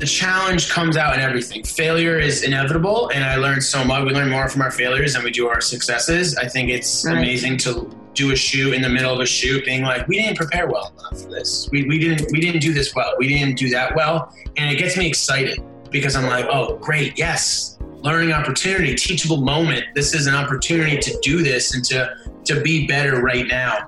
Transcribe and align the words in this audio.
the 0.00 0.06
challenge 0.06 0.70
comes 0.70 0.96
out 0.96 1.14
in 1.14 1.20
everything. 1.20 1.62
Failure 1.62 2.18
is 2.18 2.42
inevitable, 2.42 3.10
and 3.12 3.22
I 3.22 3.36
learned 3.36 3.62
so 3.62 3.84
much. 3.84 4.04
We 4.06 4.12
learn 4.12 4.30
more 4.30 4.48
from 4.48 4.62
our 4.62 4.70
failures 4.70 5.12
than 5.12 5.22
we 5.22 5.30
do 5.30 5.46
our 5.46 5.60
successes. 5.60 6.36
I 6.36 6.48
think 6.48 6.70
it's 6.70 7.04
right. 7.04 7.18
amazing 7.18 7.58
to 7.58 7.94
do 8.14 8.32
a 8.32 8.36
shoot 8.36 8.72
in 8.72 8.80
the 8.80 8.88
middle 8.88 9.12
of 9.12 9.20
a 9.20 9.26
shoot, 9.26 9.64
being 9.66 9.82
like, 9.82 10.08
we 10.08 10.16
didn't 10.16 10.36
prepare 10.36 10.66
well 10.66 10.92
enough 10.98 11.22
for 11.22 11.30
this. 11.30 11.68
We, 11.70 11.86
we 11.86 11.98
didn't 11.98 12.32
we 12.32 12.40
didn't 12.40 12.62
do 12.62 12.72
this 12.72 12.94
well. 12.94 13.12
We 13.18 13.28
didn't 13.28 13.56
do 13.58 13.68
that 13.70 13.94
well, 13.94 14.34
and 14.56 14.74
it 14.74 14.78
gets 14.78 14.96
me 14.96 15.06
excited 15.06 15.62
because 15.90 16.16
I'm 16.16 16.26
like, 16.26 16.46
oh, 16.50 16.78
great, 16.78 17.18
yes, 17.18 17.78
learning 17.98 18.32
opportunity, 18.32 18.94
teachable 18.94 19.42
moment. 19.42 19.84
This 19.94 20.14
is 20.14 20.26
an 20.26 20.34
opportunity 20.34 20.98
to 20.98 21.18
do 21.22 21.42
this 21.42 21.74
and 21.74 21.84
to 21.84 22.16
to 22.46 22.62
be 22.62 22.86
better 22.86 23.20
right 23.20 23.46
now. 23.46 23.86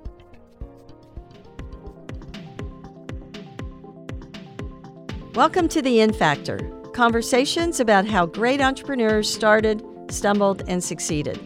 Welcome 5.34 5.66
to 5.68 5.80
the 5.80 6.00
In 6.00 6.12
Factor 6.12 6.58
conversations 6.92 7.80
about 7.80 8.04
how 8.04 8.26
great 8.26 8.60
entrepreneurs 8.60 9.32
started, 9.32 9.82
stumbled, 10.10 10.62
and 10.68 10.84
succeeded. 10.84 11.40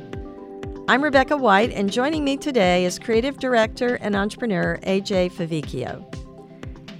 I'm 0.88 1.04
Rebecca 1.04 1.36
White, 1.36 1.70
and 1.70 1.88
joining 1.88 2.24
me 2.24 2.36
today 2.36 2.84
is 2.84 2.98
creative 2.98 3.38
director 3.38 3.94
and 4.00 4.16
entrepreneur 4.16 4.80
AJ 4.82 5.30
Favicchio. 5.30 6.04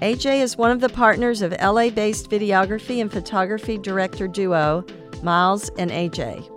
AJ 0.01 0.43
is 0.43 0.57
one 0.57 0.71
of 0.71 0.79
the 0.79 0.89
partners 0.89 1.43
of 1.43 1.51
LA 1.61 1.91
based 1.91 2.31
videography 2.31 3.01
and 3.01 3.11
photography 3.11 3.79
director 3.79 4.29
duo 4.29 4.87
Miles 5.25 5.69
and 5.79 5.91
AJ. 5.91 6.49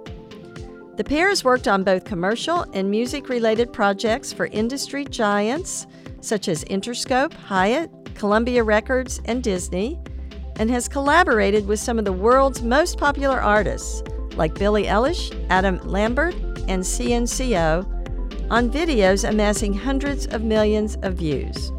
The 0.95 1.03
pair 1.05 1.29
has 1.29 1.43
worked 1.43 1.67
on 1.67 1.83
both 1.83 2.05
commercial 2.05 2.67
and 2.73 2.91
music 2.91 3.29
related 3.29 3.73
projects 3.73 4.31
for 4.31 4.45
industry 4.45 5.05
giants 5.05 5.87
such 6.21 6.47
as 6.47 6.63
Interscope, 6.65 7.33
Hyatt, 7.33 7.89
Columbia 8.13 8.63
Records, 8.63 9.21
and 9.25 9.41
Disney 9.41 9.99
and 10.59 10.69
has 10.69 10.87
collaborated 10.87 11.65
with 11.65 11.79
some 11.79 11.97
of 11.97 12.05
the 12.05 12.13
world's 12.13 12.61
most 12.61 12.97
popular 12.97 13.41
artists 13.41 14.03
like 14.35 14.53
Billie 14.53 14.85
Eilish, 14.85 15.33
Adam 15.49 15.79
Lambert, 15.87 16.35
and 16.67 16.83
CNCO 16.83 18.51
on 18.51 18.69
videos 18.69 19.27
amassing 19.27 19.73
hundreds 19.73 20.27
of 20.27 20.43
millions 20.43 20.97
of 21.01 21.15
views. 21.15 21.71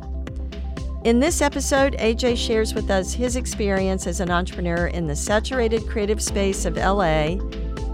In 1.05 1.21
this 1.21 1.41
episode, 1.41 1.97
AJ 1.99 2.37
shares 2.37 2.75
with 2.75 2.91
us 2.91 3.15
his 3.15 3.37
experience 3.37 4.07
as 4.07 4.21
an 4.21 4.31
entrepreneur 4.31 4.89
in 4.89 5.07
the 5.07 5.17
saturated 5.17 5.87
creative 5.89 6.23
space 6.23 6.65
of 6.65 6.77
LA 6.77 7.39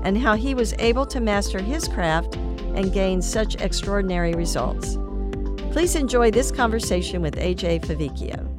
and 0.03 0.19
how 0.19 0.34
he 0.34 0.55
was 0.55 0.75
able 0.78 1.06
to 1.06 1.21
master 1.21 1.61
his 1.61 1.87
craft 1.87 2.37
and 2.75 2.93
gain 2.93 3.23
such 3.23 3.61
extraordinary 3.61 4.34
results. 4.34 4.98
Please 5.71 5.95
enjoy 5.95 6.31
this 6.31 6.50
conversation 6.50 7.23
with 7.23 7.37
AJ 7.37 7.83
Favicchio. 7.83 8.56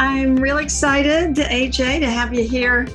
I'm 0.00 0.36
really 0.36 0.64
excited, 0.64 1.36
AJ, 1.36 2.00
to 2.00 2.10
have 2.10 2.32
you 2.32 2.42
here 2.42 2.88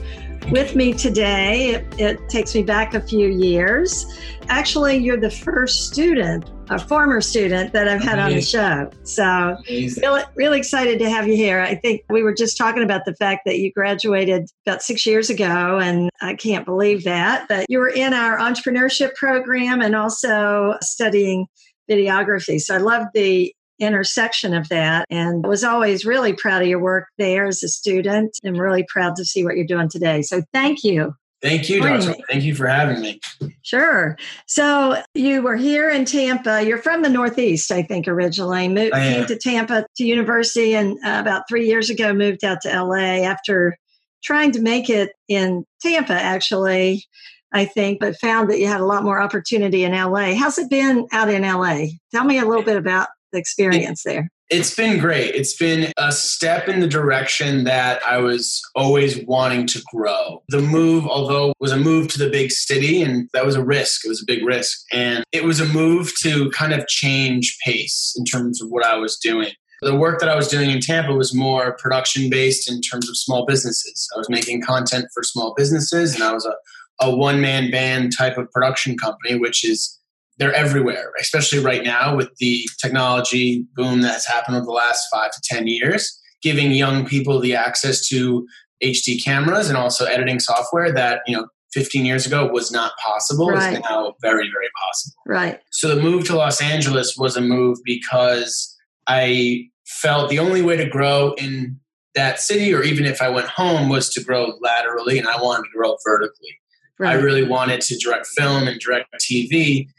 with 0.50 0.75
me 0.75 0.92
today. 0.92 1.75
It, 1.75 2.00
it, 2.00 2.30
takes 2.30 2.56
me 2.56 2.64
back 2.64 2.95
a 2.95 3.00
few 3.00 3.28
years. 3.28 4.08
Actually, 4.48 4.98
you're 4.98 5.16
the 5.16 5.30
first 5.30 5.86
student, 5.86 6.50
a 6.72 6.80
former 6.80 7.22
student 7.22 7.73
that 7.73 7.88
I've 7.88 8.02
had 8.02 8.17
Amazing. 8.17 8.59
on 8.59 8.89
the 8.89 8.92
show. 8.92 9.00
So, 9.03 10.02
really, 10.02 10.23
really 10.33 10.58
excited 10.58 10.98
to 10.98 11.08
have 11.08 11.28
you 11.28 11.36
here. 11.36 11.59
I 11.59 11.76
think 11.76 12.02
we 12.09 12.23
were 12.23 12.33
just 12.33 12.58
talking 12.58 12.81
about 12.81 13.06
the 13.06 13.14
fact 13.14 13.42
that 13.45 13.59
you 13.59 13.72
graduated 13.72 14.50
about 14.66 14.81
six 14.81 15.06
years 15.06 15.30
ago, 15.30 15.78
and 15.78 16.09
I 16.23 16.33
can't 16.33 16.66
believe 16.66 17.03
that. 17.03 17.48
But 17.48 17.67
you 17.70 17.78
were 17.78 17.89
in 17.89 18.16
our 18.16 18.39
entrepreneurship 18.39 19.14
program 19.14 19.80
and 19.80 19.95
also 19.95 20.73
studying 20.81 21.45
videography. 21.88 22.59
So, 22.59 22.73
I 22.73 22.80
love 22.80 23.06
the 23.14 23.53
intersection 23.79 24.53
of 24.53 24.69
that 24.69 25.05
and 25.09 25.45
was 25.45 25.63
always 25.63 26.05
really 26.05 26.33
proud 26.33 26.61
of 26.61 26.67
your 26.67 26.81
work 26.81 27.07
there 27.17 27.45
as 27.45 27.63
a 27.63 27.67
student 27.67 28.37
and 28.43 28.57
really 28.57 28.85
proud 28.87 29.15
to 29.17 29.25
see 29.25 29.43
what 29.43 29.55
you're 29.55 29.65
doing 29.65 29.89
today. 29.89 30.21
So 30.21 30.41
thank 30.53 30.83
you. 30.83 31.13
Thank 31.41 31.69
you, 31.69 31.81
Doctor. 31.81 32.15
Thank 32.29 32.43
you 32.43 32.55
for 32.55 32.65
having 32.65 33.01
me. 33.01 33.19
Sure. 33.61 34.17
So 34.47 35.02
you 35.14 35.43
were 35.43 35.58
here 35.58 35.89
in 35.89 36.05
Tampa. 36.05 36.65
You're 36.65 36.81
from 36.81 37.03
the 37.03 37.09
Northeast, 37.09 37.71
I 37.71 37.83
think, 37.83 38.08
originally. 38.08 38.67
Moved, 38.67 38.93
came 38.93 39.25
to 39.27 39.37
Tampa 39.37 39.85
to 39.97 40.03
university, 40.03 40.73
and 40.73 40.97
uh, 41.05 41.19
about 41.19 41.43
three 41.47 41.67
years 41.67 41.91
ago, 41.91 42.14
moved 42.14 42.43
out 42.43 42.61
to 42.61 42.69
LA 42.69 43.23
after 43.25 43.77
trying 44.23 44.53
to 44.53 44.61
make 44.61 44.89
it 44.89 45.11
in 45.27 45.65
Tampa, 45.81 46.14
actually. 46.14 47.03
I 47.52 47.64
think, 47.64 47.99
but 48.02 48.17
found 48.19 48.49
that 48.49 48.59
you 48.59 48.67
had 48.67 48.81
a 48.81 48.85
lot 48.85 49.03
more 49.03 49.21
opportunity 49.21 49.85
in 49.85 49.93
LA. 49.93 50.33
How's 50.33 50.58
it 50.58 50.69
been 50.69 51.08
out 51.14 51.30
in 51.30 51.43
LA? 51.43 51.85
Tell 52.11 52.25
me 52.25 52.37
a 52.37 52.45
little 52.45 52.64
bit 52.64 52.75
about 52.75 53.08
the 53.35 53.39
experience 53.39 54.03
there? 54.03 54.29
It's 54.49 54.75
been 54.75 54.99
great. 54.99 55.33
It's 55.33 55.55
been 55.55 55.91
a 55.97 56.11
step 56.11 56.67
in 56.67 56.79
the 56.79 56.87
direction 56.87 57.63
that 57.63 58.01
I 58.07 58.17
was 58.17 58.61
always 58.75 59.23
wanting 59.25 59.65
to 59.67 59.81
grow. 59.91 60.43
The 60.49 60.61
move, 60.61 61.07
although 61.07 61.53
was 61.59 61.71
a 61.71 61.77
move 61.77 62.09
to 62.09 62.19
the 62.19 62.29
big 62.29 62.51
city, 62.51 63.01
and 63.01 63.27
that 63.33 63.45
was 63.45 63.55
a 63.55 63.63
risk. 63.63 64.05
It 64.05 64.09
was 64.09 64.21
a 64.21 64.25
big 64.25 64.45
risk. 64.45 64.79
And 64.91 65.23
it 65.31 65.43
was 65.43 65.59
a 65.59 65.65
move 65.65 66.11
to 66.21 66.51
kind 66.51 66.73
of 66.73 66.87
change 66.87 67.57
pace 67.65 68.13
in 68.17 68.23
terms 68.23 68.61
of 68.61 68.69
what 68.69 68.85
I 68.85 68.97
was 68.97 69.17
doing. 69.17 69.52
The 69.81 69.95
work 69.95 70.19
that 70.19 70.29
I 70.29 70.35
was 70.35 70.47
doing 70.47 70.69
in 70.69 70.79
Tampa 70.79 71.13
was 71.13 71.33
more 71.33 71.75
production 71.77 72.29
based 72.29 72.69
in 72.71 72.81
terms 72.81 73.09
of 73.09 73.17
small 73.17 73.45
businesses. 73.45 74.07
I 74.15 74.17
was 74.17 74.29
making 74.29 74.61
content 74.61 75.05
for 75.13 75.23
small 75.23 75.53
businesses, 75.57 76.13
and 76.13 76.23
I 76.23 76.33
was 76.33 76.45
a, 76.45 76.55
a 77.03 77.15
one 77.15 77.41
man 77.41 77.71
band 77.71 78.13
type 78.15 78.37
of 78.37 78.49
production 78.52 78.95
company, 78.97 79.37
which 79.37 79.67
is 79.67 79.95
they're 80.37 80.53
everywhere, 80.53 81.11
especially 81.19 81.59
right 81.59 81.83
now 81.83 82.15
with 82.15 82.35
the 82.37 82.67
technology 82.79 83.65
boom 83.75 84.01
that's 84.01 84.27
happened 84.27 84.57
over 84.57 84.65
the 84.65 84.71
last 84.71 85.07
five 85.11 85.31
to 85.31 85.41
10 85.43 85.67
years, 85.67 86.19
giving 86.41 86.71
young 86.71 87.05
people 87.05 87.39
the 87.39 87.55
access 87.55 88.07
to 88.09 88.45
HD 88.83 89.23
cameras 89.23 89.69
and 89.69 89.77
also 89.77 90.05
editing 90.05 90.39
software 90.39 90.91
that, 90.91 91.21
you 91.25 91.35
know, 91.35 91.47
15 91.73 92.05
years 92.05 92.25
ago 92.25 92.47
was 92.47 92.71
not 92.71 92.93
possible 93.05 93.49
right. 93.49 93.73
is 93.73 93.79
now 93.81 94.13
very, 94.21 94.49
very 94.49 94.69
possible. 94.81 95.15
Right. 95.25 95.59
So 95.71 95.93
the 95.93 96.01
move 96.01 96.25
to 96.25 96.35
Los 96.35 96.61
Angeles 96.61 97.17
was 97.17 97.35
a 97.35 97.41
move 97.41 97.77
because 97.83 98.73
I 99.07 99.65
felt 99.85 100.29
the 100.29 100.39
only 100.39 100.61
way 100.61 100.77
to 100.77 100.89
grow 100.89 101.33
in 101.33 101.79
that 102.15 102.39
city, 102.39 102.73
or 102.73 102.81
even 102.81 103.05
if 103.05 103.21
I 103.21 103.27
went 103.27 103.47
home, 103.47 103.89
was 103.89 104.09
to 104.13 104.23
grow 104.23 104.53
laterally 104.61 105.19
and 105.19 105.27
I 105.27 105.41
wanted 105.41 105.63
to 105.63 105.77
grow 105.77 105.97
vertically. 106.05 106.57
Right. 106.97 107.11
I 107.11 107.19
really 107.19 107.45
wanted 107.45 107.81
to 107.81 107.97
direct 107.97 108.27
film 108.27 108.69
and 108.69 108.79
direct 108.79 109.13
TV 109.19 109.89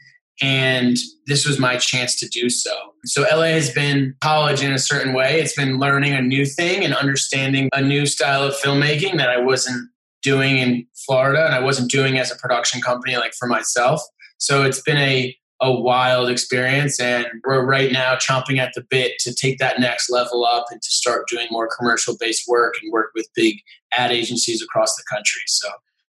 and 0.41 0.97
this 1.25 1.45
was 1.45 1.59
my 1.59 1.77
chance 1.77 2.19
to 2.19 2.27
do 2.27 2.49
so. 2.49 2.75
So 3.05 3.23
LA 3.23 3.53
has 3.55 3.71
been 3.71 4.15
college 4.21 4.61
in 4.61 4.71
a 4.71 4.79
certain 4.79 5.13
way. 5.13 5.39
It's 5.39 5.55
been 5.55 5.79
learning 5.79 6.13
a 6.13 6.21
new 6.21 6.45
thing 6.45 6.83
and 6.83 6.93
understanding 6.93 7.69
a 7.73 7.81
new 7.81 8.05
style 8.05 8.43
of 8.43 8.55
filmmaking 8.55 9.17
that 9.17 9.29
I 9.29 9.39
wasn't 9.39 9.89
doing 10.21 10.57
in 10.57 10.85
Florida 11.05 11.45
and 11.45 11.55
I 11.55 11.59
wasn't 11.59 11.89
doing 11.89 12.17
as 12.17 12.31
a 12.31 12.35
production 12.35 12.81
company 12.81 13.17
like 13.17 13.33
for 13.33 13.47
myself. 13.47 14.01
So 14.37 14.63
it's 14.63 14.81
been 14.81 14.97
a 14.97 15.35
a 15.59 15.71
wild 15.71 16.29
experience 16.29 16.99
and 16.99 17.25
we're 17.43 17.65
right 17.65 17.91
now 17.91 18.15
chomping 18.15 18.59
at 18.59 18.73
the 18.75 18.85
bit 18.91 19.13
to 19.19 19.33
take 19.33 19.57
that 19.57 19.79
next 19.79 20.09
level 20.09 20.45
up 20.45 20.65
and 20.69 20.79
to 20.81 20.89
start 20.89 21.27
doing 21.27 21.47
more 21.49 21.67
commercial 21.79 22.15
based 22.19 22.47
work 22.47 22.75
and 22.81 22.91
work 22.91 23.09
with 23.15 23.27
big 23.35 23.57
ad 23.93 24.11
agencies 24.11 24.61
across 24.61 24.95
the 24.95 25.03
country. 25.11 25.41
So 25.47 25.67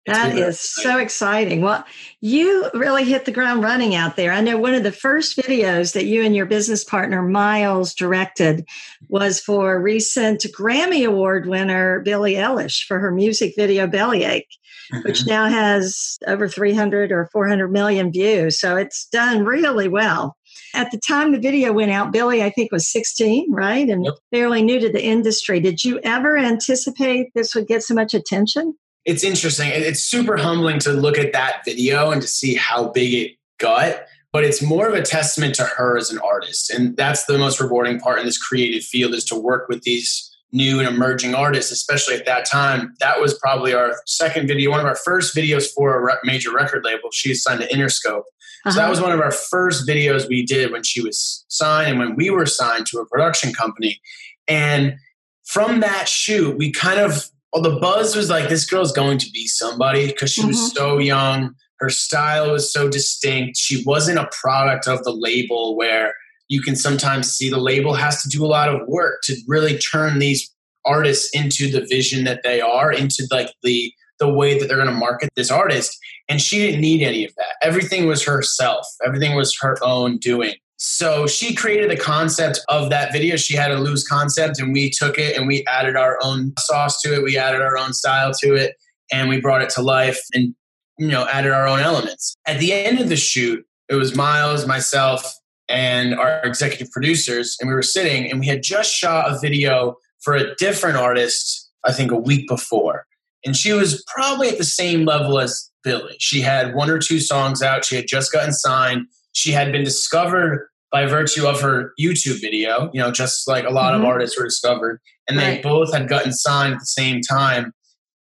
that 0.07 0.37
is 0.37 0.59
so 0.59 0.97
exciting. 0.97 1.61
Well, 1.61 1.85
you 2.21 2.69
really 2.73 3.03
hit 3.03 3.25
the 3.25 3.31
ground 3.31 3.61
running 3.61 3.93
out 3.93 4.15
there. 4.15 4.31
I 4.31 4.39
know 4.39 4.57
one 4.57 4.73
of 4.73 4.83
the 4.83 4.91
first 4.91 5.37
videos 5.37 5.93
that 5.93 6.05
you 6.05 6.23
and 6.23 6.35
your 6.35 6.45
business 6.45 6.83
partner 6.83 7.21
Miles 7.21 7.93
directed 7.93 8.65
was 9.09 9.41
for 9.41 9.81
recent 9.81 10.41
Grammy 10.57 11.05
Award 11.05 11.47
winner 11.47 11.99
Billie 11.99 12.35
Eilish 12.35 12.85
for 12.85 12.99
her 12.99 13.11
music 13.11 13.53
video 13.57 13.85
Bellyache, 13.85 14.47
mm-hmm. 14.93 15.07
which 15.07 15.27
now 15.27 15.47
has 15.47 16.17
over 16.25 16.47
300 16.47 17.11
or 17.11 17.27
400 17.33 17.67
million 17.69 18.11
views. 18.11 18.59
So 18.59 18.77
it's 18.77 19.07
done 19.09 19.43
really 19.43 19.89
well. 19.89 20.37
At 20.73 20.91
the 20.91 20.99
time 20.99 21.33
the 21.33 21.39
video 21.39 21.73
went 21.73 21.91
out, 21.91 22.13
Billie, 22.13 22.43
I 22.43 22.49
think, 22.49 22.71
was 22.71 22.89
16, 22.89 23.51
right? 23.51 23.89
And 23.89 24.05
yep. 24.05 24.13
fairly 24.31 24.63
new 24.63 24.79
to 24.79 24.89
the 24.89 25.03
industry. 25.03 25.59
Did 25.59 25.83
you 25.83 25.99
ever 26.03 26.37
anticipate 26.37 27.33
this 27.35 27.53
would 27.55 27.67
get 27.67 27.83
so 27.83 27.93
much 27.93 28.13
attention? 28.13 28.73
It's 29.07 29.23
interesting. 29.23 29.69
It's 29.73 30.03
super 30.03 30.35
humbling 30.35 30.79
to 30.79 30.91
look 30.91 31.17
at 31.17 31.31
that 31.31 31.63
video 31.63 32.11
and 32.11 32.21
to 32.21 32.27
see 32.27 32.55
how 32.55 32.89
big 32.89 33.13
it 33.13 33.37
got. 33.57 34.01
But 34.33 34.43
it's 34.43 34.61
more 34.61 34.87
of 34.87 34.93
a 34.93 35.01
testament 35.01 35.55
to 35.55 35.63
her 35.63 35.97
as 35.97 36.11
an 36.11 36.19
artist. 36.19 36.69
And 36.69 36.95
that's 36.97 37.25
the 37.25 37.37
most 37.37 37.61
rewarding 37.61 37.99
part 37.99 38.19
in 38.19 38.25
this 38.25 38.37
creative 38.37 38.83
field 38.83 39.13
is 39.13 39.23
to 39.25 39.35
work 39.35 39.69
with 39.69 39.83
these 39.83 40.29
new 40.51 40.79
and 40.79 40.87
emerging 40.87 41.33
artists, 41.33 41.71
especially 41.71 42.15
at 42.15 42.25
that 42.25 42.45
time. 42.45 42.93
That 42.99 43.21
was 43.21 43.39
probably 43.39 43.73
our 43.73 43.95
second 44.05 44.47
video, 44.47 44.71
one 44.71 44.81
of 44.81 44.85
our 44.85 44.95
first 44.95 45.33
videos 45.33 45.67
for 45.73 46.09
a 46.09 46.17
major 46.25 46.53
record 46.53 46.83
label. 46.83 47.09
She 47.13 47.33
signed 47.33 47.61
to 47.61 47.67
Interscope. 47.69 48.23
Uh-huh. 48.65 48.71
So 48.71 48.75
that 48.75 48.83
uh-huh. 48.83 48.89
was 48.89 49.01
one 49.01 49.13
of 49.13 49.21
our 49.21 49.31
first 49.31 49.87
videos 49.87 50.27
we 50.27 50.45
did 50.45 50.73
when 50.73 50.83
she 50.83 51.01
was 51.01 51.45
signed 51.47 51.91
and 51.91 51.99
when 51.99 52.15
we 52.17 52.29
were 52.29 52.45
signed 52.45 52.87
to 52.87 52.99
a 52.99 53.05
production 53.05 53.53
company. 53.53 54.01
And 54.49 54.97
from 55.45 55.79
that 55.79 56.09
shoot, 56.09 56.57
we 56.57 56.71
kind 56.71 56.99
of 56.99 57.29
well, 57.53 57.63
the 57.63 57.79
buzz 57.79 58.15
was 58.15 58.29
like 58.29 58.49
this 58.49 58.65
girl's 58.65 58.91
going 58.91 59.17
to 59.19 59.29
be 59.31 59.47
somebody 59.47 60.07
because 60.07 60.31
she 60.31 60.41
mm-hmm. 60.41 60.49
was 60.49 60.73
so 60.73 60.97
young. 60.97 61.55
Her 61.79 61.89
style 61.89 62.51
was 62.51 62.71
so 62.73 62.89
distinct. 62.89 63.57
She 63.57 63.83
wasn't 63.85 64.19
a 64.19 64.29
product 64.41 64.87
of 64.87 65.03
the 65.03 65.13
label 65.13 65.77
where 65.77 66.13
you 66.49 66.61
can 66.61 66.75
sometimes 66.75 67.31
see 67.31 67.49
the 67.49 67.59
label 67.59 67.93
has 67.93 68.21
to 68.23 68.29
do 68.29 68.45
a 68.45 68.47
lot 68.47 68.69
of 68.69 68.87
work 68.87 69.19
to 69.23 69.35
really 69.47 69.77
turn 69.77 70.19
these 70.19 70.53
artists 70.85 71.29
into 71.33 71.69
the 71.69 71.85
vision 71.89 72.23
that 72.23 72.41
they 72.43 72.61
are, 72.61 72.91
into 72.91 73.27
like 73.31 73.53
the 73.63 73.91
the 74.19 74.27
way 74.27 74.57
that 74.57 74.67
they're 74.67 74.77
going 74.77 74.89
to 74.89 74.93
market 74.93 75.29
this 75.35 75.51
artist. 75.51 75.95
And 76.27 76.41
she 76.41 76.57
didn't 76.57 76.81
need 76.81 77.03
any 77.03 77.23
of 77.23 77.35
that. 77.35 77.55
Everything 77.61 78.07
was 78.07 78.23
herself. 78.23 78.87
Everything 79.05 79.35
was 79.35 79.55
her 79.61 79.77
own 79.83 80.17
doing. 80.17 80.55
So 80.77 81.25
she 81.25 81.55
created 81.55 81.89
the 81.89 81.97
concept 81.97 82.61
of 82.69 82.91
that 82.91 83.11
video. 83.11 83.35
She 83.35 83.55
had 83.55 83.71
a 83.71 83.79
loose 83.79 84.07
concept, 84.07 84.59
and 84.59 84.71
we 84.71 84.91
took 84.91 85.17
it 85.17 85.35
and 85.35 85.47
we 85.47 85.65
added 85.65 85.95
our 85.95 86.19
own 86.21 86.53
sauce 86.59 87.01
to 87.01 87.15
it. 87.15 87.23
We 87.23 87.37
added 87.37 87.61
our 87.61 87.77
own 87.77 87.93
style 87.93 88.31
to 88.41 88.53
it, 88.53 88.75
and 89.11 89.27
we 89.27 89.41
brought 89.41 89.63
it 89.63 89.69
to 89.71 89.81
life 89.81 90.21
and 90.33 90.53
you 90.99 91.07
know 91.07 91.27
added 91.27 91.51
our 91.51 91.67
own 91.67 91.79
elements. 91.79 92.35
At 92.47 92.59
the 92.59 92.73
end 92.73 92.99
of 92.99 93.09
the 93.09 93.15
shoot, 93.15 93.65
it 93.89 93.95
was 93.95 94.15
Miles, 94.15 94.67
myself, 94.67 95.33
and 95.67 96.13
our 96.13 96.41
executive 96.43 96.91
producers, 96.91 97.57
and 97.59 97.67
we 97.67 97.73
were 97.73 97.81
sitting, 97.81 98.29
and 98.29 98.39
we 98.39 98.45
had 98.45 98.61
just 98.61 98.93
shot 98.93 99.31
a 99.31 99.39
video 99.39 99.95
for 100.21 100.35
a 100.35 100.55
different 100.55 100.97
artist. 100.97 101.71
I 101.85 101.91
think 101.91 102.11
a 102.11 102.17
week 102.17 102.47
before, 102.47 103.07
and 103.43 103.55
she 103.55 103.73
was 103.73 104.03
probably 104.13 104.49
at 104.49 104.59
the 104.59 104.63
same 104.63 105.05
level 105.05 105.39
as 105.39 105.71
Billie. 105.83 106.17
She 106.19 106.41
had 106.41 106.75
one 106.75 106.91
or 106.91 106.99
two 106.99 107.19
songs 107.19 107.63
out. 107.63 107.85
She 107.85 107.95
had 107.95 108.07
just 108.07 108.31
gotten 108.31 108.53
signed 108.53 109.07
she 109.37 109.51
had 109.51 109.71
been 109.71 109.83
discovered 109.83 110.67
by 110.91 111.05
virtue 111.05 111.45
of 111.45 111.61
her 111.61 111.93
YouTube 112.01 112.41
video, 112.41 112.89
you 112.91 112.99
know, 112.99 113.11
just 113.11 113.47
like 113.47 113.65
a 113.65 113.69
lot 113.69 113.93
mm-hmm. 113.93 114.01
of 114.01 114.07
artists 114.07 114.35
were 114.35 114.45
discovered. 114.45 114.99
And 115.29 115.37
right. 115.37 115.57
they 115.57 115.61
both 115.61 115.93
had 115.93 116.09
gotten 116.09 116.33
signed 116.33 116.73
at 116.73 116.79
the 116.79 116.87
same 116.87 117.21
time. 117.21 117.71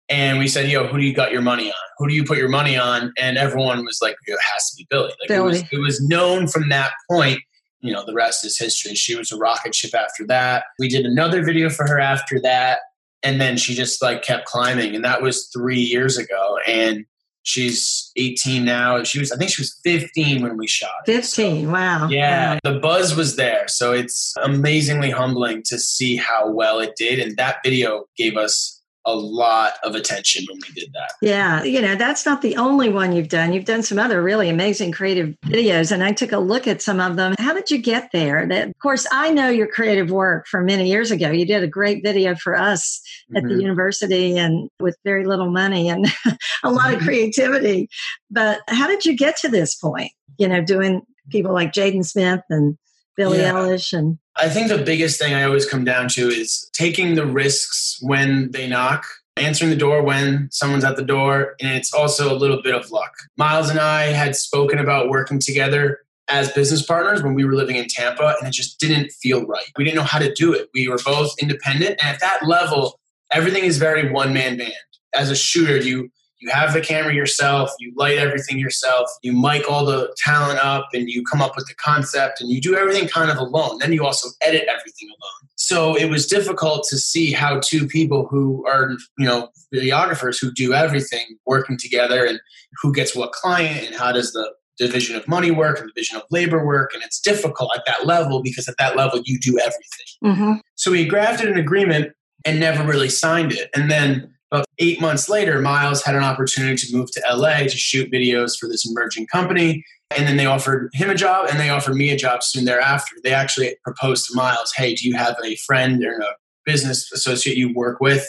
And 0.09 0.37
we 0.37 0.47
said, 0.47 0.69
yo, 0.69 0.85
who 0.85 0.99
do 0.99 1.03
you 1.03 1.15
got 1.15 1.31
your 1.31 1.41
money 1.41 1.69
on? 1.69 1.87
Who 1.97 2.07
do 2.07 2.13
you 2.13 2.23
put 2.23 2.37
your 2.37 2.49
money 2.49 2.77
on? 2.77 3.13
And 3.17 3.35
everyone 3.35 3.83
was 3.83 3.97
like, 3.99 4.15
it 4.27 4.37
has 4.53 4.69
to 4.69 4.75
be 4.77 4.85
Billie. 4.91 5.13
Like 5.19 5.27
Billie. 5.27 5.57
It, 5.57 5.61
was, 5.63 5.63
it 5.71 5.79
was 5.79 6.07
known 6.07 6.47
from 6.47 6.69
that 6.69 6.91
point. 7.09 7.39
You 7.81 7.93
know, 7.93 8.05
the 8.05 8.13
rest 8.13 8.45
is 8.45 8.59
history. 8.59 8.93
She 8.93 9.15
was 9.15 9.31
a 9.31 9.37
rocket 9.37 9.73
ship 9.73 9.95
after 9.95 10.23
that. 10.27 10.65
We 10.77 10.87
did 10.87 11.07
another 11.07 11.43
video 11.43 11.71
for 11.71 11.87
her 11.87 11.99
after 11.99 12.39
that. 12.41 12.79
And 13.23 13.41
then 13.41 13.57
she 13.57 13.73
just 13.73 14.03
like 14.03 14.21
kept 14.21 14.45
climbing. 14.45 14.93
And 14.93 15.03
that 15.03 15.23
was 15.23 15.49
three 15.51 15.79
years 15.79 16.15
ago. 16.15 16.59
And 16.67 17.05
She's 17.47 18.11
18 18.17 18.65
now. 18.65 19.03
She 19.03 19.19
was, 19.19 19.31
I 19.31 19.37
think 19.37 19.51
she 19.51 19.61
was 19.61 19.79
15 19.85 20.41
when 20.41 20.57
we 20.57 20.67
shot. 20.67 20.89
15, 21.05 21.63
so, 21.63 21.71
wow. 21.71 22.09
Yeah, 22.09 22.55
wow. 22.55 22.59
the 22.65 22.79
buzz 22.79 23.15
was 23.15 23.37
there. 23.37 23.69
So 23.69 23.93
it's 23.93 24.33
amazingly 24.43 25.11
humbling 25.11 25.63
to 25.67 25.79
see 25.79 26.17
how 26.17 26.51
well 26.51 26.81
it 26.81 26.97
did. 26.97 27.19
And 27.19 27.37
that 27.37 27.59
video 27.63 28.03
gave 28.17 28.35
us 28.35 28.76
a 29.07 29.15
lot 29.15 29.73
of 29.83 29.95
attention 29.95 30.45
when 30.49 30.59
we 30.67 30.73
did 30.73 30.91
that. 30.93 31.13
Yeah, 31.21 31.63
you 31.63 31.81
know, 31.81 31.95
that's 31.95 32.25
not 32.25 32.41
the 32.41 32.57
only 32.57 32.89
one 32.89 33.13
you've 33.13 33.29
done. 33.29 33.53
You've 33.53 33.65
done 33.65 33.81
some 33.81 33.97
other 33.97 34.21
really 34.21 34.49
amazing 34.49 34.91
creative 34.91 35.33
videos, 35.45 35.93
and 35.93 36.03
I 36.03 36.11
took 36.11 36.33
a 36.33 36.37
look 36.37 36.67
at 36.67 36.81
some 36.81 36.99
of 36.99 37.15
them. 37.15 37.33
How 37.39 37.53
did 37.53 37.71
you 37.71 37.77
get 37.77 38.09
there? 38.11 38.45
That, 38.45 38.67
of 38.67 38.77
course, 38.79 39.07
I 39.11 39.31
know 39.31 39.47
your 39.47 39.67
creative 39.67 40.11
work 40.11 40.45
from 40.45 40.65
many 40.65 40.89
years 40.89 41.09
ago. 41.09 41.31
You 41.31 41.45
did 41.45 41.63
a 41.63 41.67
great 41.67 42.03
video 42.03 42.35
for 42.35 42.57
us 42.57 43.01
at 43.33 43.43
mm-hmm. 43.43 43.55
the 43.55 43.61
university 43.61 44.37
and 44.37 44.69
with 44.81 44.97
very 45.05 45.25
little 45.25 45.51
money 45.51 45.87
and 45.89 46.05
a 46.63 46.69
lot 46.69 46.91
of 46.91 46.97
mm-hmm. 46.97 47.07
creativity. 47.07 47.89
But 48.29 48.59
how 48.67 48.87
did 48.87 49.05
you 49.05 49.15
get 49.15 49.37
to 49.37 49.47
this 49.47 49.73
point? 49.73 50.11
You 50.37 50.49
know, 50.49 50.61
doing 50.61 51.01
people 51.29 51.53
like 51.53 51.71
Jaden 51.71 52.05
Smith 52.05 52.41
and 52.49 52.77
Billie 53.15 53.39
yeah. 53.39 53.53
Eilish 53.53 53.97
and 53.97 54.19
I 54.39 54.49
think 54.49 54.67
the 54.67 54.77
biggest 54.77 55.19
thing 55.19 55.33
I 55.33 55.43
always 55.43 55.65
come 55.65 55.83
down 55.83 56.09
to 56.09 56.27
is 56.29 56.69
taking 56.73 57.15
the 57.15 57.25
risks 57.25 57.97
when 58.01 58.51
they 58.51 58.67
knock, 58.67 59.05
answering 59.35 59.71
the 59.71 59.75
door 59.75 60.03
when 60.03 60.49
someone's 60.51 60.83
at 60.83 60.95
the 60.95 61.03
door, 61.03 61.55
and 61.59 61.75
it's 61.75 61.91
also 61.91 62.31
a 62.31 62.37
little 62.37 62.61
bit 62.61 62.75
of 62.75 62.91
luck. 62.91 63.13
Miles 63.35 63.69
and 63.69 63.79
I 63.79 64.03
had 64.03 64.35
spoken 64.35 64.77
about 64.77 65.09
working 65.09 65.39
together 65.39 66.01
as 66.29 66.51
business 66.51 66.83
partners 66.85 67.23
when 67.23 67.33
we 67.33 67.45
were 67.45 67.55
living 67.55 67.77
in 67.77 67.87
Tampa, 67.89 68.35
and 68.39 68.47
it 68.47 68.53
just 68.53 68.79
didn't 68.79 69.11
feel 69.11 69.45
right. 69.45 69.65
We 69.75 69.83
didn't 69.83 69.97
know 69.97 70.03
how 70.03 70.19
to 70.19 70.31
do 70.33 70.53
it. 70.53 70.69
We 70.73 70.87
were 70.87 70.99
both 71.03 71.33
independent, 71.41 71.99
and 72.03 72.13
at 72.13 72.19
that 72.19 72.45
level, 72.45 72.99
everything 73.31 73.63
is 73.63 73.77
very 73.77 74.11
one 74.11 74.33
man 74.33 74.57
band. 74.57 74.73
As 75.15 75.31
a 75.31 75.35
shooter, 75.35 75.77
you 75.77 76.11
you 76.39 76.49
have 76.51 76.73
the 76.73 76.81
camera 76.81 77.13
yourself, 77.13 77.71
you 77.79 77.93
light 77.95 78.17
everything 78.17 78.59
yourself, 78.59 79.09
you 79.23 79.33
mic 79.33 79.69
all 79.69 79.85
the 79.85 80.15
talent 80.17 80.59
up, 80.59 80.87
and 80.93 81.09
you 81.09 81.23
come 81.23 81.41
up 81.41 81.55
with 81.55 81.65
the 81.67 81.73
concept, 81.75 82.41
and 82.41 82.49
you 82.49 82.61
do 82.61 82.75
everything 82.75 83.07
kind 83.07 83.31
of 83.31 83.37
alone. 83.37 83.79
Then 83.79 83.93
you 83.93 84.05
also 84.05 84.29
edit 84.41 84.63
everything 84.69 85.09
alone. 85.09 85.49
So 85.55 85.95
it 85.95 86.09
was 86.09 86.27
difficult 86.27 86.85
to 86.89 86.97
see 86.97 87.31
how 87.31 87.59
two 87.59 87.87
people 87.87 88.27
who 88.29 88.65
are, 88.67 88.91
you 89.17 89.25
know, 89.25 89.49
videographers 89.73 90.39
who 90.39 90.51
do 90.51 90.73
everything 90.73 91.25
working 91.45 91.77
together 91.77 92.25
and 92.25 92.39
who 92.81 92.93
gets 92.93 93.15
what 93.15 93.31
client 93.31 93.87
and 93.87 93.95
how 93.95 94.11
does 94.11 94.33
the 94.33 94.53
division 94.77 95.15
of 95.15 95.27
money 95.27 95.49
work 95.49 95.79
and 95.79 95.89
division 95.93 96.17
of 96.17 96.23
labor 96.29 96.63
work. 96.63 96.93
And 96.93 97.01
it's 97.03 97.19
difficult 97.19 97.71
at 97.75 97.83
that 97.87 98.05
level 98.05 98.43
because 98.43 98.67
at 98.67 98.75
that 98.77 98.95
level 98.95 99.21
you 99.25 99.39
do 99.39 99.57
everything. 99.59 99.81
Mm-hmm. 100.23 100.53
So 100.75 100.91
we 100.91 101.07
drafted 101.07 101.49
an 101.49 101.57
agreement 101.57 102.13
and 102.45 102.59
never 102.59 102.83
really 102.83 103.09
signed 103.09 103.51
it. 103.51 103.69
And 103.75 103.89
then 103.89 104.36
about 104.51 104.65
eight 104.79 105.01
months 105.01 105.27
later, 105.29 105.61
Miles 105.61 106.03
had 106.03 106.15
an 106.15 106.23
opportunity 106.23 106.77
to 106.77 106.95
move 106.95 107.11
to 107.11 107.23
LA 107.29 107.59
to 107.59 107.69
shoot 107.69 108.11
videos 108.11 108.57
for 108.57 108.67
this 108.67 108.89
emerging 108.89 109.27
company. 109.27 109.83
And 110.15 110.25
then 110.25 110.37
they 110.37 110.45
offered 110.45 110.89
him 110.93 111.09
a 111.09 111.15
job 111.15 111.47
and 111.49 111.59
they 111.59 111.69
offered 111.69 111.95
me 111.95 112.11
a 112.11 112.17
job 112.17 112.41
soon 112.41 112.63
thereafter. 112.63 113.15
They 113.23 113.33
actually 113.33 113.75
proposed 113.83 114.27
to 114.27 114.35
Miles, 114.35 114.71
hey, 114.75 114.95
do 114.95 115.07
you 115.07 115.15
have 115.15 115.35
a 115.43 115.57
friend 115.57 116.03
or 116.03 116.19
a 116.19 116.35
business 116.65 117.11
associate 117.11 117.57
you 117.57 117.73
work 117.73 117.99
with 117.99 118.25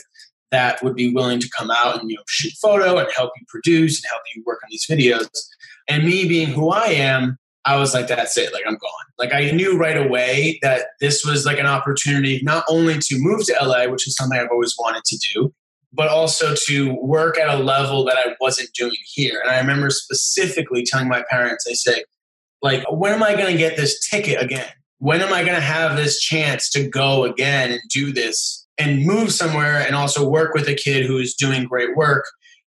that 0.51 0.83
would 0.83 0.97
be 0.97 1.13
willing 1.13 1.39
to 1.39 1.49
come 1.57 1.71
out 1.71 2.01
and 2.01 2.11
you 2.11 2.17
know 2.17 2.23
shoot 2.27 2.53
photo 2.61 2.97
and 2.97 3.09
help 3.15 3.31
you 3.39 3.45
produce 3.49 4.03
and 4.03 4.09
help 4.11 4.23
you 4.35 4.43
work 4.45 4.59
on 4.65 4.69
these 4.71 4.87
videos? 4.87 5.29
And 5.87 6.05
me 6.05 6.27
being 6.27 6.49
who 6.49 6.71
I 6.71 6.87
am, 6.87 7.39
I 7.65 7.77
was 7.77 7.95
like, 7.95 8.09
that's 8.09 8.37
it. 8.39 8.53
Like, 8.53 8.65
I'm 8.67 8.77
gone. 8.77 8.91
Like, 9.19 9.35
I 9.35 9.51
knew 9.51 9.77
right 9.77 9.97
away 9.97 10.59
that 10.63 10.87
this 11.01 11.25
was 11.25 11.45
like 11.45 11.59
an 11.59 11.67
opportunity 11.67 12.41
not 12.43 12.65
only 12.69 12.99
to 12.99 13.19
move 13.19 13.45
to 13.47 13.57
LA, 13.61 13.87
which 13.87 14.07
is 14.09 14.17
something 14.17 14.39
I've 14.39 14.51
always 14.51 14.75
wanted 14.79 15.05
to 15.05 15.19
do, 15.35 15.53
but 15.93 16.09
also 16.09 16.55
to 16.67 16.95
work 17.01 17.39
at 17.39 17.49
a 17.49 17.63
level 17.63 18.05
that 18.05 18.17
I 18.17 18.35
wasn't 18.41 18.71
doing 18.75 18.97
here. 19.05 19.41
And 19.43 19.51
I 19.51 19.59
remember 19.59 19.91
specifically 19.91 20.85
telling 20.85 21.09
my 21.09 21.25
parents, 21.31 21.67
I 21.69 21.73
say, 21.73 22.05
like, 22.61 22.85
when 22.91 23.13
am 23.13 23.23
I 23.23 23.35
going 23.35 23.53
to 23.53 23.59
get 23.59 23.77
this 23.77 24.07
ticket 24.09 24.43
again? 24.43 24.69
When 24.99 25.21
am 25.21 25.33
I 25.33 25.43
going 25.43 25.55
to 25.55 25.61
have 25.61 25.97
this 25.97 26.21
chance 26.21 26.69
to 26.71 26.89
go 26.89 27.25
again 27.25 27.71
and 27.71 27.81
do 27.93 28.13
this 28.13 28.67
and 28.79 29.07
move 29.07 29.33
somewhere 29.33 29.81
and 29.81 29.95
also 29.95 30.29
work 30.29 30.55
with 30.55 30.69
a 30.69 30.75
kid 30.75 31.07
who 31.07 31.19
is 31.19 31.35
doing 31.35 31.65
great 31.65 31.97
work 31.97 32.25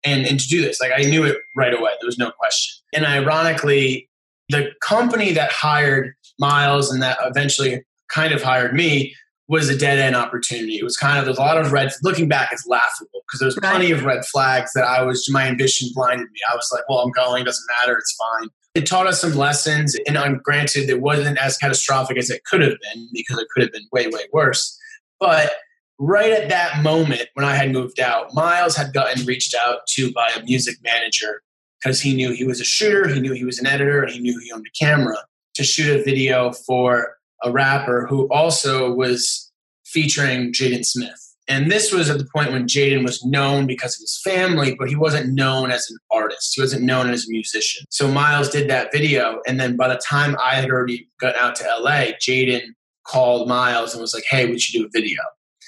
and, 0.03 0.25
and 0.25 0.39
to 0.39 0.47
do 0.47 0.61
this? 0.61 0.81
Like, 0.81 0.91
I 0.95 1.03
knew 1.03 1.23
it 1.23 1.37
right 1.55 1.73
away. 1.73 1.91
There 1.99 2.07
was 2.07 2.17
no 2.17 2.31
question. 2.31 2.83
And 2.93 3.05
ironically, 3.05 4.09
the 4.49 4.71
company 4.81 5.31
that 5.33 5.51
hired 5.51 6.13
Miles 6.39 6.91
and 6.91 7.01
that 7.01 7.17
eventually 7.21 7.83
kind 8.09 8.33
of 8.33 8.43
hired 8.43 8.73
me 8.73 9.15
was 9.47 9.69
a 9.69 9.77
dead 9.77 9.99
end 9.99 10.15
opportunity. 10.15 10.77
It 10.77 10.83
was 10.83 10.97
kind 10.97 11.19
of 11.19 11.25
there's 11.25 11.37
a 11.37 11.41
lot 11.41 11.57
of 11.57 11.71
red. 11.71 11.91
Looking 12.03 12.27
back, 12.27 12.49
it's 12.51 12.65
laughable 12.65 13.21
because 13.27 13.39
there's 13.39 13.57
right. 13.57 13.71
plenty 13.71 13.91
of 13.91 14.03
red 14.03 14.25
flags 14.25 14.71
that 14.73 14.83
I 14.83 15.03
was 15.03 15.27
my 15.29 15.47
ambition 15.47 15.89
blinded 15.93 16.27
me. 16.31 16.39
I 16.51 16.55
was 16.55 16.69
like, 16.73 16.83
well, 16.89 16.99
I'm 16.99 17.11
going, 17.11 17.45
doesn't 17.45 17.65
matter, 17.81 17.97
it's 17.97 18.15
fine. 18.15 18.49
It 18.73 18.85
taught 18.85 19.07
us 19.07 19.21
some 19.21 19.35
lessons, 19.35 19.95
and 20.05 20.17
I'm 20.17 20.41
granted 20.43 20.89
it 20.89 21.01
wasn't 21.01 21.37
as 21.37 21.57
catastrophic 21.57 22.17
as 22.17 22.29
it 22.29 22.43
could 22.43 22.61
have 22.61 22.75
been 22.93 23.07
because 23.13 23.39
it 23.39 23.47
could 23.53 23.63
have 23.63 23.71
been 23.71 23.87
way 23.91 24.07
way 24.07 24.23
worse. 24.33 24.77
But 25.19 25.53
right 25.97 26.31
at 26.31 26.49
that 26.49 26.83
moment 26.83 27.29
when 27.35 27.45
I 27.45 27.55
had 27.55 27.71
moved 27.71 27.99
out, 27.99 28.33
Miles 28.33 28.75
had 28.75 28.93
gotten 28.93 29.25
reached 29.25 29.55
out 29.55 29.87
to 29.89 30.11
by 30.11 30.29
a 30.35 30.43
music 30.43 30.75
manager 30.83 31.41
because 31.81 32.01
he 32.01 32.15
knew 32.15 32.31
he 32.31 32.43
was 32.43 32.59
a 32.59 32.65
shooter, 32.65 33.07
he 33.07 33.21
knew 33.21 33.33
he 33.33 33.45
was 33.45 33.59
an 33.59 33.67
editor, 33.67 34.01
and 34.01 34.11
he 34.11 34.19
knew 34.19 34.39
he 34.39 34.51
owned 34.51 34.65
a 34.65 34.77
camera 34.77 35.17
to 35.53 35.63
shoot 35.63 35.99
a 35.99 36.03
video 36.03 36.51
for 36.51 37.14
a 37.43 37.51
rapper 37.51 38.07
who 38.07 38.27
also 38.29 38.91
was 38.93 39.51
featuring 39.85 40.51
Jaden 40.51 40.85
Smith. 40.85 41.21
And 41.47 41.71
this 41.71 41.93
was 41.93 42.09
at 42.09 42.17
the 42.17 42.27
point 42.35 42.51
when 42.51 42.65
Jaden 42.65 43.03
was 43.03 43.23
known 43.23 43.67
because 43.67 43.95
of 43.95 44.01
his 44.01 44.19
family, 44.23 44.75
but 44.77 44.89
he 44.89 44.95
wasn't 44.95 45.33
known 45.33 45.69
as 45.69 45.87
an 45.91 45.97
artist. 46.11 46.53
He 46.55 46.61
wasn't 46.61 46.83
known 46.83 47.11
as 47.11 47.27
a 47.27 47.31
musician. 47.31 47.85
So 47.89 48.07
Miles 48.07 48.49
did 48.49 48.67
that 48.69 48.91
video. 48.91 49.41
And 49.47 49.59
then 49.59 49.75
by 49.75 49.87
the 49.87 50.01
time 50.03 50.35
I 50.43 50.55
had 50.55 50.71
already 50.71 51.07
gotten 51.19 51.39
out 51.39 51.55
to 51.57 51.63
LA, 51.79 52.13
Jaden 52.19 52.69
called 53.05 53.47
Miles 53.47 53.93
and 53.93 54.01
was 54.01 54.13
like, 54.13 54.25
hey, 54.27 54.47
we 54.47 54.57
should 54.57 54.79
do 54.79 54.85
a 54.85 54.89
video. 54.91 55.21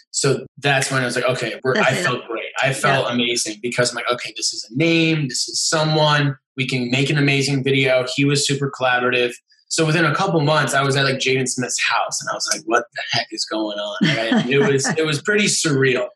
So 0.10 0.48
that's 0.58 0.90
when 0.90 1.04
I 1.04 1.06
was 1.06 1.16
like, 1.16 1.26
okay, 1.26 1.60
I 1.76 1.94
felt 1.94 2.26
great. 2.26 2.50
I 2.64 2.74
felt 2.74 3.08
yeah. 3.08 3.14
amazing 3.14 3.58
because 3.62 3.92
I'm 3.92 3.98
like, 3.98 4.12
okay, 4.12 4.34
this 4.36 4.52
is 4.52 4.68
a 4.72 4.76
name, 4.76 5.28
this 5.28 5.48
is 5.48 5.62
someone, 5.62 6.36
we 6.56 6.68
can 6.68 6.90
make 6.90 7.12
an 7.12 7.20
amazing 7.20 7.64
video. 7.64 8.04
He 8.16 8.26
was 8.26 8.48
super 8.48 8.72
collaborative. 8.72 9.34
So 9.70 9.86
within 9.86 10.06
a 10.06 10.16
couple 10.16 10.40
months, 10.42 10.74
I 10.74 10.84
was 10.84 10.96
at 10.96 11.04
like 11.04 11.16
Jaden 11.16 11.48
Smith's 11.48 11.82
house, 11.84 12.22
and 12.22 12.30
I 12.30 12.34
was 12.34 12.50
like, 12.54 12.62
"What 12.66 12.86
the 12.94 13.02
heck 13.12 13.28
is 13.32 13.46
going 13.46 13.78
on?" 13.78 13.98
it 14.50 14.60
was 14.60 14.88
it 14.98 15.06
was 15.06 15.22
pretty 15.22 15.46
surreal. 15.46 16.08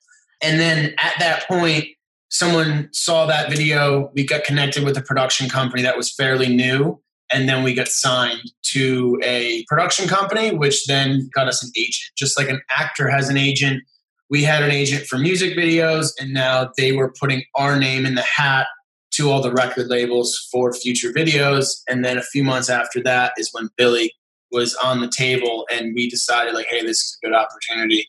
And 0.42 0.60
then 0.60 0.94
at 0.98 1.14
that 1.20 1.48
point, 1.48 1.86
someone 2.30 2.90
saw 2.94 3.26
that 3.26 3.50
video. 3.50 4.10
We 4.16 4.26
got 4.26 4.44
connected 4.44 4.84
with 4.84 4.98
a 4.98 5.02
production 5.02 5.50
company 5.50 5.84
that 5.84 5.98
was 5.98 6.14
fairly 6.14 6.48
new, 6.48 7.02
and 7.32 7.50
then 7.50 7.64
we 7.64 7.74
got 7.74 7.90
signed 7.90 8.52
to 8.74 9.20
a 9.24 9.66
production 9.68 10.08
company, 10.08 10.56
which 10.56 10.86
then 10.86 11.30
got 11.36 11.48
us 11.48 11.64
an 11.64 11.72
agent. 11.78 12.12
Just 12.18 12.38
like 12.38 12.50
an 12.50 12.62
actor 12.70 13.10
has 13.10 13.30
an 13.30 13.38
agent, 13.38 13.84
we 14.30 14.44
had 14.44 14.64
an 14.64 14.72
agent 14.72 15.06
for 15.06 15.18
music 15.18 15.58
videos, 15.58 16.12
and 16.20 16.34
now 16.34 16.72
they 16.78 16.94
were 16.94 17.14
putting 17.20 17.44
our 17.56 17.78
name 17.78 18.06
in 18.06 18.16
the 18.16 18.22
hat 18.22 18.68
to 19.12 19.30
all 19.30 19.42
the 19.42 19.52
record 19.52 19.88
labels 19.88 20.48
for 20.52 20.74
future 20.74 21.12
videos. 21.12 21.82
And 21.88 22.04
then 22.04 22.18
a 22.18 22.24
few 22.24 22.44
months 22.44 22.70
after 22.70 23.02
that 23.04 23.34
is 23.38 23.50
when 23.52 23.70
Billie 23.78 24.14
was 24.52 24.76
on 24.76 25.02
the 25.02 25.10
table 25.10 25.66
and 25.72 25.94
we 25.94 26.10
decided 26.10 26.54
like, 26.54 26.68
hey, 26.68 26.82
this 26.82 26.98
is 26.98 27.18
a 27.22 27.28
good 27.28 27.36
opportunity. 27.36 28.08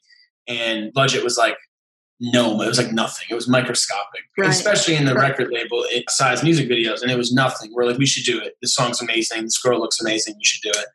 And 0.48 0.92
budget 0.92 1.22
was 1.22 1.36
like 1.36 1.56
no, 2.24 2.62
it 2.62 2.68
was 2.68 2.78
like 2.78 2.92
nothing. 2.92 3.26
It 3.30 3.34
was 3.34 3.48
microscopic, 3.48 4.22
right. 4.38 4.48
especially 4.48 4.94
in 4.94 5.06
the 5.06 5.14
right. 5.14 5.30
record 5.30 5.50
label 5.50 5.84
it, 5.88 6.08
size 6.08 6.44
music 6.44 6.68
videos, 6.68 7.02
and 7.02 7.10
it 7.10 7.18
was 7.18 7.32
nothing. 7.32 7.72
We're 7.74 7.84
like, 7.84 7.98
we 7.98 8.06
should 8.06 8.24
do 8.24 8.40
it. 8.40 8.54
This 8.62 8.76
song's 8.76 9.02
amazing. 9.02 9.42
This 9.42 9.58
girl 9.58 9.80
looks 9.80 10.00
amazing. 10.00 10.34
You 10.38 10.44
should 10.44 10.62
do 10.62 10.78
it. 10.78 10.86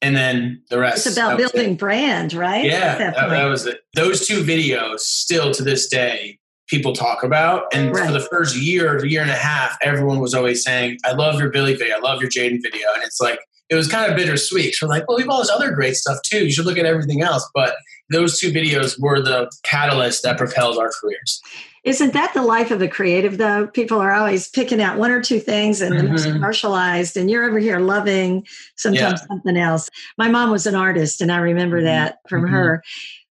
And 0.00 0.16
then 0.16 0.62
the 0.70 0.78
rest. 0.78 1.06
It's 1.06 1.14
about 1.14 1.36
building 1.36 1.72
it. 1.72 1.78
brand, 1.78 2.32
right? 2.32 2.64
Yeah, 2.64 2.96
that, 2.96 3.14
that, 3.14 3.44
was 3.44 3.66
it. 3.66 3.82
Those 3.94 4.26
two 4.26 4.42
videos, 4.42 5.00
still 5.00 5.52
to 5.52 5.62
this 5.62 5.86
day, 5.86 6.38
people 6.70 6.92
talk 6.92 7.22
about. 7.22 7.64
And 7.74 7.94
right. 7.94 8.06
for 8.06 8.12
the 8.12 8.20
first 8.20 8.56
year, 8.56 9.04
year 9.04 9.22
and 9.22 9.30
a 9.30 9.34
half, 9.34 9.76
everyone 9.82 10.20
was 10.20 10.32
always 10.32 10.64
saying, 10.64 10.98
"I 11.04 11.12
love 11.12 11.38
your 11.38 11.50
Billie 11.50 11.74
video. 11.74 11.96
I 11.96 12.00
love 12.00 12.22
your 12.22 12.30
Jaden 12.30 12.62
video." 12.62 12.86
And 12.94 13.02
it's 13.02 13.20
like 13.20 13.40
it 13.70 13.76
was 13.76 13.88
kind 13.88 14.10
of 14.10 14.16
bittersweet. 14.16 14.74
So 14.74 14.86
we're 14.86 14.94
like, 14.94 15.08
well, 15.08 15.16
we 15.16 15.22
have 15.22 15.30
all 15.30 15.38
this 15.38 15.50
other 15.50 15.70
great 15.70 15.94
stuff 15.94 16.18
too. 16.22 16.44
You 16.44 16.50
should 16.50 16.66
look 16.66 16.76
at 16.76 16.86
everything 16.86 17.22
else. 17.22 17.48
But 17.54 17.76
those 18.10 18.38
two 18.38 18.50
videos 18.50 19.00
were 19.00 19.22
the 19.22 19.50
catalyst 19.62 20.24
that 20.24 20.36
propelled 20.36 20.76
our 20.76 20.90
careers. 21.00 21.40
Isn't 21.82 22.12
that 22.12 22.34
the 22.34 22.42
life 22.42 22.70
of 22.70 22.78
the 22.78 22.88
creative, 22.88 23.38
though? 23.38 23.66
People 23.68 24.00
are 24.00 24.12
always 24.12 24.48
picking 24.48 24.82
out 24.82 24.98
one 24.98 25.10
or 25.10 25.22
two 25.22 25.40
things 25.40 25.80
and 25.80 25.94
mm-hmm. 25.94 26.32
commercialized, 26.32 27.16
and 27.16 27.30
you're 27.30 27.44
over 27.48 27.58
here 27.58 27.78
loving 27.78 28.46
sometimes 28.76 29.20
yeah. 29.20 29.26
something 29.28 29.56
else. 29.56 29.88
My 30.18 30.28
mom 30.28 30.50
was 30.50 30.66
an 30.66 30.74
artist, 30.74 31.22
and 31.22 31.32
I 31.32 31.38
remember 31.38 31.78
mm-hmm. 31.78 31.86
that 31.86 32.18
from 32.28 32.42
mm-hmm. 32.42 32.52
her. 32.52 32.82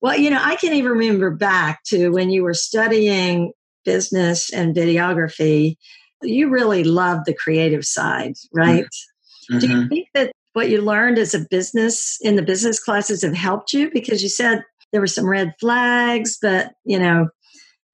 Well, 0.03 0.19
you 0.19 0.31
know, 0.31 0.41
I 0.43 0.57
can 0.57 0.73
even 0.75 0.93
remember 0.93 1.31
back 1.31 1.83
to 1.87 2.11
when 2.11 2.31
you 2.31 2.43
were 2.43 2.55
studying 2.55 3.53
business 3.85 4.53
and 4.53 4.75
videography. 4.75 5.77
You 6.23 6.49
really 6.49 6.85
loved 6.85 7.27
the 7.27 7.35
creative 7.35 7.85
side, 7.85 8.35
right? 8.53 8.85
Mm-hmm. 9.51 9.59
Do 9.59 9.67
you 9.67 9.75
mm-hmm. 9.75 9.89
think 9.89 10.09
that 10.15 10.33
what 10.53 10.71
you 10.71 10.83
learned 10.83 11.19
as 11.19 11.35
a 11.35 11.47
business 11.51 12.19
in 12.21 12.37
the 12.37 12.43
business 12.43 12.79
classes 12.79 13.23
have 13.23 13.35
helped 13.35 13.73
you? 13.73 13.91
Because 13.91 14.23
you 14.23 14.29
said 14.29 14.63
there 14.93 15.01
were 15.01 15.07
some 15.07 15.29
red 15.29 15.55
flags, 15.61 16.39
but 16.41 16.73
you 16.85 16.99
know, 16.99 17.29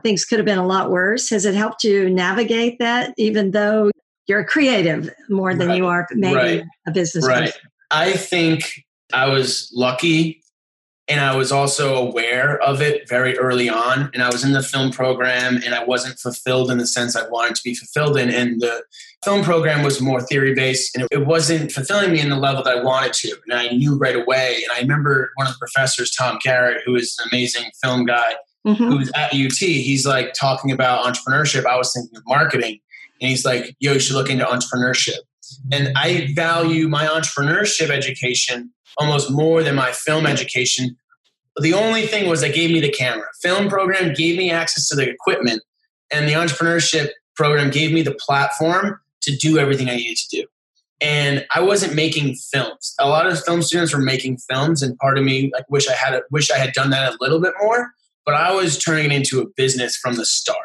things 0.02 0.25
could 0.25 0.38
have 0.38 0.47
been 0.47 0.59
a 0.59 0.66
lot 0.66 0.90
worse. 0.90 1.30
Has 1.30 1.44
it 1.44 1.54
helped 1.54 1.85
you 1.85 2.11
navigate 2.11 2.78
that, 2.78 3.14
even 3.16 3.52
though 3.52 3.90
you're 4.26 4.40
a 4.40 4.47
creative 4.47 5.11
more 5.28 5.54
than 5.54 5.68
right. 5.68 5.76
you 5.76 5.87
are 5.87 6.06
maybe 6.12 6.35
right. 6.35 6.64
a 6.87 6.90
business 6.90 7.26
right. 7.26 7.47
person? 7.47 7.61
I 7.90 8.12
think 8.12 8.85
I 9.12 9.28
was 9.28 9.71
lucky 9.75 10.42
and 11.12 11.21
I 11.21 11.37
was 11.37 11.52
also 11.52 11.95
aware 11.95 12.59
of 12.62 12.81
it 12.81 13.07
very 13.07 13.37
early 13.37 13.69
on. 13.69 14.11
And 14.14 14.23
I 14.23 14.31
was 14.31 14.45
in 14.45 14.52
the 14.52 14.62
film 14.62 14.90
program 14.90 15.57
and 15.57 15.75
I 15.75 15.85
wasn't 15.85 16.19
fulfilled 16.19 16.71
in 16.71 16.78
the 16.78 16.87
sense 16.87 17.14
I 17.14 17.28
wanted 17.28 17.54
to 17.57 17.62
be 17.62 17.75
fulfilled 17.75 18.16
in. 18.16 18.31
And 18.31 18.62
the 18.62 18.83
film 19.23 19.45
program 19.45 19.83
was 19.83 20.00
more 20.00 20.23
theory 20.23 20.54
based 20.54 20.97
and 20.97 21.07
it 21.11 21.26
wasn't 21.26 21.71
fulfilling 21.71 22.12
me 22.12 22.21
in 22.21 22.31
the 22.31 22.37
level 22.37 22.62
that 22.62 22.78
I 22.78 22.83
wanted 22.83 23.12
to. 23.12 23.37
And 23.47 23.61
I 23.61 23.69
knew 23.69 23.99
right 23.99 24.16
away. 24.16 24.62
And 24.62 24.73
I 24.75 24.81
remember 24.81 25.33
one 25.35 25.47
of 25.47 25.52
the 25.52 25.59
professors, 25.59 26.11
Tom 26.12 26.38
Garrett, 26.42 26.81
who 26.87 26.97
is 26.97 27.14
an 27.19 27.28
amazing 27.31 27.71
film 27.83 28.07
guy, 28.07 28.33
mm-hmm. 28.66 28.83
who 28.83 28.97
was 28.97 29.12
at 29.14 29.35
UT, 29.35 29.59
he's 29.59 30.07
like 30.07 30.33
talking 30.33 30.73
about 30.73 31.04
entrepreneurship. 31.04 31.66
I 31.66 31.76
was 31.76 31.92
thinking 31.92 32.16
of 32.16 32.23
marketing. 32.26 32.78
And 33.21 33.28
he's 33.28 33.45
like, 33.45 33.76
yo, 33.81 33.92
you 33.92 34.00
should 34.00 34.16
look 34.16 34.31
into 34.31 34.47
entrepreneurship. 34.47 35.19
And 35.71 35.92
I 35.95 36.33
value 36.35 36.88
my 36.88 37.04
entrepreneurship 37.04 37.90
education 37.90 38.73
almost 38.99 39.31
more 39.31 39.62
than 39.62 39.75
my 39.75 39.92
film 39.92 40.26
education. 40.26 40.97
The 41.56 41.75
only 41.75 42.06
thing 42.06 42.28
was 42.28 42.40
they 42.40 42.52
gave 42.52 42.71
me 42.71 42.80
the 42.80 42.90
camera. 42.90 43.26
Film 43.42 43.68
program 43.68 44.14
gave 44.14 44.38
me 44.38 44.50
access 44.50 44.88
to 44.88 44.97
the 44.97 45.09
equipment, 45.09 45.62
and 46.11 46.28
the 46.28 46.32
entrepreneurship 46.32 47.11
program 47.37 47.71
gave 47.71 47.92
me 47.92 48.02
the 48.02 48.14
platform 48.14 48.99
to 49.23 49.37
do 49.37 49.59
everything 49.59 49.88
I 49.88 49.97
needed 49.97 50.16
to 50.16 50.37
do. 50.37 50.47
And 51.00 51.44
I 51.54 51.61
wasn't 51.61 51.94
making 51.94 52.37
films. 52.37 52.94
A 53.00 53.09
lot 53.09 53.26
of 53.26 53.42
film 53.42 53.62
students 53.62 53.92
were 53.92 54.00
making 54.00 54.38
films, 54.38 54.82
and 54.82 54.97
part 54.99 55.18
of 55.18 55.25
me 55.25 55.50
like 55.52 55.68
wish 55.68 55.88
I 55.88 55.94
had 55.94 56.21
wish 56.30 56.50
I 56.50 56.59
had 56.59 56.73
done 56.73 56.90
that 56.90 57.12
a 57.12 57.16
little 57.21 57.40
bit 57.40 57.54
more. 57.61 57.90
But 58.25 58.35
I 58.35 58.52
was 58.52 58.78
turning 58.78 59.06
it 59.06 59.12
into 59.12 59.40
a 59.40 59.47
business 59.56 59.97
from 59.97 60.14
the 60.14 60.25
start. 60.25 60.59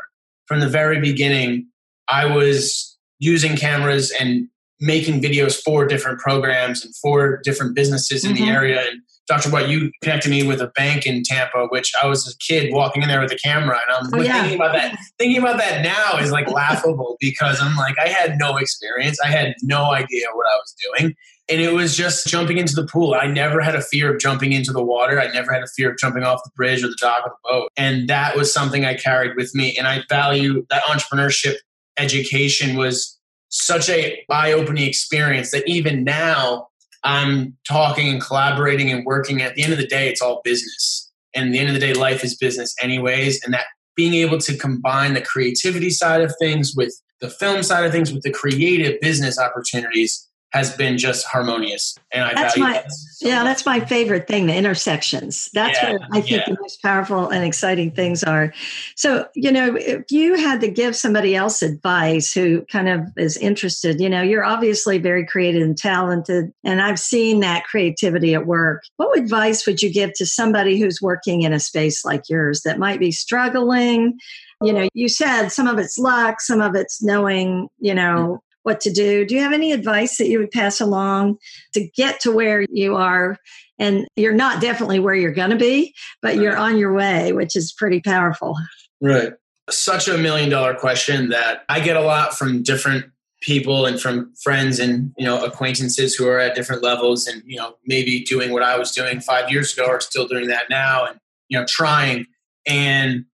From 0.46 0.60
the 0.60 0.70
very 0.70 1.02
beginning, 1.02 1.68
I 2.08 2.26
was 2.26 2.98
using 3.20 3.58
cameras 3.58 4.14
and 4.20 4.48
making 4.80 5.22
videos 5.22 5.60
for 5.62 5.88
different 5.88 6.20
programs 6.20 6.86
and 6.86 6.96
for 6.98 7.42
different 7.44 7.76
businesses 7.76 8.24
in 8.24 8.34
mm-hmm. 8.34 8.46
the 8.46 8.52
area. 8.52 8.82
And 8.82 9.02
Dr. 9.28 9.50
White, 9.50 9.68
you 9.68 9.92
connected 10.02 10.30
me 10.30 10.48
with 10.48 10.62
a 10.62 10.68
bank 10.68 11.06
in 11.06 11.22
Tampa, 11.24 11.68
which 11.68 11.92
I 12.02 12.08
was 12.08 12.28
a 12.28 12.38
kid 12.38 12.74
walking 12.74 13.02
in 13.02 13.10
there 13.10 13.20
with 13.20 13.32
a 13.32 13.38
camera, 13.38 13.78
and 13.78 14.08
I'm 14.08 14.20
oh, 14.20 14.24
yeah. 14.24 14.42
thinking 14.42 14.60
about 14.60 14.74
that. 14.74 14.98
Thinking 15.20 15.42
about 15.42 15.58
that 15.58 15.84
now 15.84 16.18
is 16.20 16.32
like 16.32 16.48
laughable 16.52 17.18
because 17.20 17.60
I'm 17.62 17.76
like, 17.76 17.96
I 18.00 18.08
had 18.08 18.38
no 18.38 18.56
experience, 18.58 19.20
I 19.24 19.28
had 19.28 19.56
no 19.62 19.92
idea 19.92 20.28
what 20.34 20.48
I 20.48 20.56
was 20.56 20.76
doing, 20.82 21.16
and 21.50 21.62
it 21.62 21.74
was 21.74 21.96
just 21.96 22.28
jumping 22.28 22.58
into 22.58 22.74
the 22.74 22.86
pool. 22.88 23.16
I 23.16 23.28
never 23.28 23.60
had 23.60 23.76
a 23.76 23.82
fear 23.82 24.14
of 24.14 24.20
jumping 24.20 24.54
into 24.54 24.72
the 24.72 24.84
water. 24.84 25.20
I 25.20 25.28
never 25.28 25.52
had 25.52 25.64
a 25.64 25.68
fear 25.68 25.92
of 25.92 25.98
jumping 25.98 26.24
off 26.24 26.42
the 26.46 26.52
bridge 26.56 26.84
or 26.84 26.88
the 26.88 26.98
dock 27.00 27.24
of 27.26 27.32
the 27.32 27.50
boat, 27.50 27.72
and 27.76 28.08
that 28.08 28.38
was 28.38 28.54
something 28.54 28.86
I 28.86 28.96
carried 28.96 29.36
with 29.36 29.54
me. 29.54 29.76
And 29.78 29.88
I 29.88 30.04
value 30.10 30.66
that 30.70 30.84
entrepreneurship 30.84 31.56
education 31.98 32.78
was 32.78 33.18
such 33.50 33.90
a 33.90 34.24
eye-opening 34.30 34.88
experience 34.88 35.52
that 35.52 35.68
even 35.68 36.04
now 36.04 36.68
I'm 37.08 37.56
talking 37.66 38.10
and 38.10 38.22
collaborating 38.22 38.92
and 38.92 39.06
working. 39.06 39.42
At 39.42 39.56
the 39.56 39.64
end 39.64 39.72
of 39.72 39.80
the 39.80 39.88
day, 39.88 40.10
it's 40.10 40.22
all 40.22 40.42
business. 40.44 41.10
And 41.34 41.54
the 41.54 41.60
end 41.60 41.70
of 41.70 41.74
the 41.74 41.80
day, 41.80 41.94
life 41.94 42.22
is 42.22 42.36
business, 42.36 42.76
anyways. 42.84 43.42
And 43.46 43.54
that 43.54 43.68
being 43.96 44.14
able 44.14 44.38
to 44.40 44.58
combine 44.58 45.14
the 45.14 45.22
creativity 45.22 45.90
side 45.90 46.22
of 46.22 46.34
things 46.38 46.74
with 46.76 46.94
the 47.22 47.30
film 47.30 47.64
side 47.64 47.86
of 47.86 47.94
things 47.94 48.12
with 48.12 48.24
the 48.24 48.32
creative 48.32 49.00
business 49.00 49.40
opportunities 49.40 50.28
has 50.52 50.76
been 50.76 50.98
just 50.98 51.26
harmonious 51.26 51.96
and 52.14 52.24
i 52.24 52.34
that's 52.34 52.56
value 52.56 52.74
my, 52.74 52.74
that 52.74 52.92
so 52.92 53.28
yeah 53.28 53.36
much. 53.38 53.46
that's 53.46 53.66
my 53.66 53.80
favorite 53.82 54.28
thing 54.28 54.48
the 54.48 54.56
intersections. 54.56 55.50
That's 55.54 55.78
yeah, 55.82 55.94
what 55.94 56.02
i 56.14 56.22
think 56.22 56.30
yeah. 56.30 56.44
the 56.48 56.58
most 56.62 56.82
powerful 56.82 57.30
and 57.30 57.44
exciting 57.44 57.92
things 57.92 58.24
are. 58.24 58.54
So 58.96 59.28
you 59.36 59.52
know 59.52 59.76
if 59.76 60.12
you 60.12 60.36
had 60.36 60.62
to 60.62 60.70
give 60.70 60.96
somebody 60.96 61.36
else 61.36 61.62
advice 61.62 62.34
who 62.34 62.62
kind 62.72 62.90
of 62.90 63.02
is 63.18 63.38
interested 63.38 64.00
you 64.00 64.10
know 64.10 64.22
you're 64.22 64.44
obviously 64.44 64.98
very 64.98 65.26
creative 65.26 65.62
and 65.62 65.78
talented 65.78 66.52
and 66.64 66.82
i've 66.82 67.00
seen 67.00 67.40
that 67.42 67.66
creativity 67.66 68.34
at 68.34 68.46
work. 68.46 68.84
What 68.98 69.18
advice 69.18 69.66
would 69.66 69.82
you 69.82 69.92
give 69.92 70.14
to 70.14 70.26
somebody 70.26 70.80
who's 70.80 71.02
working 71.02 71.42
in 71.42 71.54
a 71.54 71.60
space 71.60 72.06
like 72.06 72.30
yours 72.30 72.62
that 72.62 72.80
might 72.80 73.00
be 73.00 73.12
struggling? 73.12 74.18
You 74.64 74.74
know 74.74 74.88
you 74.94 75.08
said 75.08 75.50
some 75.50 75.68
of 75.68 75.78
it's 75.78 75.98
luck 76.00 76.42
some 76.42 76.62
of 76.62 76.76
it's 76.76 77.02
knowing 77.04 77.68
you 77.80 77.94
mm. 77.94 77.98
know 77.98 78.44
what 78.68 78.82
to 78.82 78.92
do. 78.92 79.26
Do 79.26 79.34
you 79.34 79.40
have 79.40 79.54
any 79.54 79.72
advice 79.72 80.18
that 80.18 80.28
you 80.28 80.40
would 80.40 80.52
pass 80.52 80.82
along 80.82 81.38
to 81.74 81.88
get 81.96 82.20
to 82.20 82.34
where 82.34 82.66
you 82.70 82.98
are? 82.98 83.38
And 83.80 84.06
you're 84.18 84.34
not 84.34 84.60
definitely 84.60 85.00
where 85.00 85.16
you're 85.16 85.32
going 85.32 85.52
to 85.52 85.56
be, 85.56 85.96
but 86.22 86.34
right. 86.34 86.42
you're 86.42 86.58
on 86.58 86.78
your 86.78 86.94
way, 86.94 87.32
which 87.32 87.56
is 87.56 87.72
pretty 87.72 88.02
powerful. 88.02 88.58
Right. 89.00 89.32
Such 89.70 90.10
a 90.10 90.18
million 90.18 90.50
dollar 90.50 90.76
question 90.76 91.30
that 91.30 91.64
I 91.70 91.80
get 91.80 91.96
a 91.96 92.02
lot 92.02 92.38
from 92.38 92.62
different 92.62 93.06
people 93.42 93.86
and 93.86 94.02
from 94.02 94.34
friends 94.44 94.80
and 94.80 95.14
you 95.18 95.24
know 95.24 95.46
acquaintances 95.46 96.16
who 96.16 96.28
are 96.28 96.40
at 96.40 96.54
different 96.56 96.84
levels 96.84 97.26
and 97.28 97.42
you 97.46 97.56
know 97.56 97.76
maybe 97.86 98.24
doing 98.24 98.52
what 98.52 98.64
I 98.64 98.78
was 98.80 98.92
doing 98.92 99.20
5 99.20 99.52
years 99.52 99.72
ago 99.74 99.86
or 99.86 100.02
still 100.02 100.28
doing 100.28 100.48
that 100.48 100.72
now 100.72 101.06
and 101.06 101.20
you 101.48 101.60
know 101.60 101.64
trying 101.70 102.26
and 102.66 103.26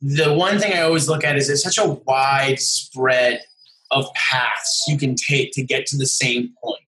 the 0.00 0.34
one 0.34 0.58
thing 0.58 0.72
I 0.72 0.80
always 0.80 1.08
look 1.08 1.22
at 1.22 1.36
is 1.36 1.48
it's 1.48 1.62
such 1.62 1.78
a 1.78 1.88
widespread 1.88 3.42
of 3.92 4.12
paths 4.14 4.84
you 4.88 4.98
can 4.98 5.14
take 5.14 5.52
to 5.52 5.62
get 5.62 5.86
to 5.86 5.96
the 5.96 6.06
same 6.06 6.52
point. 6.62 6.82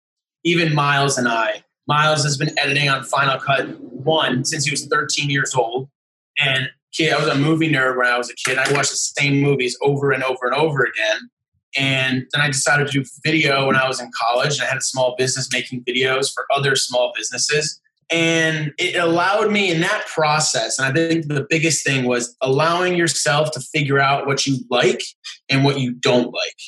Even 0.43 0.73
Miles 0.73 1.17
and 1.17 1.27
I, 1.27 1.63
Miles 1.87 2.23
has 2.23 2.37
been 2.37 2.57
editing 2.57 2.89
on 2.89 3.03
Final 3.03 3.39
Cut 3.39 3.79
1 3.79 4.45
since 4.45 4.65
he 4.65 4.71
was 4.71 4.85
13 4.87 5.29
years 5.29 5.53
old. 5.53 5.89
And 6.37 6.69
kid, 6.93 7.13
I 7.13 7.19
was 7.19 7.27
a 7.27 7.35
movie 7.35 7.69
nerd 7.69 7.97
when 7.97 8.07
I 8.07 8.17
was 8.17 8.29
a 8.29 8.35
kid. 8.35 8.57
I 8.57 8.71
watched 8.71 8.91
the 8.91 8.97
same 8.97 9.41
movies 9.41 9.77
over 9.81 10.11
and 10.11 10.23
over 10.23 10.45
and 10.45 10.55
over 10.55 10.83
again. 10.83 11.29
And 11.75 12.25
then 12.31 12.41
I 12.41 12.47
decided 12.47 12.87
to 12.87 13.03
do 13.03 13.05
video 13.25 13.67
when 13.67 13.75
I 13.75 13.87
was 13.87 13.99
in 13.99 14.09
college. 14.19 14.53
And 14.53 14.63
I 14.63 14.65
had 14.67 14.77
a 14.77 14.81
small 14.81 15.15
business 15.17 15.49
making 15.51 15.83
videos 15.83 16.31
for 16.33 16.45
other 16.53 16.75
small 16.75 17.11
businesses. 17.15 17.79
And 18.11 18.73
it 18.77 18.95
allowed 18.95 19.51
me 19.51 19.71
in 19.71 19.81
that 19.81 20.05
process. 20.07 20.77
And 20.77 20.87
I 20.87 20.93
think 20.93 21.27
the 21.27 21.47
biggest 21.49 21.85
thing 21.85 22.05
was 22.05 22.35
allowing 22.41 22.95
yourself 22.95 23.51
to 23.51 23.59
figure 23.59 23.99
out 23.99 24.27
what 24.27 24.45
you 24.45 24.59
like 24.69 25.01
and 25.49 25.63
what 25.63 25.79
you 25.79 25.93
don't 25.93 26.31
like. 26.31 26.61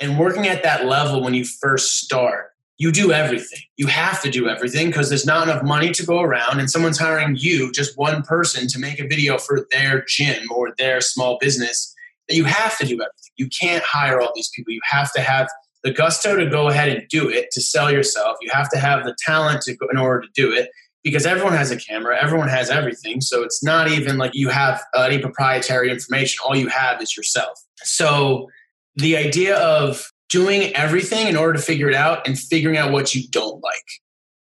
And 0.00 0.18
working 0.18 0.46
at 0.46 0.62
that 0.62 0.86
level 0.86 1.22
when 1.22 1.34
you 1.34 1.44
first 1.44 1.98
start, 1.98 2.50
you 2.78 2.92
do 2.92 3.12
everything. 3.12 3.60
You 3.76 3.86
have 3.86 4.20
to 4.22 4.30
do 4.30 4.48
everything 4.48 4.88
because 4.88 5.08
there's 5.08 5.24
not 5.24 5.48
enough 5.48 5.62
money 5.62 5.92
to 5.92 6.04
go 6.04 6.20
around, 6.20 6.60
and 6.60 6.70
someone's 6.70 6.98
hiring 6.98 7.36
you, 7.38 7.72
just 7.72 7.96
one 7.96 8.22
person, 8.22 8.68
to 8.68 8.78
make 8.78 9.00
a 9.00 9.06
video 9.06 9.38
for 9.38 9.66
their 9.70 10.04
gym 10.06 10.44
or 10.54 10.74
their 10.76 11.00
small 11.00 11.38
business. 11.40 11.94
That 12.28 12.34
you 12.34 12.44
have 12.44 12.76
to 12.78 12.84
do 12.84 12.94
everything. 12.94 13.32
You 13.36 13.48
can't 13.48 13.84
hire 13.84 14.20
all 14.20 14.32
these 14.34 14.50
people. 14.54 14.72
You 14.72 14.80
have 14.84 15.12
to 15.12 15.20
have 15.20 15.48
the 15.84 15.92
gusto 15.92 16.34
to 16.36 16.50
go 16.50 16.68
ahead 16.68 16.88
and 16.88 17.08
do 17.08 17.30
it 17.30 17.50
to 17.52 17.60
sell 17.60 17.90
yourself. 17.90 18.36
You 18.42 18.50
have 18.52 18.68
to 18.70 18.78
have 18.78 19.04
the 19.04 19.14
talent 19.24 19.62
to 19.62 19.76
go 19.76 19.86
in 19.88 19.96
order 19.96 20.22
to 20.22 20.28
do 20.34 20.52
it 20.52 20.68
because 21.04 21.24
everyone 21.24 21.52
has 21.52 21.70
a 21.70 21.76
camera, 21.76 22.20
everyone 22.20 22.48
has 22.48 22.68
everything. 22.68 23.20
So 23.20 23.44
it's 23.44 23.62
not 23.62 23.88
even 23.88 24.18
like 24.18 24.32
you 24.34 24.48
have 24.48 24.82
any 24.96 25.20
proprietary 25.20 25.88
information. 25.88 26.40
All 26.44 26.56
you 26.56 26.66
have 26.66 27.00
is 27.00 27.16
yourself. 27.16 27.62
So 27.84 28.48
the 28.96 29.16
idea 29.16 29.56
of 29.58 30.10
doing 30.28 30.74
everything 30.74 31.28
in 31.28 31.36
order 31.36 31.52
to 31.52 31.62
figure 31.62 31.88
it 31.88 31.94
out 31.94 32.26
and 32.26 32.38
figuring 32.38 32.76
out 32.76 32.92
what 32.92 33.14
you 33.14 33.22
don't 33.30 33.62
like. 33.62 33.84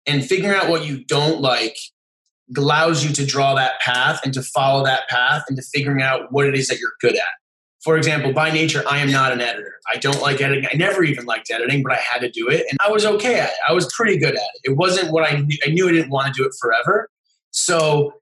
And 0.07 0.25
figuring 0.25 0.55
out 0.55 0.69
what 0.69 0.87
you 0.87 1.05
don't 1.05 1.41
like 1.41 1.77
allows 2.57 3.05
you 3.05 3.13
to 3.15 3.25
draw 3.25 3.55
that 3.55 3.81
path 3.81 4.21
and 4.25 4.33
to 4.35 4.43
follow 4.43 4.85
that 4.85 5.09
path 5.09 5.45
and 5.49 5.57
to 5.57 5.63
figuring 5.63 6.03
out 6.03 6.31
what 6.31 6.47
it 6.47 6.55
is 6.55 6.69
that 6.69 6.79
you're 6.79 6.93
good 7.01 7.17
at. 7.17 7.29
For 7.83 7.97
example, 7.97 8.33
by 8.33 8.51
nature, 8.51 8.83
I 8.89 8.99
am 8.99 9.11
not 9.11 9.33
an 9.33 9.41
editor. 9.41 9.75
I 9.93 9.99
don't 9.99 10.21
like 10.23 10.41
editing. 10.41 10.67
I 10.71 10.77
never 10.77 11.05
even 11.05 11.27
liked 11.27 11.51
editing, 11.51 11.83
but 11.83 11.93
I 11.93 11.97
had 11.97 12.21
to 12.21 12.31
do 12.31 12.49
it. 12.49 12.65
And 12.71 12.79
I 12.81 12.91
was 12.91 13.05
okay 13.05 13.39
at 13.39 13.51
it. 13.51 13.57
I 13.69 13.73
was 13.73 13.93
pretty 13.93 14.19
good 14.19 14.35
at 14.35 14.37
it. 14.37 14.71
It 14.71 14.77
wasn't 14.77 15.11
what 15.11 15.31
I 15.31 15.37
knew. 15.37 15.59
I 15.67 15.71
knew 15.71 15.89
I 15.89 15.93
didn't 15.93 16.11
want 16.11 16.27
to 16.29 16.33
do 16.33 16.47
it 16.47 16.55
forever. 16.59 17.11
So 17.51 18.15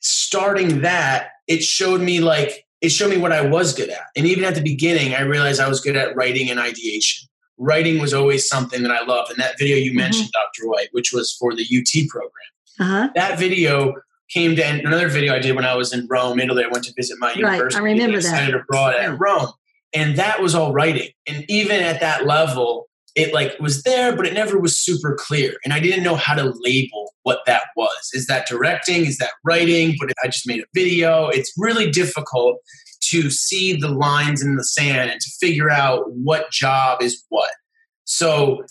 starting 0.00 0.80
that, 0.80 1.30
it 1.46 1.62
showed 1.62 2.00
me 2.00 2.20
like, 2.20 2.66
it 2.80 2.88
showed 2.90 3.10
me 3.10 3.18
what 3.18 3.32
I 3.32 3.42
was 3.42 3.74
good 3.74 3.90
at. 3.90 4.06
And 4.16 4.26
even 4.26 4.44
at 4.44 4.54
the 4.54 4.62
beginning, 4.62 5.14
I 5.14 5.22
realized 5.22 5.60
I 5.60 5.68
was 5.68 5.80
good 5.80 5.96
at 5.96 6.16
writing 6.16 6.50
and 6.50 6.58
ideation. 6.58 7.28
Writing 7.58 8.00
was 8.00 8.14
always 8.14 8.48
something 8.48 8.82
that 8.82 8.90
I 8.90 9.04
loved. 9.04 9.30
And 9.30 9.38
that 9.40 9.58
video 9.58 9.76
you 9.76 9.90
mm-hmm. 9.90 9.98
mentioned, 9.98 10.30
Dr. 10.32 10.68
White, 10.68 10.88
which 10.92 11.12
was 11.12 11.32
for 11.32 11.54
the 11.54 11.62
UT 11.62 12.08
program, 12.08 12.32
uh-huh. 12.78 13.10
that 13.14 13.38
video 13.38 13.94
came 14.30 14.56
to 14.56 14.62
another 14.62 15.08
video 15.08 15.34
I 15.34 15.40
did 15.40 15.54
when 15.56 15.64
I 15.64 15.74
was 15.74 15.92
in 15.92 16.06
Rome, 16.08 16.40
Italy. 16.40 16.64
I 16.64 16.68
went 16.68 16.84
to 16.84 16.94
visit 16.94 17.18
my 17.18 17.34
university. 17.34 17.78
I 17.78 17.82
remember 17.82 18.16
that. 18.16 18.22
Studied 18.22 18.54
abroad 18.54 18.94
yeah. 18.96 19.12
at 19.12 19.20
Rome, 19.20 19.52
and 19.92 20.16
that 20.16 20.40
was 20.40 20.54
all 20.54 20.72
writing. 20.72 21.10
And 21.26 21.44
even 21.48 21.80
at 21.80 22.00
that 22.00 22.26
level, 22.26 22.88
it 23.14 23.34
like 23.34 23.58
was 23.60 23.82
there, 23.82 24.14
but 24.14 24.26
it 24.26 24.34
never 24.34 24.58
was 24.58 24.76
super 24.76 25.16
clear. 25.18 25.54
And 25.64 25.72
I 25.72 25.80
didn't 25.80 26.04
know 26.04 26.16
how 26.16 26.34
to 26.34 26.54
label 26.60 27.12
what 27.22 27.40
that 27.46 27.64
was. 27.76 28.10
Is 28.12 28.26
that 28.26 28.46
directing? 28.46 29.04
Is 29.04 29.18
that 29.18 29.32
writing? 29.44 29.96
But 29.98 30.12
I 30.22 30.28
just 30.28 30.46
made 30.46 30.60
a 30.60 30.66
video. 30.74 31.28
It's 31.28 31.52
really 31.56 31.90
difficult 31.90 32.58
to 33.10 33.30
see 33.30 33.74
the 33.74 33.88
lines 33.88 34.42
in 34.42 34.56
the 34.56 34.64
sand 34.64 35.10
and 35.10 35.20
to 35.20 35.30
figure 35.40 35.70
out 35.70 36.10
what 36.12 36.50
job 36.50 37.02
is 37.02 37.24
what. 37.28 37.50
So 38.04 38.62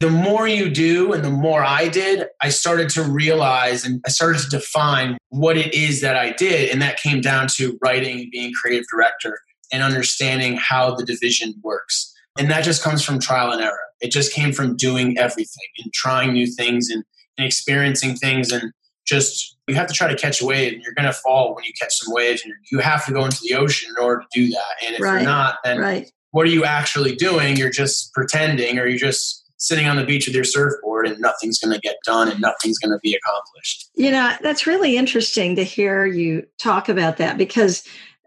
the 0.00 0.10
more 0.10 0.46
you 0.46 0.68
do 0.68 1.12
and 1.12 1.24
the 1.24 1.30
more 1.30 1.64
I 1.64 1.88
did, 1.88 2.26
I 2.42 2.50
started 2.50 2.90
to 2.90 3.02
realize 3.02 3.84
and 3.84 4.02
I 4.04 4.10
started 4.10 4.42
to 4.42 4.50
define 4.50 5.16
what 5.30 5.56
it 5.56 5.72
is 5.72 6.02
that 6.02 6.16
I 6.16 6.32
did. 6.32 6.70
And 6.70 6.82
that 6.82 6.98
came 6.98 7.22
down 7.22 7.48
to 7.56 7.78
writing, 7.82 8.28
being 8.30 8.52
creative 8.52 8.84
director, 8.92 9.40
and 9.72 9.82
understanding 9.82 10.56
how 10.56 10.94
the 10.94 11.04
division 11.04 11.54
works. 11.62 12.12
And 12.38 12.50
that 12.50 12.64
just 12.64 12.82
comes 12.82 13.02
from 13.02 13.18
trial 13.18 13.52
and 13.52 13.62
error. 13.62 13.78
It 14.00 14.10
just 14.10 14.32
came 14.32 14.52
from 14.52 14.76
doing 14.76 15.18
everything 15.18 15.68
and 15.82 15.92
trying 15.92 16.32
new 16.32 16.46
things 16.46 16.90
and, 16.90 17.04
and 17.38 17.46
experiencing 17.46 18.16
things. 18.16 18.52
And 18.52 18.72
just, 19.06 19.56
you 19.66 19.74
have 19.74 19.86
to 19.86 19.94
try 19.94 20.08
to 20.08 20.16
catch 20.16 20.40
a 20.42 20.46
wave 20.46 20.72
and 20.72 20.82
you're 20.82 20.94
going 20.94 21.06
to 21.06 21.12
fall 21.12 21.54
when 21.54 21.64
you 21.64 21.72
catch 21.80 21.94
some 21.94 22.12
waves. 22.12 22.42
And 22.44 22.52
you 22.70 22.78
have 22.78 23.06
to 23.06 23.12
go 23.12 23.24
into 23.24 23.40
the 23.42 23.54
ocean 23.54 23.94
in 23.96 24.02
order 24.02 24.22
to 24.22 24.26
do 24.34 24.50
that. 24.50 24.84
And 24.84 24.94
if 24.94 25.00
right. 25.00 25.14
you're 25.14 25.22
not, 25.22 25.56
then 25.64 25.78
right. 25.78 26.10
what 26.32 26.46
are 26.46 26.50
you 26.50 26.64
actually 26.64 27.14
doing? 27.14 27.56
You're 27.56 27.70
just 27.70 28.12
pretending 28.12 28.78
or 28.78 28.86
you're 28.86 28.98
just, 28.98 29.44
sitting 29.58 29.86
on 29.86 29.96
the 29.96 30.04
beach 30.04 30.26
with 30.26 30.34
your 30.34 30.44
surfboard 30.44 31.06
and 31.06 31.18
nothing's 31.18 31.58
going 31.58 31.72
to 31.72 31.80
get 31.80 31.96
done 32.04 32.28
and 32.28 32.40
nothing's 32.40 32.78
going 32.78 32.90
to 32.90 32.98
be 33.02 33.14
accomplished. 33.14 33.88
You 33.94 34.10
know, 34.10 34.34
that's 34.42 34.66
really 34.66 34.96
interesting 34.96 35.56
to 35.56 35.64
hear 35.64 36.04
you 36.04 36.46
talk 36.58 36.88
about 36.88 37.16
that 37.16 37.38
because 37.38 37.82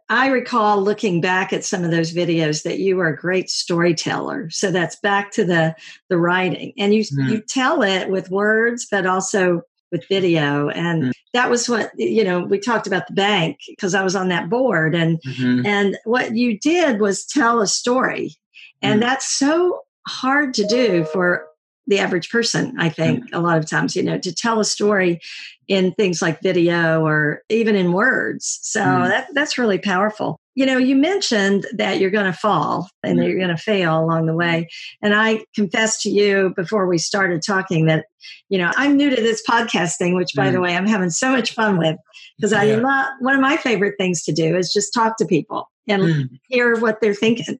I 0.09 0.27
recall 0.27 0.81
looking 0.81 1.21
back 1.21 1.53
at 1.53 1.63
some 1.63 1.83
of 1.83 1.91
those 1.91 2.13
videos 2.13 2.63
that 2.63 2.79
you 2.79 2.99
are 2.99 3.09
a 3.09 3.17
great 3.17 3.49
storyteller. 3.49 4.49
So 4.49 4.71
that's 4.71 4.95
back 4.97 5.31
to 5.33 5.45
the 5.45 5.75
the 6.09 6.17
writing. 6.17 6.73
And 6.77 6.93
you 6.93 7.03
mm. 7.03 7.29
you 7.29 7.41
tell 7.41 7.83
it 7.83 8.09
with 8.09 8.31
words 8.31 8.87
but 8.89 9.05
also 9.05 9.61
with 9.91 10.07
video 10.07 10.69
and 10.69 11.03
mm. 11.03 11.11
that 11.33 11.49
was 11.49 11.67
what 11.67 11.91
you 11.97 12.23
know 12.23 12.41
we 12.41 12.59
talked 12.59 12.85
about 12.85 13.07
the 13.07 13.13
bank 13.13 13.57
because 13.67 13.95
I 13.95 14.03
was 14.03 14.15
on 14.15 14.29
that 14.29 14.47
board 14.49 14.93
and 14.93 15.19
mm-hmm. 15.23 15.65
and 15.65 15.97
what 16.05 16.35
you 16.35 16.59
did 16.59 16.99
was 16.99 17.25
tell 17.25 17.61
a 17.61 17.67
story. 17.67 18.35
And 18.81 18.99
mm. 18.99 19.05
that's 19.05 19.37
so 19.37 19.81
hard 20.07 20.53
to 20.55 20.65
do 20.65 21.05
for 21.05 21.48
the 21.89 21.99
average 21.99 22.29
person, 22.29 22.75
I 22.79 22.87
think, 22.89 23.25
mm-hmm. 23.25 23.35
a 23.35 23.39
lot 23.39 23.57
of 23.57 23.65
times, 23.65 23.95
you 23.95 24.03
know, 24.03 24.19
to 24.19 24.33
tell 24.33 24.59
a 24.59 24.65
story 24.65 25.19
in 25.67 25.91
things 25.93 26.21
like 26.21 26.41
video 26.41 27.03
or 27.05 27.41
even 27.49 27.75
in 27.75 27.93
words. 27.93 28.59
So 28.61 28.81
mm. 28.81 29.07
that, 29.07 29.27
that's 29.33 29.57
really 29.57 29.77
powerful. 29.77 30.39
You 30.55 30.65
know, 30.65 30.77
you 30.77 30.95
mentioned 30.95 31.65
that 31.73 31.99
you're 31.99 32.09
going 32.09 32.31
to 32.31 32.37
fall 32.37 32.89
and 33.03 33.17
mm. 33.17 33.21
that 33.21 33.29
you're 33.29 33.37
going 33.37 33.55
to 33.55 33.57
fail 33.57 33.99
along 33.99 34.25
the 34.27 34.35
way. 34.35 34.67
And 35.01 35.15
I 35.15 35.43
confess 35.55 36.01
to 36.03 36.09
you 36.09 36.53
before 36.55 36.87
we 36.87 36.97
started 36.97 37.41
talking 37.45 37.85
that, 37.85 38.05
you 38.49 38.57
know, 38.57 38.71
I'm 38.77 38.97
new 38.97 39.09
to 39.09 39.15
this 39.15 39.43
podcasting, 39.47 40.15
which 40.15 40.31
by 40.35 40.49
mm. 40.49 40.53
the 40.53 40.61
way, 40.61 40.75
I'm 40.75 40.87
having 40.87 41.11
so 41.11 41.31
much 41.31 41.53
fun 41.53 41.77
with 41.77 41.97
because 42.37 42.51
yeah. 42.51 42.61
I 42.61 42.75
love 42.75 43.07
one 43.19 43.35
of 43.35 43.41
my 43.41 43.57
favorite 43.57 43.95
things 43.99 44.23
to 44.23 44.31
do 44.31 44.55
is 44.55 44.73
just 44.73 44.93
talk 44.93 45.17
to 45.17 45.25
people 45.25 45.69
and 45.89 46.03
mm. 46.03 46.29
hear 46.47 46.79
what 46.79 47.01
they're 47.01 47.13
thinking. 47.13 47.59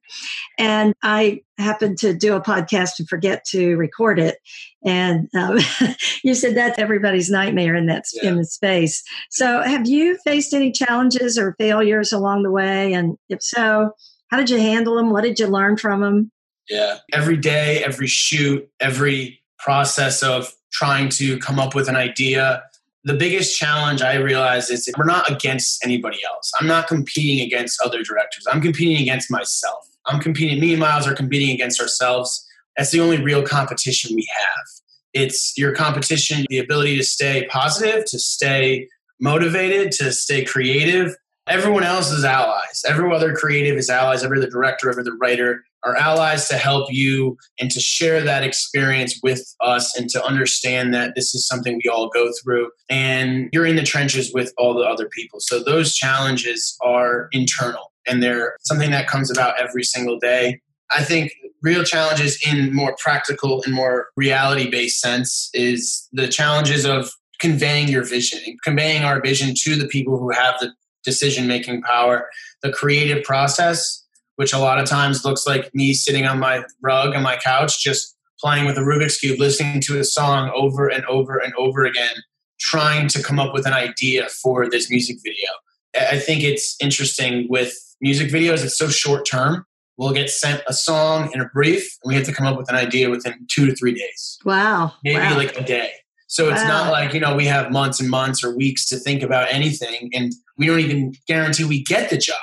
And 0.58 0.94
I 1.02 1.40
happened 1.58 1.98
to 1.98 2.14
do 2.14 2.34
a 2.34 2.40
podcast 2.40 2.98
and 2.98 3.08
forget 3.08 3.44
to 3.46 3.76
record 3.76 4.18
it. 4.18 4.38
And 4.84 5.28
um, 5.34 5.58
you 6.24 6.34
said 6.34 6.56
that's 6.56 6.78
everybody's 6.78 7.30
nightmare 7.30 7.74
in 7.74 7.86
that 7.86 8.04
yeah. 8.14 8.30
in 8.30 8.36
the 8.36 8.44
space. 8.44 9.02
So, 9.30 9.62
have 9.62 9.86
you 9.86 10.16
faced 10.24 10.54
any 10.54 10.72
challenges 10.72 11.36
or 11.36 11.54
failures 11.58 12.12
along 12.12 12.44
the 12.44 12.50
way? 12.50 12.94
And 12.94 13.16
if 13.28 13.42
so, 13.42 13.90
how 14.28 14.36
did 14.38 14.48
you 14.48 14.58
handle 14.58 14.96
them? 14.96 15.10
What 15.10 15.24
did 15.24 15.38
you 15.38 15.48
learn 15.48 15.76
from 15.76 16.00
them? 16.00 16.32
Yeah, 16.68 16.98
every 17.12 17.36
day, 17.36 17.82
every 17.84 18.06
shoot, 18.06 18.68
every 18.78 19.42
process 19.58 20.22
of 20.22 20.54
trying 20.72 21.08
to 21.08 21.36
come 21.38 21.58
up 21.58 21.74
with 21.74 21.88
an 21.88 21.96
idea 21.96 22.62
the 23.04 23.14
biggest 23.14 23.56
challenge 23.56 24.02
I 24.02 24.16
realize 24.16 24.68
is 24.70 24.90
we're 24.96 25.04
not 25.04 25.30
against 25.30 25.84
anybody 25.84 26.18
else. 26.28 26.52
I'm 26.60 26.66
not 26.66 26.86
competing 26.86 27.44
against 27.44 27.80
other 27.82 28.02
directors. 28.02 28.46
I'm 28.50 28.60
competing 28.60 29.00
against 29.00 29.30
myself. 29.30 29.88
I'm 30.06 30.20
competing, 30.20 30.60
me 30.60 30.72
and 30.72 30.80
Miles 30.80 31.06
are 31.06 31.14
competing 31.14 31.54
against 31.54 31.80
ourselves. 31.80 32.46
That's 32.76 32.90
the 32.90 33.00
only 33.00 33.22
real 33.22 33.42
competition 33.42 34.14
we 34.14 34.26
have. 34.36 34.66
It's 35.12 35.56
your 35.56 35.74
competition, 35.74 36.44
the 36.48 36.58
ability 36.58 36.96
to 36.98 37.04
stay 37.04 37.46
positive, 37.50 38.04
to 38.06 38.18
stay 38.18 38.88
motivated, 39.20 39.92
to 39.92 40.12
stay 40.12 40.44
creative. 40.44 41.14
Everyone 41.50 41.82
else 41.82 42.12
is 42.12 42.24
allies. 42.24 42.82
Every 42.88 43.12
other 43.12 43.34
creative 43.34 43.76
is 43.76 43.90
allies. 43.90 44.22
Every 44.22 44.38
other 44.38 44.48
director, 44.48 44.88
every 44.88 45.02
other 45.02 45.16
writer 45.20 45.64
are 45.82 45.96
allies 45.96 46.46
to 46.48 46.56
help 46.56 46.92
you 46.92 47.36
and 47.58 47.70
to 47.70 47.80
share 47.80 48.22
that 48.22 48.44
experience 48.44 49.18
with 49.22 49.42
us 49.60 49.96
and 49.96 50.08
to 50.10 50.24
understand 50.24 50.94
that 50.94 51.14
this 51.16 51.34
is 51.34 51.46
something 51.46 51.80
we 51.82 51.90
all 51.90 52.08
go 52.10 52.30
through 52.42 52.70
and 52.88 53.48
you're 53.52 53.66
in 53.66 53.76
the 53.76 53.82
trenches 53.82 54.32
with 54.32 54.52
all 54.58 54.74
the 54.74 54.84
other 54.84 55.08
people 55.08 55.40
so 55.40 55.62
those 55.62 55.94
challenges 55.94 56.76
are 56.84 57.28
internal 57.32 57.92
and 58.06 58.22
they're 58.22 58.56
something 58.60 58.90
that 58.90 59.06
comes 59.06 59.30
about 59.30 59.58
every 59.60 59.82
single 59.82 60.18
day 60.18 60.60
i 60.90 61.02
think 61.02 61.32
real 61.62 61.84
challenges 61.84 62.38
in 62.46 62.74
more 62.74 62.94
practical 62.98 63.62
and 63.64 63.74
more 63.74 64.08
reality 64.16 64.70
based 64.70 65.00
sense 65.00 65.50
is 65.54 66.08
the 66.12 66.28
challenges 66.28 66.84
of 66.84 67.10
conveying 67.40 67.88
your 67.88 68.04
vision 68.04 68.40
conveying 68.62 69.02
our 69.02 69.20
vision 69.20 69.54
to 69.56 69.76
the 69.76 69.88
people 69.88 70.18
who 70.18 70.30
have 70.30 70.54
the 70.60 70.70
decision 71.04 71.46
making 71.46 71.82
power 71.82 72.28
the 72.62 72.72
creative 72.72 73.22
process 73.24 74.00
which 74.40 74.54
a 74.54 74.58
lot 74.58 74.78
of 74.78 74.88
times 74.88 75.22
looks 75.22 75.46
like 75.46 75.70
me 75.74 75.92
sitting 75.92 76.24
on 76.24 76.38
my 76.38 76.64
rug 76.80 77.14
on 77.14 77.22
my 77.22 77.36
couch, 77.36 77.84
just 77.84 78.16
playing 78.40 78.64
with 78.64 78.78
a 78.78 78.80
Rubik's 78.80 79.18
Cube, 79.18 79.38
listening 79.38 79.82
to 79.82 80.00
a 80.00 80.04
song 80.04 80.50
over 80.54 80.88
and 80.88 81.04
over 81.04 81.36
and 81.36 81.52
over 81.56 81.84
again, 81.84 82.14
trying 82.58 83.06
to 83.08 83.22
come 83.22 83.38
up 83.38 83.52
with 83.52 83.66
an 83.66 83.74
idea 83.74 84.30
for 84.30 84.66
this 84.66 84.88
music 84.88 85.18
video. 85.22 85.50
I 85.94 86.18
think 86.18 86.42
it's 86.42 86.74
interesting 86.80 87.48
with 87.50 87.74
music 88.00 88.30
videos, 88.30 88.64
it's 88.64 88.78
so 88.78 88.88
short 88.88 89.26
term. 89.26 89.66
We'll 89.98 90.14
get 90.14 90.30
sent 90.30 90.62
a 90.66 90.72
song 90.72 91.30
in 91.34 91.42
a 91.42 91.48
brief, 91.52 91.98
and 92.02 92.08
we 92.08 92.14
have 92.14 92.24
to 92.24 92.32
come 92.32 92.46
up 92.46 92.56
with 92.56 92.70
an 92.70 92.76
idea 92.76 93.10
within 93.10 93.46
two 93.50 93.66
to 93.66 93.74
three 93.74 93.92
days. 93.92 94.38
Wow. 94.46 94.94
Maybe 95.04 95.18
wow. 95.18 95.36
like 95.36 95.60
a 95.60 95.62
day. 95.62 95.92
So 96.30 96.48
it's 96.48 96.62
wow. 96.62 96.68
not 96.68 96.92
like, 96.92 97.12
you 97.12 97.20
know, 97.20 97.34
we 97.34 97.44
have 97.46 97.70
months 97.70 98.00
and 98.00 98.08
months 98.08 98.42
or 98.42 98.56
weeks 98.56 98.88
to 98.88 98.96
think 98.96 99.22
about 99.22 99.52
anything, 99.52 100.10
and 100.14 100.32
we 100.56 100.66
don't 100.66 100.80
even 100.80 101.12
guarantee 101.26 101.64
we 101.64 101.82
get 101.82 102.08
the 102.08 102.16
job 102.16 102.38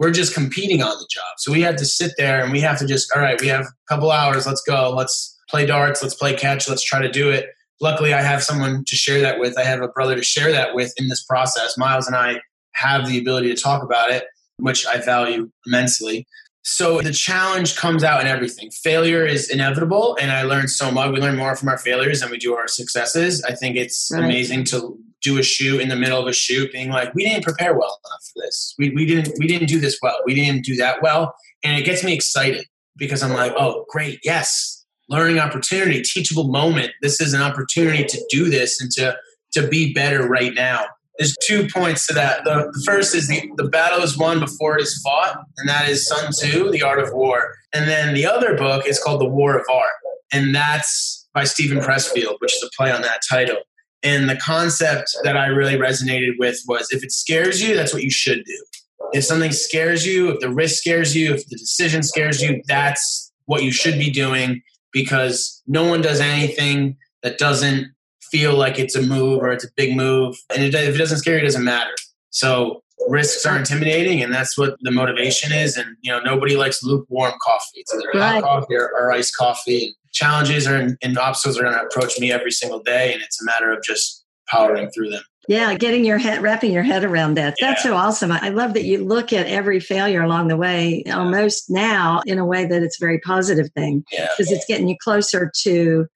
we're 0.00 0.10
just 0.10 0.32
competing 0.32 0.82
on 0.82 0.96
the 0.98 1.06
job. 1.10 1.34
So 1.36 1.52
we 1.52 1.60
have 1.60 1.76
to 1.76 1.84
sit 1.84 2.12
there 2.16 2.42
and 2.42 2.50
we 2.50 2.60
have 2.62 2.78
to 2.78 2.86
just, 2.86 3.12
all 3.14 3.20
right, 3.20 3.38
we 3.38 3.48
have 3.48 3.66
a 3.66 3.86
couple 3.86 4.10
hours, 4.10 4.46
let's 4.46 4.62
go, 4.62 4.94
let's 4.96 5.38
play 5.50 5.66
darts, 5.66 6.02
let's 6.02 6.14
play 6.14 6.34
catch, 6.34 6.66
let's 6.70 6.82
try 6.82 7.02
to 7.02 7.10
do 7.10 7.28
it. 7.30 7.50
Luckily, 7.82 8.14
I 8.14 8.22
have 8.22 8.42
someone 8.42 8.82
to 8.86 8.96
share 8.96 9.20
that 9.20 9.38
with. 9.38 9.58
I 9.58 9.62
have 9.64 9.82
a 9.82 9.88
brother 9.88 10.16
to 10.16 10.22
share 10.22 10.50
that 10.52 10.74
with 10.74 10.94
in 10.96 11.08
this 11.08 11.22
process. 11.22 11.76
Miles 11.76 12.06
and 12.06 12.16
I 12.16 12.40
have 12.72 13.08
the 13.08 13.18
ability 13.18 13.54
to 13.54 13.60
talk 13.60 13.82
about 13.82 14.10
it, 14.10 14.24
which 14.56 14.86
I 14.86 15.02
value 15.02 15.50
immensely. 15.66 16.26
So 16.62 17.00
the 17.00 17.12
challenge 17.12 17.76
comes 17.76 18.04
out 18.04 18.20
in 18.20 18.26
everything. 18.26 18.70
Failure 18.70 19.24
is 19.24 19.48
inevitable, 19.48 20.16
and 20.20 20.30
I 20.30 20.42
learned 20.42 20.70
so 20.70 20.90
much. 20.90 21.12
We 21.12 21.20
learn 21.20 21.36
more 21.36 21.56
from 21.56 21.68
our 21.68 21.78
failures 21.78 22.20
than 22.20 22.30
we 22.30 22.38
do 22.38 22.54
our 22.54 22.68
successes. 22.68 23.42
I 23.42 23.54
think 23.54 23.76
it's 23.76 24.10
right. 24.12 24.24
amazing 24.24 24.64
to 24.64 24.98
do 25.22 25.38
a 25.38 25.42
shoot 25.42 25.80
in 25.80 25.88
the 25.88 25.96
middle 25.96 26.20
of 26.20 26.26
a 26.26 26.32
shoot, 26.32 26.70
being 26.72 26.90
like, 26.90 27.14
"We 27.14 27.24
didn't 27.24 27.44
prepare 27.44 27.72
well 27.72 27.98
enough 28.04 28.22
for 28.32 28.42
this. 28.42 28.74
We, 28.78 28.90
we 28.90 29.06
didn't 29.06 29.34
we 29.38 29.46
didn't 29.46 29.68
do 29.68 29.80
this 29.80 29.98
well. 30.02 30.16
We 30.26 30.34
didn't 30.34 30.64
do 30.64 30.76
that 30.76 31.02
well," 31.02 31.34
and 31.64 31.78
it 31.78 31.84
gets 31.84 32.04
me 32.04 32.12
excited 32.12 32.66
because 32.96 33.22
I'm 33.22 33.32
like, 33.32 33.52
"Oh, 33.58 33.86
great, 33.88 34.20
yes, 34.22 34.84
learning 35.08 35.38
opportunity, 35.38 36.02
teachable 36.02 36.48
moment. 36.48 36.92
This 37.00 37.22
is 37.22 37.32
an 37.32 37.40
opportunity 37.40 38.04
to 38.04 38.26
do 38.30 38.50
this 38.50 38.80
and 38.80 38.90
to 38.92 39.16
to 39.52 39.66
be 39.66 39.94
better 39.94 40.26
right 40.28 40.52
now." 40.54 40.84
There's 41.18 41.36
two 41.46 41.68
points 41.68 42.06
to 42.06 42.14
that. 42.14 42.44
The, 42.44 42.70
the, 42.72 42.82
first 42.86 43.14
is 43.14 43.28
the, 43.28 43.50
the 43.56 43.68
battle 43.68 44.02
is 44.02 44.16
won 44.16 44.40
before 44.40 44.78
it 44.78 44.82
is 44.82 45.00
fought, 45.02 45.44
and 45.58 45.68
that 45.68 45.88
is 45.88 46.06
Sun 46.06 46.30
Tzu, 46.30 46.70
The 46.70 46.82
Art 46.82 46.98
of 46.98 47.12
War. 47.12 47.54
And 47.74 47.88
then 47.88 48.14
the 48.14 48.26
other 48.26 48.56
book 48.56 48.86
is 48.86 48.98
called 49.02 49.20
The 49.20 49.28
War 49.28 49.58
of 49.58 49.66
Art, 49.70 49.90
and 50.32 50.54
that's 50.54 51.28
by 51.34 51.44
Steven 51.44 51.78
Pressfield, 51.78 52.36
which 52.38 52.54
is 52.54 52.62
a 52.62 52.70
play 52.76 52.90
on 52.90 53.02
that 53.02 53.20
title. 53.28 53.58
And 54.02 54.30
the 54.30 54.36
concept 54.36 55.14
that 55.24 55.36
I 55.36 55.46
really 55.46 55.76
resonated 55.76 56.32
with 56.38 56.58
was 56.66 56.88
if 56.90 57.04
it 57.04 57.12
scares 57.12 57.62
you, 57.62 57.74
that's 57.74 57.92
what 57.92 58.02
you 58.02 58.10
should 58.10 58.42
do. 58.44 58.64
If 59.12 59.24
something 59.24 59.52
scares 59.52 60.06
you, 60.06 60.30
if 60.30 60.40
the 60.40 60.50
risk 60.50 60.76
scares 60.76 61.14
you, 61.14 61.34
if 61.34 61.46
the 61.48 61.56
decision 61.56 62.02
scares 62.02 62.40
you, 62.40 62.62
that's 62.66 63.30
what 63.46 63.62
you 63.62 63.72
should 63.72 63.98
be 63.98 64.10
doing 64.10 64.62
because 64.92 65.62
no 65.66 65.86
one 65.86 66.00
does 66.00 66.20
anything 66.20 66.96
that 67.22 67.38
doesn't 67.38 67.92
feel 68.30 68.56
like 68.56 68.78
it's 68.78 68.94
a 68.94 69.02
move 69.02 69.40
or 69.40 69.50
it's 69.50 69.64
a 69.64 69.68
big 69.76 69.96
move. 69.96 70.36
And 70.54 70.62
it, 70.62 70.74
if 70.74 70.94
it 70.94 70.98
doesn't 70.98 71.18
scare 71.18 71.34
you, 71.34 71.40
it 71.40 71.44
doesn't 71.44 71.64
matter. 71.64 71.92
So 72.30 72.82
risks 73.08 73.44
are 73.46 73.56
intimidating 73.56 74.22
and 74.22 74.32
that's 74.32 74.56
what 74.56 74.76
the 74.80 74.90
motivation 74.90 75.52
is. 75.52 75.76
And, 75.76 75.96
you 76.02 76.12
know, 76.12 76.20
nobody 76.20 76.56
likes 76.56 76.82
lukewarm 76.82 77.34
coffee. 77.42 77.80
It's 77.80 77.94
either 77.94 78.10
hot 78.14 78.42
coffee 78.42 78.74
or, 78.74 78.90
or 78.92 79.12
iced 79.12 79.36
coffee. 79.36 79.86
And 79.86 79.94
challenges 80.12 80.66
are, 80.66 80.96
and 81.02 81.18
obstacles 81.18 81.58
are 81.58 81.62
going 81.62 81.74
to 81.74 81.82
approach 81.82 82.18
me 82.18 82.32
every 82.32 82.52
single 82.52 82.82
day. 82.82 83.12
And 83.12 83.22
it's 83.22 83.40
a 83.40 83.44
matter 83.44 83.72
of 83.72 83.82
just 83.82 84.24
powering 84.48 84.90
through 84.90 85.10
them. 85.10 85.22
Yeah, 85.48 85.74
getting 85.74 86.04
your 86.04 86.18
head, 86.18 86.42
wrapping 86.42 86.72
your 86.72 86.82
head 86.82 87.02
around 87.02 87.34
that. 87.34 87.54
Yeah. 87.58 87.70
That's 87.70 87.82
so 87.82 87.96
awesome. 87.96 88.30
I 88.30 88.50
love 88.50 88.74
that 88.74 88.84
you 88.84 89.02
look 89.02 89.32
at 89.32 89.46
every 89.46 89.80
failure 89.80 90.22
along 90.22 90.48
the 90.48 90.56
way 90.56 91.02
almost 91.12 91.70
now 91.70 92.22
in 92.26 92.38
a 92.38 92.44
way 92.44 92.66
that 92.66 92.82
it's 92.82 93.00
a 93.00 93.04
very 93.04 93.18
positive 93.20 93.68
thing 93.74 94.04
because 94.10 94.50
yeah. 94.50 94.56
it's 94.56 94.66
getting 94.66 94.88
you 94.88 94.96
closer 95.02 95.50
to 95.62 96.06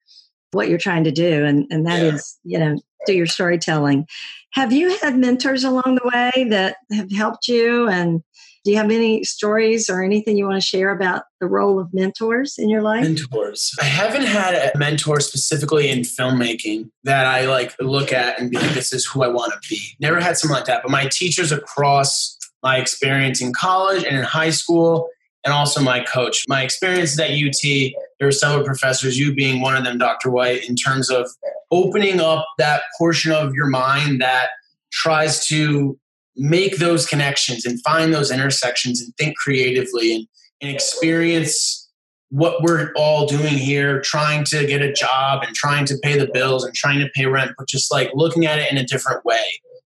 what 0.55 0.69
you're 0.69 0.77
trying 0.77 1.03
to 1.03 1.11
do. 1.11 1.45
And, 1.45 1.67
and 1.69 1.85
that 1.85 2.01
yeah. 2.01 2.13
is, 2.13 2.39
you 2.43 2.57
know, 2.57 2.79
do 3.05 3.13
your 3.13 3.27
storytelling. 3.27 4.07
Have 4.51 4.71
you 4.71 4.97
had 4.99 5.17
mentors 5.17 5.63
along 5.63 5.95
the 5.95 6.11
way 6.13 6.45
that 6.49 6.77
have 6.91 7.11
helped 7.11 7.47
you? 7.47 7.87
And 7.87 8.23
do 8.63 8.71
you 8.71 8.77
have 8.77 8.89
any 8.89 9.23
stories 9.23 9.89
or 9.89 10.01
anything 10.01 10.37
you 10.37 10.45
want 10.45 10.59
to 10.59 10.67
share 10.67 10.89
about 10.89 11.25
the 11.39 11.45
role 11.45 11.79
of 11.79 11.93
mentors 11.93 12.55
in 12.57 12.67
your 12.67 12.81
life? 12.81 13.03
Mentors. 13.03 13.75
I 13.79 13.85
haven't 13.85 14.25
had 14.25 14.55
a 14.55 14.77
mentor 14.77 15.19
specifically 15.19 15.89
in 15.89 15.99
filmmaking 15.99 16.89
that 17.03 17.27
I 17.27 17.45
like 17.45 17.75
look 17.79 18.11
at 18.11 18.39
and 18.39 18.49
be 18.49 18.57
like, 18.57 18.73
this 18.73 18.91
is 18.91 19.05
who 19.05 19.23
I 19.23 19.27
want 19.27 19.53
to 19.53 19.69
be. 19.69 19.95
Never 19.99 20.19
had 20.19 20.37
someone 20.37 20.57
like 20.57 20.65
that. 20.65 20.81
But 20.81 20.89
my 20.89 21.07
teachers 21.07 21.51
across 21.51 22.39
my 22.63 22.77
experience 22.77 23.41
in 23.41 23.53
college 23.53 24.03
and 24.03 24.17
in 24.17 24.23
high 24.23 24.49
school 24.49 25.09
and 25.45 25.53
also 25.53 25.81
my 25.81 26.03
coach. 26.03 26.43
My 26.47 26.63
experience 26.63 27.17
at 27.19 27.29
UT, 27.29 27.93
there 28.19 28.27
were 28.27 28.31
several 28.31 28.63
professors, 28.63 29.19
you 29.19 29.33
being 29.33 29.61
one 29.61 29.75
of 29.75 29.83
them, 29.83 29.97
Dr. 29.97 30.29
White, 30.29 30.67
in 30.69 30.75
terms 30.75 31.09
of 31.09 31.29
opening 31.71 32.19
up 32.19 32.45
that 32.57 32.83
portion 32.97 33.31
of 33.31 33.53
your 33.53 33.67
mind 33.67 34.21
that 34.21 34.49
tries 34.91 35.45
to 35.47 35.97
make 36.37 36.77
those 36.77 37.05
connections 37.05 37.65
and 37.65 37.81
find 37.81 38.13
those 38.13 38.31
intersections 38.31 39.01
and 39.01 39.15
think 39.17 39.37
creatively 39.37 40.15
and, 40.15 40.27
and 40.61 40.71
experience 40.71 41.89
what 42.29 42.61
we're 42.61 42.91
all 42.95 43.25
doing 43.25 43.53
here, 43.53 44.01
trying 44.01 44.43
to 44.43 44.65
get 44.65 44.81
a 44.81 44.91
job 44.91 45.43
and 45.43 45.55
trying 45.55 45.85
to 45.85 45.95
pay 46.01 46.17
the 46.17 46.29
bills 46.33 46.65
and 46.65 46.73
trying 46.73 46.99
to 46.99 47.09
pay 47.13 47.25
rent, 47.25 47.51
but 47.57 47.67
just 47.67 47.91
like 47.91 48.09
looking 48.13 48.45
at 48.45 48.59
it 48.59 48.69
in 48.71 48.77
a 48.77 48.83
different 48.83 49.23
way. 49.23 49.43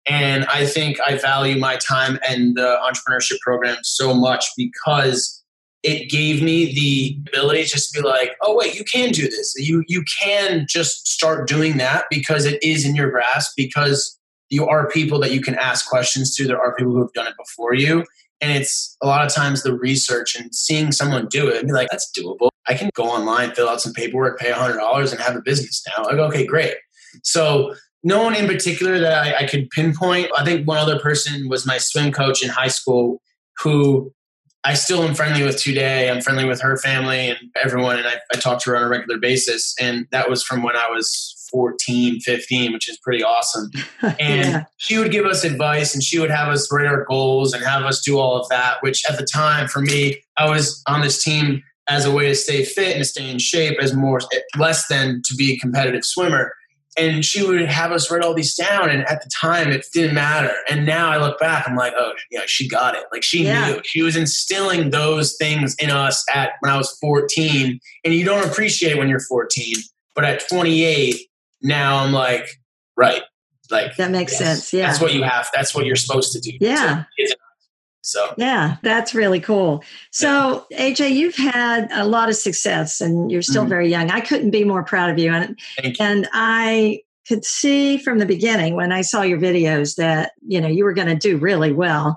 And 0.06 0.44
I 0.46 0.66
think 0.66 0.98
I 1.00 1.16
value 1.16 1.58
my 1.58 1.76
time 1.76 2.18
and 2.28 2.56
the 2.56 2.78
entrepreneurship 2.82 3.40
program 3.40 3.78
so 3.82 4.12
much 4.12 4.46
because 4.56 5.43
it 5.84 6.10
gave 6.10 6.42
me 6.42 6.74
the 6.74 7.16
ability 7.28 7.62
to 7.64 7.68
just 7.68 7.92
to 7.92 8.02
be 8.02 8.08
like, 8.08 8.32
oh 8.40 8.56
wait, 8.56 8.74
you 8.74 8.84
can 8.84 9.10
do 9.10 9.22
this. 9.22 9.54
You 9.56 9.84
you 9.86 10.02
can 10.20 10.66
just 10.68 11.06
start 11.06 11.46
doing 11.46 11.76
that 11.76 12.06
because 12.10 12.46
it 12.46 12.60
is 12.62 12.84
in 12.86 12.96
your 12.96 13.10
grasp 13.10 13.52
because 13.56 14.18
you 14.48 14.66
are 14.66 14.88
people 14.88 15.20
that 15.20 15.30
you 15.30 15.42
can 15.42 15.54
ask 15.56 15.86
questions 15.88 16.34
to. 16.36 16.46
There 16.46 16.60
are 16.60 16.74
people 16.74 16.92
who 16.92 17.00
have 17.00 17.12
done 17.12 17.26
it 17.26 17.34
before 17.38 17.74
you. 17.74 18.04
And 18.40 18.52
it's 18.52 18.96
a 19.02 19.06
lot 19.06 19.24
of 19.24 19.32
times 19.32 19.62
the 19.62 19.74
research 19.74 20.34
and 20.34 20.54
seeing 20.54 20.92
someone 20.92 21.28
do 21.28 21.48
it 21.48 21.64
be 21.66 21.72
like, 21.72 21.88
that's 21.90 22.10
doable. 22.16 22.48
I 22.66 22.74
can 22.74 22.90
go 22.94 23.04
online, 23.04 23.54
fill 23.54 23.68
out 23.68 23.80
some 23.80 23.92
paperwork, 23.92 24.38
pay 24.38 24.50
$100 24.50 25.12
and 25.12 25.20
have 25.20 25.36
a 25.36 25.42
business 25.42 25.82
now. 25.96 26.04
Go, 26.04 26.24
okay, 26.26 26.46
great. 26.46 26.74
So 27.22 27.74
no 28.02 28.22
one 28.22 28.34
in 28.34 28.46
particular 28.46 28.98
that 28.98 29.12
I, 29.12 29.44
I, 29.44 29.46
could 29.46 29.70
pinpoint. 29.70 30.30
I 30.36 30.44
think 30.44 30.66
one 30.66 30.78
other 30.78 30.98
person 30.98 31.48
was 31.48 31.66
my 31.66 31.78
swim 31.78 32.12
coach 32.12 32.42
in 32.42 32.48
high 32.48 32.68
school 32.68 33.20
who 33.58 34.12
I 34.64 34.74
still 34.74 35.02
am 35.02 35.14
friendly 35.14 35.42
with 35.42 35.58
today. 35.58 36.08
I'm 36.10 36.22
friendly 36.22 36.46
with 36.46 36.60
her 36.62 36.78
family 36.78 37.28
and 37.28 37.38
everyone, 37.62 37.98
and 37.98 38.06
I, 38.06 38.14
I 38.32 38.38
talk 38.38 38.62
to 38.62 38.70
her 38.70 38.76
on 38.76 38.82
a 38.82 38.88
regular 38.88 39.18
basis. 39.18 39.74
And 39.78 40.06
that 40.10 40.30
was 40.30 40.42
from 40.42 40.62
when 40.62 40.74
I 40.74 40.88
was 40.88 41.34
14, 41.50 42.20
15, 42.20 42.72
which 42.72 42.88
is 42.88 42.98
pretty 42.98 43.22
awesome. 43.22 43.70
And 44.02 44.50
yeah. 44.50 44.64
she 44.78 44.98
would 44.98 45.12
give 45.12 45.26
us 45.26 45.44
advice 45.44 45.94
and 45.94 46.02
she 46.02 46.18
would 46.18 46.30
have 46.30 46.48
us 46.48 46.70
write 46.72 46.86
our 46.86 47.04
goals 47.04 47.52
and 47.52 47.62
have 47.64 47.82
us 47.82 48.00
do 48.00 48.18
all 48.18 48.40
of 48.40 48.48
that, 48.48 48.78
which 48.80 49.02
at 49.08 49.18
the 49.18 49.24
time 49.24 49.68
for 49.68 49.80
me, 49.80 50.22
I 50.36 50.48
was 50.48 50.82
on 50.86 51.02
this 51.02 51.22
team 51.22 51.62
as 51.88 52.04
a 52.06 52.10
way 52.10 52.28
to 52.28 52.34
stay 52.34 52.64
fit 52.64 52.96
and 52.96 53.04
to 53.04 53.08
stay 53.08 53.30
in 53.30 53.38
shape 53.38 53.78
as 53.80 53.94
more 53.94 54.20
less 54.56 54.88
than 54.88 55.20
to 55.26 55.34
be 55.34 55.52
a 55.52 55.58
competitive 55.58 56.04
swimmer 56.04 56.52
and 56.96 57.24
she 57.24 57.44
would 57.44 57.60
have 57.62 57.92
us 57.92 58.10
write 58.10 58.22
all 58.22 58.34
these 58.34 58.54
down 58.54 58.90
and 58.90 59.02
at 59.08 59.22
the 59.22 59.30
time 59.30 59.70
it 59.70 59.86
didn't 59.92 60.14
matter. 60.14 60.52
And 60.70 60.86
now 60.86 61.10
i 61.10 61.18
look 61.18 61.38
back 61.38 61.68
i'm 61.68 61.76
like 61.76 61.94
oh 61.96 62.12
yeah 62.30 62.42
she 62.46 62.68
got 62.68 62.94
it. 62.94 63.04
Like 63.12 63.22
she 63.22 63.44
yeah. 63.44 63.68
knew. 63.68 63.80
She 63.84 64.02
was 64.02 64.16
instilling 64.16 64.90
those 64.90 65.36
things 65.36 65.74
in 65.76 65.90
us 65.90 66.24
at 66.34 66.52
when 66.60 66.72
i 66.72 66.76
was 66.76 66.96
14 67.00 67.78
and 68.04 68.14
you 68.14 68.24
don't 68.24 68.46
appreciate 68.46 68.96
when 68.98 69.08
you're 69.08 69.20
14 69.20 69.74
but 70.14 70.24
at 70.24 70.46
28 70.48 71.20
now 71.62 72.04
i'm 72.04 72.12
like 72.12 72.48
right 72.96 73.22
like 73.70 73.96
that 73.96 74.10
makes 74.10 74.32
yes, 74.32 74.38
sense 74.38 74.72
yeah. 74.72 74.86
That's 74.86 75.00
what 75.00 75.14
you 75.14 75.22
have 75.22 75.48
that's 75.54 75.74
what 75.74 75.86
you're 75.86 75.96
supposed 75.96 76.32
to 76.32 76.40
do. 76.40 76.56
Yeah. 76.60 77.04
So 77.26 77.34
so 78.14 78.32
yeah, 78.38 78.76
that's 78.82 79.12
really 79.14 79.40
cool. 79.40 79.82
So 80.12 80.64
yeah. 80.70 80.90
AJ, 80.90 81.14
you've 81.14 81.34
had 81.34 81.88
a 81.90 82.06
lot 82.06 82.28
of 82.28 82.36
success, 82.36 83.00
and 83.00 83.30
you're 83.30 83.42
still 83.42 83.62
mm-hmm. 83.62 83.70
very 83.70 83.90
young. 83.90 84.10
I 84.10 84.20
couldn't 84.20 84.50
be 84.50 84.64
more 84.64 84.84
proud 84.84 85.10
of 85.10 85.18
you. 85.18 85.32
And 85.32 85.58
you. 85.82 85.92
and 85.98 86.28
I 86.32 87.00
could 87.26 87.44
see 87.44 87.98
from 87.98 88.18
the 88.18 88.26
beginning 88.26 88.76
when 88.76 88.92
I 88.92 89.00
saw 89.00 89.22
your 89.22 89.38
videos 89.38 89.96
that 89.96 90.32
you 90.46 90.60
know 90.60 90.68
you 90.68 90.84
were 90.84 90.92
going 90.92 91.08
to 91.08 91.16
do 91.16 91.36
really 91.36 91.72
well. 91.72 92.16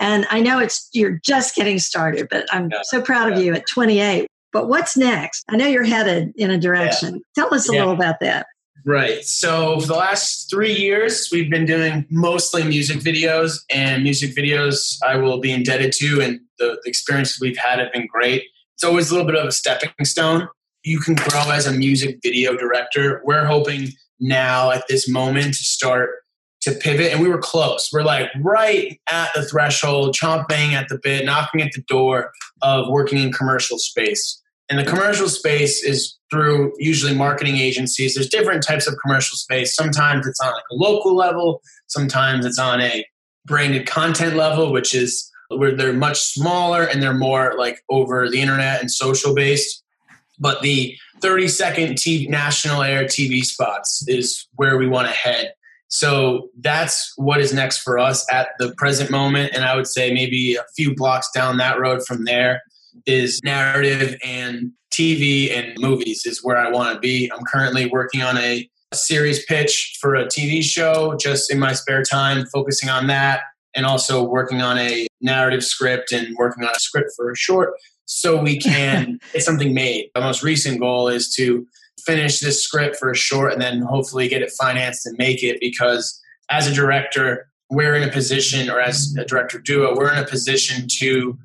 And 0.00 0.26
I 0.30 0.40
know 0.40 0.58
it's 0.58 0.88
you're 0.94 1.20
just 1.22 1.54
getting 1.54 1.78
started, 1.78 2.28
but 2.30 2.46
I'm 2.50 2.70
yeah. 2.70 2.80
so 2.84 3.02
proud 3.02 3.30
yeah. 3.30 3.36
of 3.36 3.44
you 3.44 3.54
at 3.54 3.68
28. 3.68 4.26
But 4.52 4.68
what's 4.68 4.96
next? 4.96 5.44
I 5.50 5.56
know 5.56 5.66
you're 5.66 5.84
headed 5.84 6.32
in 6.36 6.50
a 6.50 6.58
direction. 6.58 7.20
Tell 7.34 7.52
us 7.52 7.68
a 7.68 7.72
little 7.72 7.92
about 7.92 8.20
that. 8.20 8.46
Right. 8.86 9.24
So 9.24 9.80
for 9.80 9.86
the 9.86 9.94
last 9.94 10.50
three 10.50 10.74
years, 10.74 11.28
we've 11.32 11.50
been 11.50 11.64
doing 11.64 12.04
mostly 12.10 12.62
music 12.64 12.98
videos, 12.98 13.60
and 13.72 14.02
music 14.02 14.34
videos 14.36 14.98
I 15.02 15.16
will 15.16 15.40
be 15.40 15.52
indebted 15.52 15.92
to, 15.92 16.20
and 16.20 16.40
the, 16.58 16.78
the 16.82 16.88
experiences 16.88 17.38
we've 17.40 17.56
had 17.56 17.78
have 17.78 17.92
been 17.92 18.06
great. 18.06 18.44
It's 18.74 18.84
always 18.84 19.10
a 19.10 19.14
little 19.14 19.26
bit 19.26 19.36
of 19.36 19.46
a 19.46 19.52
stepping 19.52 19.90
stone. 20.02 20.48
You 20.82 21.00
can 21.00 21.14
grow 21.14 21.50
as 21.50 21.66
a 21.66 21.72
music 21.72 22.18
video 22.22 22.56
director. 22.56 23.22
We're 23.24 23.46
hoping 23.46 23.88
now 24.20 24.70
at 24.70 24.84
this 24.86 25.08
moment 25.08 25.54
to 25.54 25.64
start 25.64 26.10
to 26.60 26.72
pivot, 26.72 27.12
and 27.12 27.22
we 27.22 27.28
were 27.28 27.38
close. 27.38 27.88
We're 27.90 28.02
like 28.02 28.28
right 28.42 29.00
at 29.10 29.30
the 29.34 29.46
threshold, 29.46 30.14
chomping 30.14 30.72
at 30.72 30.88
the 30.88 30.98
bit, 31.02 31.24
knocking 31.24 31.62
at 31.62 31.72
the 31.72 31.82
door 31.88 32.32
of 32.60 32.88
working 32.88 33.18
in 33.18 33.32
commercial 33.32 33.78
space. 33.78 34.42
And 34.70 34.78
the 34.78 34.84
commercial 34.84 35.28
space 35.28 35.84
is 35.84 36.16
through 36.30 36.72
usually 36.78 37.14
marketing 37.14 37.56
agencies. 37.56 38.14
There's 38.14 38.28
different 38.28 38.62
types 38.62 38.86
of 38.86 38.94
commercial 39.04 39.36
space. 39.36 39.74
Sometimes 39.74 40.26
it's 40.26 40.40
on 40.40 40.52
like 40.52 40.64
a 40.72 40.74
local 40.74 41.14
level, 41.14 41.60
sometimes 41.86 42.46
it's 42.46 42.58
on 42.58 42.80
a 42.80 43.04
branded 43.44 43.86
content 43.86 44.36
level, 44.36 44.72
which 44.72 44.94
is 44.94 45.30
where 45.48 45.74
they're 45.74 45.92
much 45.92 46.18
smaller 46.18 46.84
and 46.84 47.02
they're 47.02 47.12
more 47.12 47.54
like 47.58 47.82
over 47.90 48.28
the 48.28 48.40
internet 48.40 48.80
and 48.80 48.90
social 48.90 49.34
based. 49.34 49.82
But 50.38 50.62
the 50.62 50.96
30 51.20 51.48
second 51.48 51.94
TV, 51.94 52.28
national 52.28 52.82
air 52.82 53.04
TV 53.04 53.44
spots 53.44 54.04
is 54.08 54.48
where 54.54 54.78
we 54.78 54.88
want 54.88 55.08
to 55.08 55.14
head. 55.14 55.52
So 55.88 56.48
that's 56.58 57.12
what 57.16 57.40
is 57.40 57.52
next 57.52 57.78
for 57.78 57.98
us 57.98 58.26
at 58.32 58.48
the 58.58 58.74
present 58.74 59.10
moment. 59.10 59.52
And 59.54 59.64
I 59.64 59.76
would 59.76 59.86
say 59.86 60.12
maybe 60.12 60.56
a 60.56 60.64
few 60.74 60.94
blocks 60.94 61.30
down 61.32 61.58
that 61.58 61.78
road 61.78 62.04
from 62.04 62.24
there 62.24 62.62
is 63.06 63.40
narrative 63.44 64.16
and 64.24 64.72
TV 64.92 65.50
and 65.50 65.78
movies 65.78 66.24
is 66.24 66.42
where 66.44 66.56
I 66.56 66.70
want 66.70 66.94
to 66.94 67.00
be. 67.00 67.30
I'm 67.34 67.44
currently 67.44 67.86
working 67.86 68.22
on 68.22 68.38
a, 68.38 68.68
a 68.92 68.96
series 68.96 69.44
pitch 69.44 69.96
for 70.00 70.14
a 70.14 70.26
TV 70.26 70.62
show 70.62 71.16
just 71.18 71.50
in 71.50 71.58
my 71.58 71.72
spare 71.72 72.02
time, 72.02 72.46
focusing 72.46 72.88
on 72.88 73.08
that 73.08 73.40
and 73.74 73.84
also 73.84 74.22
working 74.22 74.62
on 74.62 74.78
a 74.78 75.06
narrative 75.20 75.64
script 75.64 76.12
and 76.12 76.36
working 76.36 76.64
on 76.64 76.70
a 76.70 76.78
script 76.78 77.10
for 77.16 77.30
a 77.30 77.36
short 77.36 77.74
so 78.06 78.40
we 78.40 78.58
can 78.60 79.18
get 79.32 79.42
something 79.42 79.74
made. 79.74 80.10
My 80.14 80.20
most 80.20 80.42
recent 80.42 80.80
goal 80.80 81.08
is 81.08 81.34
to 81.34 81.66
finish 82.04 82.40
this 82.40 82.62
script 82.62 82.96
for 82.96 83.10
a 83.10 83.16
short 83.16 83.52
and 83.52 83.62
then 83.62 83.80
hopefully 83.80 84.28
get 84.28 84.42
it 84.42 84.52
financed 84.58 85.06
and 85.06 85.16
make 85.18 85.42
it 85.42 85.58
because 85.60 86.20
as 86.50 86.66
a 86.66 86.74
director, 86.74 87.48
we're 87.70 87.94
in 87.94 88.06
a 88.06 88.12
position, 88.12 88.68
or 88.68 88.78
as 88.78 89.14
a 89.18 89.24
director 89.24 89.58
duo, 89.58 89.96
we're 89.96 90.12
in 90.12 90.22
a 90.22 90.26
position 90.26 90.86
to 90.98 91.36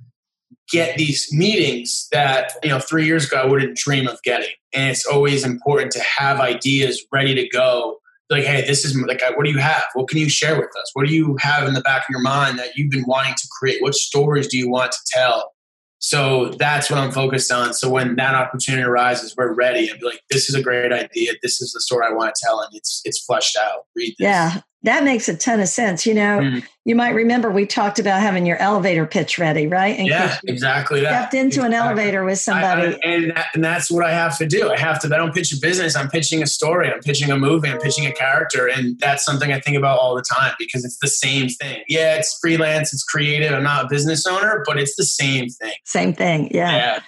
get 0.72 0.98
these 0.98 1.28
meetings 1.32 2.08
that 2.12 2.54
you 2.64 2.70
know 2.70 2.80
three 2.80 3.06
years 3.06 3.26
ago 3.26 3.38
I 3.38 3.46
wouldn't 3.46 3.78
dream 3.78 4.08
of 4.08 4.22
getting. 4.24 4.54
And 4.74 4.92
it's 4.92 5.06
always 5.06 5.44
important 5.44 5.92
to 5.94 6.02
have 6.02 6.40
ideas 6.40 7.04
ready 7.12 7.34
to 7.36 7.48
go. 7.50 7.98
Like, 8.30 8.44
hey, 8.44 8.62
this 8.62 8.86
is 8.86 8.96
like, 8.96 9.24
what 9.36 9.46
do 9.46 9.52
you 9.52 9.58
have? 9.58 9.86
What 9.96 10.08
can 10.08 10.20
you 10.20 10.30
share 10.30 10.56
with 10.56 10.70
us? 10.80 10.92
What 10.94 11.08
do 11.08 11.14
you 11.14 11.36
have 11.40 11.68
in 11.68 11.74
the 11.74 11.82
back 11.82 12.04
of 12.04 12.12
your 12.12 12.22
mind 12.22 12.60
that 12.60 12.76
you've 12.76 12.92
been 12.92 13.06
wanting 13.08 13.34
to 13.34 13.48
create? 13.60 13.82
What 13.82 13.96
stories 13.96 14.48
do 14.48 14.56
you 14.56 14.70
want 14.70 14.92
to 14.92 15.00
tell? 15.08 15.52
So 16.00 16.50
that's 16.60 16.90
what 16.90 16.98
I'm 16.98 17.12
focused 17.12 17.52
on. 17.52 17.74
So 17.74 17.90
when 17.90 18.16
that 18.16 18.34
opportunity 18.34 18.84
arises, 18.84 19.36
we're 19.38 19.54
ready. 19.54 19.92
I'd 19.92 20.00
be 20.00 20.06
like, 20.06 20.22
this 20.30 20.50
is 20.50 20.56
a 20.56 20.62
great 20.62 20.94
idea. 20.94 21.34
This 21.42 21.62
is 21.62 21.74
the 21.74 21.82
story 21.82 22.06
I 22.08 22.14
want 22.14 22.34
to 22.34 22.42
tell, 22.42 22.62
and 22.62 22.70
it's 22.74 23.02
it's 23.04 23.24
fleshed 23.26 23.58
out. 23.58 23.86
Read 23.96 24.16
this. 24.18 24.26
Yeah, 24.26 24.62
that 24.84 25.04
makes 25.04 25.28
a 25.28 25.36
ton 25.36 25.60
of 25.60 25.68
sense. 25.68 26.06
You 26.06 26.14
know, 26.14 26.40
mm. 26.40 26.66
you 26.86 26.96
might 26.96 27.10
remember 27.10 27.52
we 27.52 27.66
talked 27.66 28.00
about 28.00 28.22
having 28.22 28.46
your 28.46 28.58
elevator 28.58 29.06
pitch 29.06 29.38
ready, 29.38 29.68
right? 29.68 29.98
And 29.98 30.08
yeah, 30.08 30.38
exactly 30.46 31.02
that. 31.02 31.10
Stepped 31.10 31.34
into 31.34 31.48
exactly. 31.48 31.68
an 31.68 31.74
elevator 31.74 32.24
with 32.24 32.40
somebody. 32.40 32.88
I, 32.88 32.92
I, 32.92 33.00
and, 33.04 33.32
that, 33.32 33.48
and 33.54 33.64
that's 33.64 33.92
what 33.92 34.06
I 34.06 34.14
have 34.14 34.38
to 34.38 34.46
do. 34.46 34.72
I 34.72 34.78
have 34.78 35.00
to, 35.02 35.14
I 35.14 35.18
don't 35.18 35.34
pitch 35.34 35.52
a 35.52 35.60
business, 35.60 35.98
I'm 35.98 36.10
pitching 36.10 36.42
a 36.42 36.48
story, 36.48 36.90
I'm 36.92 37.02
pitching 37.02 37.30
a 37.30 37.38
movie, 37.38 37.68
I'm 37.68 37.80
pitching 37.80 38.06
a 38.06 38.14
character. 38.14 38.68
And 38.68 38.98
that's 39.00 39.26
something 39.26 39.52
I 39.52 39.60
think 39.60 39.76
about 39.76 40.00
all 40.00 40.16
the 40.16 40.24
time 40.24 40.54
because 40.58 40.86
it's 40.86 40.98
the 41.00 41.10
same 41.10 41.50
thing. 41.50 41.84
Yeah, 41.90 42.16
it's 42.16 42.40
freelance, 42.40 42.94
it's 42.94 43.04
creative. 43.04 43.52
I'm 43.52 43.64
not 43.64 43.86
a 43.86 43.88
business 43.90 44.26
owner, 44.26 44.64
but 44.66 44.80
it's 44.80 44.96
the 44.96 45.04
same 45.04 45.50
thing. 45.50 45.74
Same 45.84 46.14
thing. 46.14 46.50
Yeah. 46.54 46.76
yeah. 46.76 47.00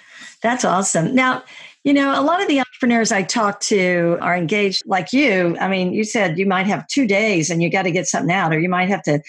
That's 0.42 0.64
awesome. 0.64 1.14
Now, 1.14 1.44
you 1.84 1.92
know, 1.92 2.18
a 2.18 2.22
lot 2.22 2.40
of 2.40 2.48
the 2.48 2.60
entrepreneurs 2.60 3.10
I 3.10 3.22
talk 3.22 3.60
to 3.60 4.16
are 4.20 4.36
engaged 4.36 4.84
like 4.86 5.12
you. 5.12 5.56
I 5.60 5.68
mean, 5.68 5.92
you 5.92 6.04
said 6.04 6.38
you 6.38 6.46
might 6.46 6.66
have 6.66 6.86
two 6.86 7.06
days 7.06 7.50
and 7.50 7.62
you 7.62 7.70
got 7.70 7.82
to 7.82 7.90
get 7.90 8.06
something 8.06 8.32
out, 8.32 8.54
or 8.54 8.60
you 8.60 8.68
might 8.68 8.88
have 8.88 9.02
to 9.04 9.20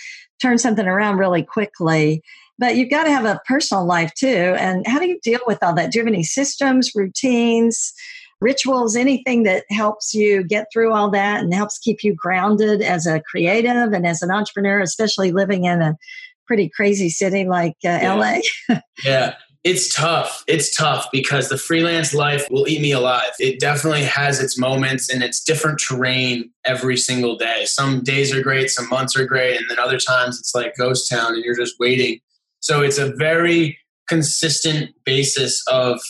turn 0.42 0.58
something 0.58 0.86
around 0.86 1.18
really 1.18 1.44
quickly. 1.44 2.22
But 2.60 2.76
you've 2.76 2.92
got 2.92 3.06
to 3.06 3.10
have 3.10 3.26
a 3.26 3.42
personal 3.48 3.86
life 3.86 4.14
too. 4.14 4.56
And 4.60 4.86
how 4.86 5.00
do 5.00 5.08
you 5.08 5.20
deal 5.24 5.40
with 5.48 5.64
all 5.64 5.74
that? 5.74 5.92
Do 5.92 5.98
you 5.98 6.06
have 6.06 6.14
any 6.14 6.24
systems, 6.24 6.92
routines, 6.94 7.92
rituals, 8.40 8.96
anything 8.96 9.44
that 9.44 9.66
helps 9.70 10.14
you 10.14 10.44
get 10.44 10.68
through 10.72 10.94
all 10.94 11.10
that 11.10 11.42
and 11.42 11.54
helps 11.54 11.80
keep 11.80 12.04
you 12.04 12.14
grounded 12.14 12.82
as 12.84 13.08
a 13.08 13.22
creative 13.22 13.94
and 13.94 14.06
as 14.06 14.22
an 14.22 14.30
entrepreneur, 14.30 14.80
especially 14.82 15.32
living 15.32 15.64
in 15.64 15.82
a 15.82 15.98
pretty 16.46 16.70
crazy 16.70 17.10
city 17.10 17.46
like 17.46 17.78
uh, 17.86 18.00
yeah. 18.02 18.14
LA? 18.14 18.78
yeah. 19.04 19.34
It's 19.64 19.94
tough. 19.96 20.44
It's 20.46 20.76
tough 20.76 21.08
because 21.12 21.48
the 21.48 21.58
freelance 21.58 22.14
life 22.14 22.46
will 22.52 22.68
eat 22.68 22.82
me 22.82 22.92
alive. 22.92 23.32
It 23.40 23.62
definitely 23.62 24.04
has 24.04 24.42
its 24.42 24.60
moments 24.60 25.10
and 25.10 25.24
it's 25.24 25.42
different 25.42 25.80
terrain 25.80 26.50
every 26.66 26.98
single 26.98 27.38
day. 27.38 27.64
Some 27.64 28.04
days 28.04 28.34
are 28.34 28.42
great, 28.42 28.70
some 28.70 28.90
months 28.90 29.16
are 29.18 29.26
great, 29.26 29.56
and 29.56 29.70
then 29.70 29.80
other 29.80 29.98
times 29.98 30.38
it's 30.38 30.54
like 30.54 30.76
ghost 30.76 31.10
town 31.10 31.36
and 31.36 31.46
you're 31.46 31.56
just 31.56 31.80
waiting. 31.80 32.20
So 32.60 32.82
it's 32.82 32.98
a 32.98 33.14
very 33.16 33.78
consistent 34.10 34.92
basis 35.06 35.64
of 35.68 36.02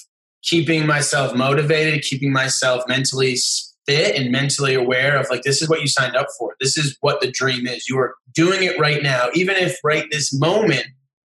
keeping 0.41 0.87
myself 0.87 1.35
motivated, 1.35 2.01
keeping 2.01 2.33
myself 2.33 2.83
mentally 2.87 3.37
fit 3.85 4.15
and 4.15 4.31
mentally 4.31 4.73
aware 4.73 5.17
of 5.17 5.29
like 5.29 5.43
this 5.43 5.61
is 5.61 5.69
what 5.69 5.81
you 5.81 5.87
signed 5.87 6.15
up 6.15 6.27
for. 6.39 6.55
This 6.59 6.75
is 6.75 6.97
what 7.01 7.21
the 7.21 7.29
dream 7.29 7.67
is. 7.67 7.87
You 7.87 7.99
are 7.99 8.15
doing 8.33 8.63
it 8.63 8.79
right 8.79 9.03
now. 9.03 9.27
Even 9.35 9.57
if 9.57 9.77
right 9.83 10.05
this 10.09 10.33
moment 10.33 10.85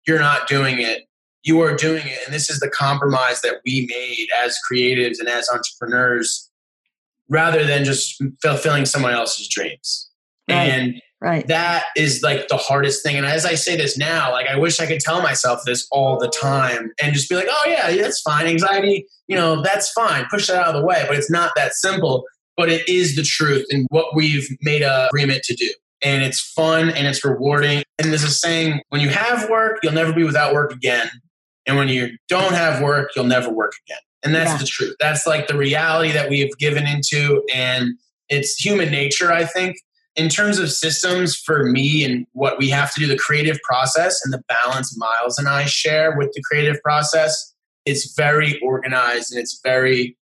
you're 0.08 0.20
not 0.20 0.48
doing 0.48 0.80
it, 0.80 1.08
you 1.46 1.62
are 1.62 1.76
doing 1.76 2.06
it. 2.06 2.18
And 2.26 2.34
this 2.34 2.50
is 2.50 2.60
the 2.60 2.70
compromise 2.70 3.42
that 3.42 3.62
we 3.66 3.88
made 3.90 4.28
as 4.44 4.58
creatives 4.70 5.20
and 5.20 5.30
as 5.30 5.48
entrepreneurs 5.50 6.50
rather 7.30 7.64
than 7.64 7.86
just 7.86 8.22
fulfilling 8.42 8.86
someone 8.86 9.14
else's 9.14 9.48
dreams. 9.48 10.10
Right. 10.50 10.56
And 10.56 11.02
right. 11.22 11.48
that 11.48 11.86
is 11.96 12.22
like 12.22 12.48
the 12.48 12.58
hardest 12.58 13.04
thing. 13.04 13.16
And 13.16 13.26
as 13.26 13.46
I 13.46 13.56
say 13.56 13.78
this 13.78 13.98
now, 13.98 14.32
like 14.32 14.48
I 14.48 14.58
wish 14.58 14.80
I 14.80 14.88
could 14.88 15.00
tell 15.00 15.22
myself 15.22 15.62
this 15.66 15.88
all 15.92 16.18
the 16.18 16.28
time 16.28 16.92
and 17.02 17.14
just 17.14 17.30
be 17.30 17.36
like, 17.36 17.48
oh 17.50 17.64
yeah, 17.68 17.90
yeah 17.90 18.02
that's 18.02 18.22
fine. 18.22 18.48
Anxiety, 18.48 19.06
you 19.28 19.36
know, 19.36 19.62
that's 19.62 19.92
fine. 19.92 20.26
Push 20.32 20.48
that 20.48 20.58
out 20.58 20.76
of 20.76 20.82
the 20.82 20.86
way. 20.86 21.06
But 21.08 21.16
it's 21.16 21.32
not 21.32 21.52
that 21.56 21.74
simple. 21.74 22.26
But 22.58 22.70
it 22.70 22.88
is 22.88 23.16
the 23.16 23.24
truth 23.24 23.66
and 23.70 23.86
what 23.90 24.16
we've 24.16 24.48
made 24.62 24.82
a 24.82 25.08
agreement 25.08 25.44
to 25.44 25.56
do. 25.56 25.70
And 26.02 26.24
it's 26.24 26.40
fun 26.40 26.90
and 26.90 27.06
it's 27.08 27.24
rewarding. 27.26 27.84
And 28.00 28.10
there's 28.10 28.24
a 28.24 28.30
saying, 28.30 28.82
when 28.90 29.02
you 29.02 29.10
have 29.10 29.50
work, 29.50 29.80
you'll 29.84 29.94
never 29.94 30.14
be 30.14 30.24
without 30.24 30.54
work 30.54 30.72
again. 30.72 31.10
And 31.68 31.78
when 31.78 31.88
you 31.88 32.18
don't 32.30 32.54
have 32.54 32.82
work, 32.82 33.12
you'll 33.16 33.26
never 33.26 33.50
work 33.50 33.74
again. 33.88 34.00
And 34.24 34.34
that's 34.34 34.52
yeah. 34.52 34.58
the 34.58 34.66
truth. 34.66 34.96
That's 35.00 35.28
like 35.28 35.48
the 35.48 35.58
reality 35.58 36.12
that 36.12 36.30
we've 36.30 36.56
given 36.58 36.88
into. 36.88 37.44
And 37.54 37.92
it's 38.30 38.56
human 38.56 38.92
nature, 38.92 39.32
I 39.32 39.46
think. 39.46 39.78
In 40.16 40.30
terms 40.30 40.60
of 40.60 40.72
systems 40.72 41.36
for 41.36 41.64
me 41.64 42.04
and 42.04 42.26
what 42.32 42.58
we 42.58 42.70
have 42.70 42.94
to 42.94 43.00
do, 43.00 43.08
the 43.08 43.18
creative 43.18 43.60
process 43.64 44.20
and 44.24 44.34
the 44.34 44.42
balance 44.48 44.98
Miles 44.98 45.38
and 45.38 45.48
I 45.48 45.66
share 45.66 46.16
with 46.18 46.32
the 46.34 46.42
creative 46.42 46.82
process, 46.82 47.54
it's 47.86 48.16
very 48.16 48.60
organized 48.62 49.32
and 49.32 49.42
it's 49.42 49.60
very 49.64 50.18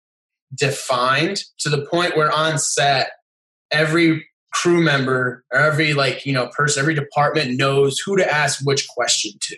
defined 0.54 1.44
to 1.58 1.68
the 1.68 1.84
point 1.86 2.16
where 2.16 2.32
on 2.32 2.58
set, 2.58 3.10
every 3.70 4.26
crew 4.52 4.82
member 4.82 5.44
or 5.52 5.58
every 5.58 5.94
like 5.94 6.26
you 6.26 6.32
know 6.32 6.48
person 6.48 6.80
every 6.80 6.94
department 6.94 7.56
knows 7.56 7.98
who 8.04 8.16
to 8.16 8.32
ask 8.32 8.60
which 8.64 8.86
question 8.88 9.32
to 9.40 9.56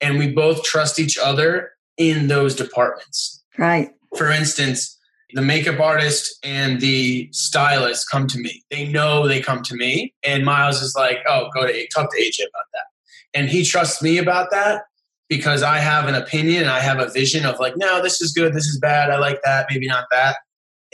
and 0.00 0.18
we 0.18 0.30
both 0.30 0.62
trust 0.62 0.98
each 0.98 1.18
other 1.18 1.70
in 1.96 2.28
those 2.28 2.54
departments. 2.54 3.42
Right. 3.58 3.90
For 4.16 4.30
instance, 4.30 4.98
the 5.32 5.42
makeup 5.42 5.80
artist 5.80 6.38
and 6.44 6.80
the 6.80 7.28
stylist 7.32 8.10
come 8.10 8.26
to 8.28 8.38
me. 8.38 8.64
They 8.70 8.88
know 8.88 9.26
they 9.26 9.40
come 9.40 9.62
to 9.64 9.74
me, 9.74 10.14
and 10.24 10.44
Miles 10.44 10.82
is 10.82 10.94
like, 10.94 11.18
"Oh, 11.28 11.50
go 11.54 11.66
to 11.66 11.88
talk 11.88 12.10
to 12.14 12.20
AJ 12.20 12.42
about 12.42 12.66
that," 12.72 12.86
and 13.34 13.48
he 13.48 13.64
trusts 13.64 14.02
me 14.02 14.18
about 14.18 14.50
that 14.52 14.82
because 15.28 15.62
I 15.62 15.78
have 15.78 16.06
an 16.06 16.14
opinion, 16.14 16.68
I 16.68 16.80
have 16.80 17.00
a 17.00 17.10
vision 17.10 17.44
of 17.44 17.58
like, 17.58 17.76
"No, 17.76 18.02
this 18.02 18.20
is 18.20 18.32
good, 18.32 18.54
this 18.54 18.66
is 18.66 18.78
bad, 18.78 19.10
I 19.10 19.18
like 19.18 19.40
that, 19.44 19.66
maybe 19.68 19.88
not 19.88 20.04
that," 20.12 20.36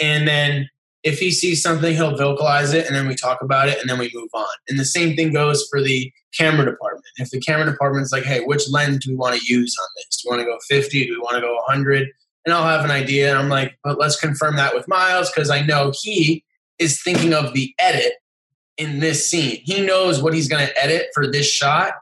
and 0.01 0.27
then 0.27 0.69
if 1.03 1.19
he 1.19 1.31
sees 1.31 1.63
something, 1.63 1.95
he'll 1.95 2.17
vocalize 2.17 2.73
it 2.73 2.87
and 2.87 2.95
then 2.95 3.09
we 3.09 3.15
talk 3.15 3.43
about 3.43 3.69
it 3.69 3.81
and 3.81 3.91
then 3.91 3.99
we 3.99 4.11
move 4.15 4.31
on. 4.35 4.47
And 4.69 4.79
the 4.79 4.85
same 4.85 5.17
thing 5.17 5.33
goes 5.33 5.67
for 5.69 5.83
the 5.83 6.13
camera 6.37 6.65
department. 6.65 7.05
If 7.17 7.31
the 7.31 7.41
camera 7.41 7.71
department's 7.71 8.13
like, 8.13 8.25
hey, 8.25 8.45
which 8.45 8.71
lens 8.71 9.05
do 9.05 9.11
we 9.11 9.17
want 9.17 9.37
to 9.37 9.45
use 9.53 9.77
on 9.81 9.89
this? 9.97 10.23
Do 10.23 10.31
we 10.31 10.37
want 10.37 10.47
to 10.47 10.53
go 10.53 10.59
50? 10.69 11.07
Do 11.07 11.13
we 11.13 11.19
want 11.19 11.35
to 11.37 11.41
go 11.41 11.55
100? 11.55 12.09
And 12.47 12.55
I'll 12.55 12.67
have 12.67 12.85
an 12.85 12.91
idea. 12.91 13.31
And 13.31 13.39
I'm 13.39 13.49
like, 13.49 13.79
but 13.83 13.99
let's 13.99 14.19
confirm 14.19 14.57
that 14.57 14.75
with 14.75 14.89
Miles 14.89 15.31
because 15.31 15.51
I 15.51 15.63
know 15.63 15.93
he 16.01 16.45
is 16.79 17.03
thinking 17.03 17.35
of 17.35 17.53
the 17.53 17.75
edit 17.79 18.15
in 18.77 19.01
this 19.01 19.29
scene. 19.29 19.61
He 19.65 19.85
knows 19.85 20.23
what 20.23 20.35
he's 20.35 20.49
going 20.49 20.67
to 20.67 20.83
edit 20.83 21.09
for 21.15 21.31
this 21.31 21.49
shot. 21.51 21.95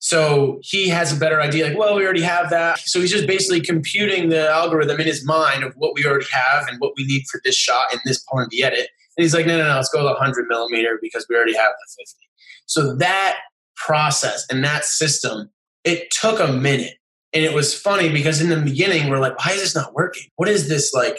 So 0.00 0.60
he 0.62 0.88
has 0.88 1.14
a 1.14 1.20
better 1.20 1.40
idea, 1.42 1.68
like, 1.68 1.78
well, 1.78 1.94
we 1.94 2.04
already 2.04 2.22
have 2.22 2.48
that. 2.50 2.78
So 2.80 3.00
he's 3.00 3.10
just 3.10 3.26
basically 3.26 3.60
computing 3.60 4.30
the 4.30 4.48
algorithm 4.48 4.98
in 4.98 5.06
his 5.06 5.26
mind 5.26 5.62
of 5.62 5.74
what 5.76 5.92
we 5.94 6.06
already 6.06 6.26
have 6.32 6.66
and 6.68 6.80
what 6.80 6.94
we 6.96 7.06
need 7.06 7.24
for 7.30 7.38
this 7.44 7.54
shot 7.54 7.92
in 7.92 8.00
this 8.06 8.18
part 8.24 8.44
of 8.44 8.50
the 8.50 8.64
edit. 8.64 8.88
And 9.16 9.22
he's 9.24 9.34
like, 9.34 9.46
no, 9.46 9.58
no, 9.58 9.68
no, 9.68 9.76
let's 9.76 9.90
go 9.90 9.98
to 9.98 10.04
the 10.04 10.12
100 10.12 10.46
millimeter 10.48 10.98
because 11.02 11.26
we 11.28 11.36
already 11.36 11.54
have 11.54 11.68
the 11.68 12.02
50. 12.02 12.16
So 12.64 12.96
that 12.96 13.40
process 13.76 14.46
and 14.50 14.64
that 14.64 14.86
system, 14.86 15.50
it 15.84 16.10
took 16.10 16.40
a 16.40 16.50
minute. 16.50 16.94
And 17.34 17.44
it 17.44 17.52
was 17.52 17.78
funny 17.78 18.08
because 18.08 18.40
in 18.40 18.48
the 18.48 18.56
beginning, 18.56 19.10
we're 19.10 19.20
like, 19.20 19.38
why 19.38 19.52
is 19.52 19.60
this 19.60 19.74
not 19.74 19.92
working? 19.92 20.24
What 20.36 20.48
is 20.48 20.68
this 20.68 20.94
like, 20.94 21.18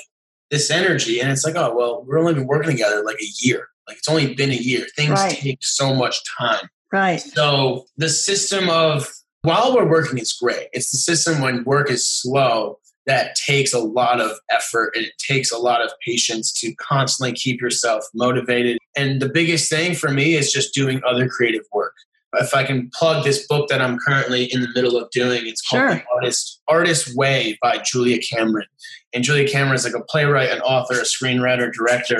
this 0.50 0.72
energy? 0.72 1.22
And 1.22 1.32
it's 1.32 1.46
like, 1.46 1.56
oh, 1.56 1.74
well, 1.76 2.04
we're 2.08 2.18
only 2.18 2.34
been 2.34 2.48
working 2.48 2.72
together 2.72 3.04
like 3.04 3.22
a 3.22 3.32
year. 3.46 3.68
Like 3.88 3.98
it's 3.98 4.10
only 4.10 4.34
been 4.34 4.50
a 4.50 4.56
year. 4.56 4.88
Things 4.96 5.12
right. 5.12 5.38
take 5.38 5.60
so 5.62 5.94
much 5.94 6.20
time. 6.40 6.68
Right. 6.92 7.22
So 7.22 7.86
the 7.98 8.10
system 8.10 8.70
of 8.70 9.12
while 9.44 9.74
we're 9.76 9.90
working 9.90 10.20
is 10.20 10.34
great. 10.34 10.68
It's 10.74 10.92
the 10.92 10.98
system 10.98 11.42
when 11.42 11.64
work 11.64 11.90
is 11.90 12.10
slow 12.10 12.80
that 13.08 13.36
takes 13.36 13.74
a 13.74 13.80
lot 13.80 14.22
of 14.22 14.32
effort 14.52 14.92
and 14.96 15.06
it 15.06 15.14
takes 15.18 15.52
a 15.52 15.58
lot 15.58 15.84
of 15.84 15.92
patience 16.06 16.52
to 16.62 16.74
constantly 16.76 17.34
keep 17.34 17.60
yourself 17.60 18.06
motivated. 18.14 18.78
And 18.96 19.22
the 19.22 19.30
biggest 19.30 19.70
thing 19.70 19.96
for 19.96 20.12
me 20.12 20.36
is 20.36 20.52
just 20.52 20.74
doing 20.74 21.02
other 21.08 21.28
creative 21.28 21.64
work. 21.74 21.94
If 22.36 22.54
I 22.54 22.64
can 22.64 22.90
plug 22.94 23.26
this 23.26 23.46
book 23.48 23.68
that 23.70 23.82
I'm 23.82 23.98
currently 23.98 24.46
in 24.46 24.62
the 24.62 24.70
middle 24.74 24.98
of 24.98 25.10
doing, 25.10 25.48
it's 25.48 25.62
called 25.62 25.82
sure. 25.82 25.96
The 25.96 26.04
Artist 26.14 26.62
Artist 26.68 27.16
Way 27.16 27.58
by 27.62 27.80
Julia 27.80 28.20
Cameron. 28.20 28.68
And 29.14 29.24
Julia 29.24 29.50
Cameron 29.50 29.76
is 29.76 29.84
like 29.84 29.96
a 29.96 30.04
playwright, 30.04 30.50
an 30.50 30.62
author, 30.62 30.94
a 30.94 31.04
screenwriter, 31.04 31.74
director. 31.74 32.20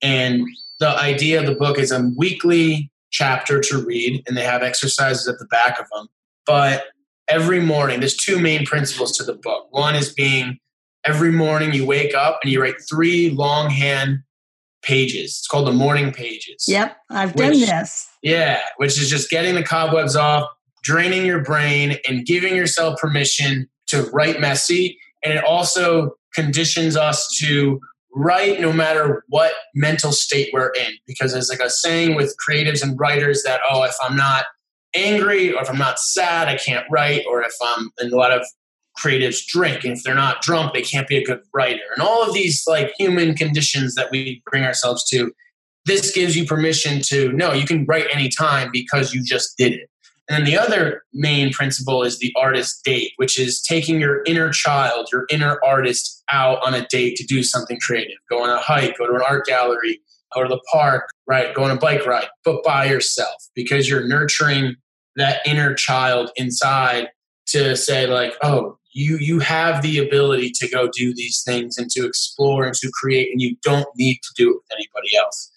And 0.00 0.46
the 0.78 0.88
idea 0.88 1.40
of 1.40 1.46
the 1.46 1.54
book 1.54 1.78
is 1.78 1.92
a 1.92 2.10
weekly 2.16 2.90
chapter 3.10 3.60
to 3.60 3.84
read, 3.84 4.22
and 4.26 4.36
they 4.36 4.44
have 4.44 4.62
exercises 4.62 5.28
at 5.28 5.38
the 5.38 5.46
back 5.46 5.78
of 5.80 5.86
them. 5.92 6.08
But 6.46 6.84
every 7.28 7.60
morning, 7.60 8.00
there's 8.00 8.16
two 8.16 8.38
main 8.38 8.64
principles 8.64 9.16
to 9.18 9.24
the 9.24 9.34
book. 9.34 9.68
One 9.70 9.94
is 9.94 10.12
being 10.12 10.58
every 11.04 11.32
morning 11.32 11.72
you 11.72 11.86
wake 11.86 12.14
up 12.14 12.40
and 12.42 12.52
you 12.52 12.60
write 12.60 12.76
three 12.88 13.30
longhand 13.30 14.20
pages. 14.82 15.38
It's 15.38 15.46
called 15.46 15.66
the 15.66 15.72
morning 15.72 16.12
pages. 16.12 16.64
Yep, 16.66 16.96
I've 17.10 17.34
which, 17.34 17.52
done 17.52 17.60
this. 17.60 18.08
Yeah, 18.22 18.60
which 18.76 19.00
is 19.00 19.08
just 19.08 19.30
getting 19.30 19.54
the 19.54 19.62
cobwebs 19.62 20.16
off, 20.16 20.48
draining 20.82 21.26
your 21.26 21.42
brain, 21.42 21.96
and 22.08 22.24
giving 22.24 22.56
yourself 22.56 22.98
permission 22.98 23.68
to 23.88 24.02
write 24.10 24.40
messy. 24.40 24.98
And 25.24 25.34
it 25.34 25.44
also 25.44 26.16
conditions 26.34 26.96
us 26.96 27.28
to 27.38 27.80
write 28.14 28.60
no 28.60 28.72
matter 28.72 29.24
what 29.28 29.52
mental 29.74 30.12
state 30.12 30.50
we're 30.52 30.70
in. 30.70 30.92
Because 31.06 31.32
there's 31.32 31.50
like 31.50 31.60
a 31.60 31.70
saying 31.70 32.14
with 32.14 32.34
creatives 32.48 32.82
and 32.82 32.98
writers 32.98 33.42
that, 33.44 33.60
oh, 33.70 33.84
if 33.84 33.94
I'm 34.02 34.16
not 34.16 34.44
angry 34.94 35.52
or 35.52 35.62
if 35.62 35.70
I'm 35.70 35.78
not 35.78 35.98
sad, 35.98 36.48
I 36.48 36.56
can't 36.56 36.86
write, 36.90 37.24
or 37.28 37.42
if 37.42 37.52
um, 37.62 37.92
I'm 37.98 38.06
in 38.06 38.12
a 38.12 38.16
lot 38.16 38.32
of 38.32 38.44
creatives 38.98 39.44
drink 39.46 39.84
and 39.84 39.94
if 39.94 40.02
they're 40.02 40.14
not 40.14 40.42
drunk 40.42 40.74
they 40.74 40.82
can't 40.82 41.08
be 41.08 41.16
a 41.16 41.24
good 41.24 41.40
writer 41.54 41.80
and 41.94 42.06
all 42.06 42.22
of 42.22 42.34
these 42.34 42.64
like 42.66 42.92
human 42.98 43.34
conditions 43.34 43.94
that 43.94 44.10
we 44.10 44.42
bring 44.50 44.64
ourselves 44.64 45.08
to 45.08 45.32
this 45.86 46.12
gives 46.12 46.36
you 46.36 46.44
permission 46.44 47.00
to 47.00 47.32
no 47.32 47.52
you 47.52 47.64
can 47.64 47.84
write 47.86 48.06
anytime 48.12 48.68
because 48.72 49.14
you 49.14 49.22
just 49.24 49.56
did 49.56 49.72
it 49.72 49.88
And 50.30 50.38
then 50.38 50.44
the 50.44 50.56
other 50.56 51.02
main 51.12 51.52
principle 51.52 52.04
is 52.04 52.20
the 52.20 52.32
artist 52.38 52.84
date, 52.84 53.12
which 53.16 53.36
is 53.36 53.60
taking 53.60 54.00
your 54.00 54.22
inner 54.26 54.50
child, 54.50 55.08
your 55.12 55.26
inner 55.28 55.58
artist 55.64 56.22
out 56.30 56.64
on 56.64 56.72
a 56.72 56.86
date 56.86 57.16
to 57.16 57.26
do 57.26 57.42
something 57.42 57.80
creative. 57.80 58.16
Go 58.30 58.44
on 58.44 58.48
a 58.48 58.58
hike, 58.58 58.96
go 58.96 59.08
to 59.08 59.14
an 59.14 59.22
art 59.28 59.44
gallery, 59.44 60.00
go 60.32 60.44
to 60.44 60.48
the 60.48 60.60
park, 60.72 61.10
right? 61.26 61.52
Go 61.52 61.64
on 61.64 61.72
a 61.72 61.76
bike 61.76 62.06
ride, 62.06 62.28
but 62.44 62.62
by 62.62 62.84
yourself 62.84 63.34
because 63.56 63.88
you're 63.88 64.06
nurturing 64.06 64.76
that 65.16 65.40
inner 65.44 65.74
child 65.74 66.30
inside 66.36 67.08
to 67.46 67.76
say 67.76 68.06
like, 68.06 68.34
oh, 68.40 68.78
you 68.92 69.18
you 69.18 69.40
have 69.40 69.82
the 69.82 69.98
ability 69.98 70.50
to 70.50 70.68
go 70.68 70.88
do 70.88 71.12
these 71.12 71.42
things 71.44 71.76
and 71.76 71.90
to 71.90 72.06
explore 72.06 72.64
and 72.64 72.74
to 72.74 72.88
create 72.92 73.30
and 73.32 73.40
you 73.40 73.56
don't 73.64 73.88
need 73.96 74.20
to 74.22 74.30
do 74.36 74.50
it 74.50 74.54
with 74.54 74.72
anybody 74.72 75.16
else 75.16 75.50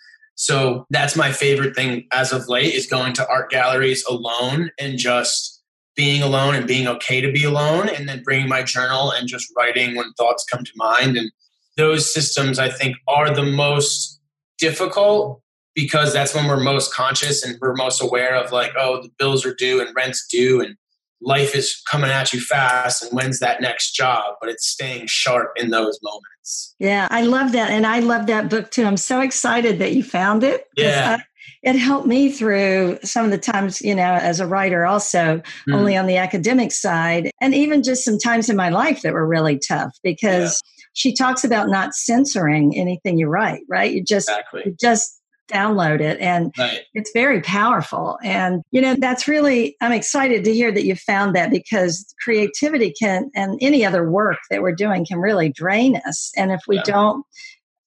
so 0.43 0.85
that's 0.89 1.15
my 1.15 1.31
favorite 1.31 1.73
thing 1.73 2.05
as 2.11 2.33
of 2.33 2.49
late 2.49 2.73
is 2.73 2.85
going 2.85 3.13
to 3.13 3.27
art 3.29 3.49
galleries 3.49 4.03
alone 4.09 4.71
and 4.77 4.97
just 4.97 5.63
being 5.95 6.21
alone 6.21 6.53
and 6.53 6.67
being 6.67 6.85
okay 6.85 7.21
to 7.21 7.31
be 7.31 7.45
alone 7.45 7.87
and 7.87 8.09
then 8.09 8.21
bringing 8.23 8.49
my 8.49 8.61
journal 8.61 9.11
and 9.11 9.29
just 9.29 9.47
writing 9.55 9.95
when 9.95 10.11
thoughts 10.13 10.43
come 10.51 10.65
to 10.65 10.71
mind. 10.75 11.15
And 11.15 11.31
those 11.77 12.13
systems 12.13 12.59
i 12.59 12.69
think 12.69 12.97
are 13.07 13.33
the 13.33 13.43
most 13.43 14.19
difficult 14.57 15.41
because 15.75 16.13
that's 16.13 16.35
when 16.35 16.45
we're 16.45 16.59
most 16.59 16.93
conscious 16.93 17.43
and 17.43 17.57
we're 17.61 17.73
most 17.73 18.01
aware 18.01 18.35
of 18.35 18.51
like 18.51 18.73
oh 18.77 19.01
the 19.01 19.09
bills 19.17 19.45
are 19.45 19.55
due 19.55 19.81
and 19.81 19.95
rent's 19.95 20.27
due 20.27 20.61
and 20.61 20.75
life 21.23 21.55
is 21.55 21.81
coming 21.89 22.09
at 22.09 22.33
you 22.33 22.39
fast 22.39 23.03
and 23.03 23.11
when's 23.11 23.39
that 23.39 23.61
next 23.61 23.91
job 23.91 24.35
but 24.39 24.49
it's 24.49 24.67
staying 24.67 25.05
sharp 25.07 25.51
in 25.55 25.69
those 25.69 25.99
moments 26.03 26.75
yeah 26.79 27.07
i 27.11 27.21
love 27.21 27.51
that 27.51 27.69
and 27.69 27.85
i 27.85 27.99
love 27.99 28.27
that 28.27 28.49
book 28.49 28.69
too 28.71 28.83
i'm 28.83 28.97
so 28.97 29.21
excited 29.21 29.79
that 29.79 29.93
you 29.93 30.03
found 30.03 30.43
it 30.43 30.67
yeah 30.77 31.17
I, 31.19 31.23
it 31.63 31.77
helped 31.77 32.07
me 32.07 32.29
through 32.29 32.99
some 33.03 33.25
of 33.25 33.31
the 33.31 33.37
times 33.37 33.81
you 33.81 33.95
know 33.95 34.13
as 34.13 34.39
a 34.39 34.47
writer 34.47 34.85
also 34.85 35.41
mm. 35.67 35.73
only 35.73 35.95
on 35.95 36.07
the 36.07 36.17
academic 36.17 36.71
side 36.71 37.31
and 37.41 37.53
even 37.53 37.83
just 37.83 38.03
some 38.03 38.19
times 38.19 38.49
in 38.49 38.55
my 38.55 38.69
life 38.69 39.01
that 39.01 39.13
were 39.13 39.27
really 39.27 39.57
tough 39.57 39.97
because 40.03 40.61
yeah. 40.63 40.83
she 40.93 41.15
talks 41.15 41.43
about 41.43 41.69
not 41.69 41.93
censoring 41.93 42.77
anything 42.77 43.17
you 43.17 43.27
write 43.27 43.61
right 43.69 43.93
you 43.93 44.03
just 44.03 44.29
exactly. 44.29 44.63
you 44.65 44.75
just 44.79 45.21
download 45.51 45.99
it 45.99 46.19
and 46.19 46.53
right. 46.57 46.81
it's 46.93 47.11
very 47.13 47.41
powerful. 47.41 48.17
And 48.23 48.61
you 48.71 48.81
know 48.81 48.95
that's 48.95 49.27
really 49.27 49.75
i'm 49.81 49.91
excited 49.91 50.43
to 50.43 50.53
hear 50.53 50.71
that 50.71 50.85
you 50.85 50.95
found 50.95 51.35
that 51.35 51.51
because 51.51 52.13
creativity 52.23 52.93
can 52.97 53.29
and 53.35 53.57
any 53.61 53.85
other 53.85 54.09
work 54.09 54.37
that 54.49 54.61
we're 54.61 54.75
doing 54.75 55.05
can 55.05 55.19
really 55.19 55.49
drain 55.49 55.99
us. 56.07 56.31
And 56.37 56.51
if 56.51 56.61
we 56.67 56.77
yeah. 56.77 56.83
don't 56.85 57.25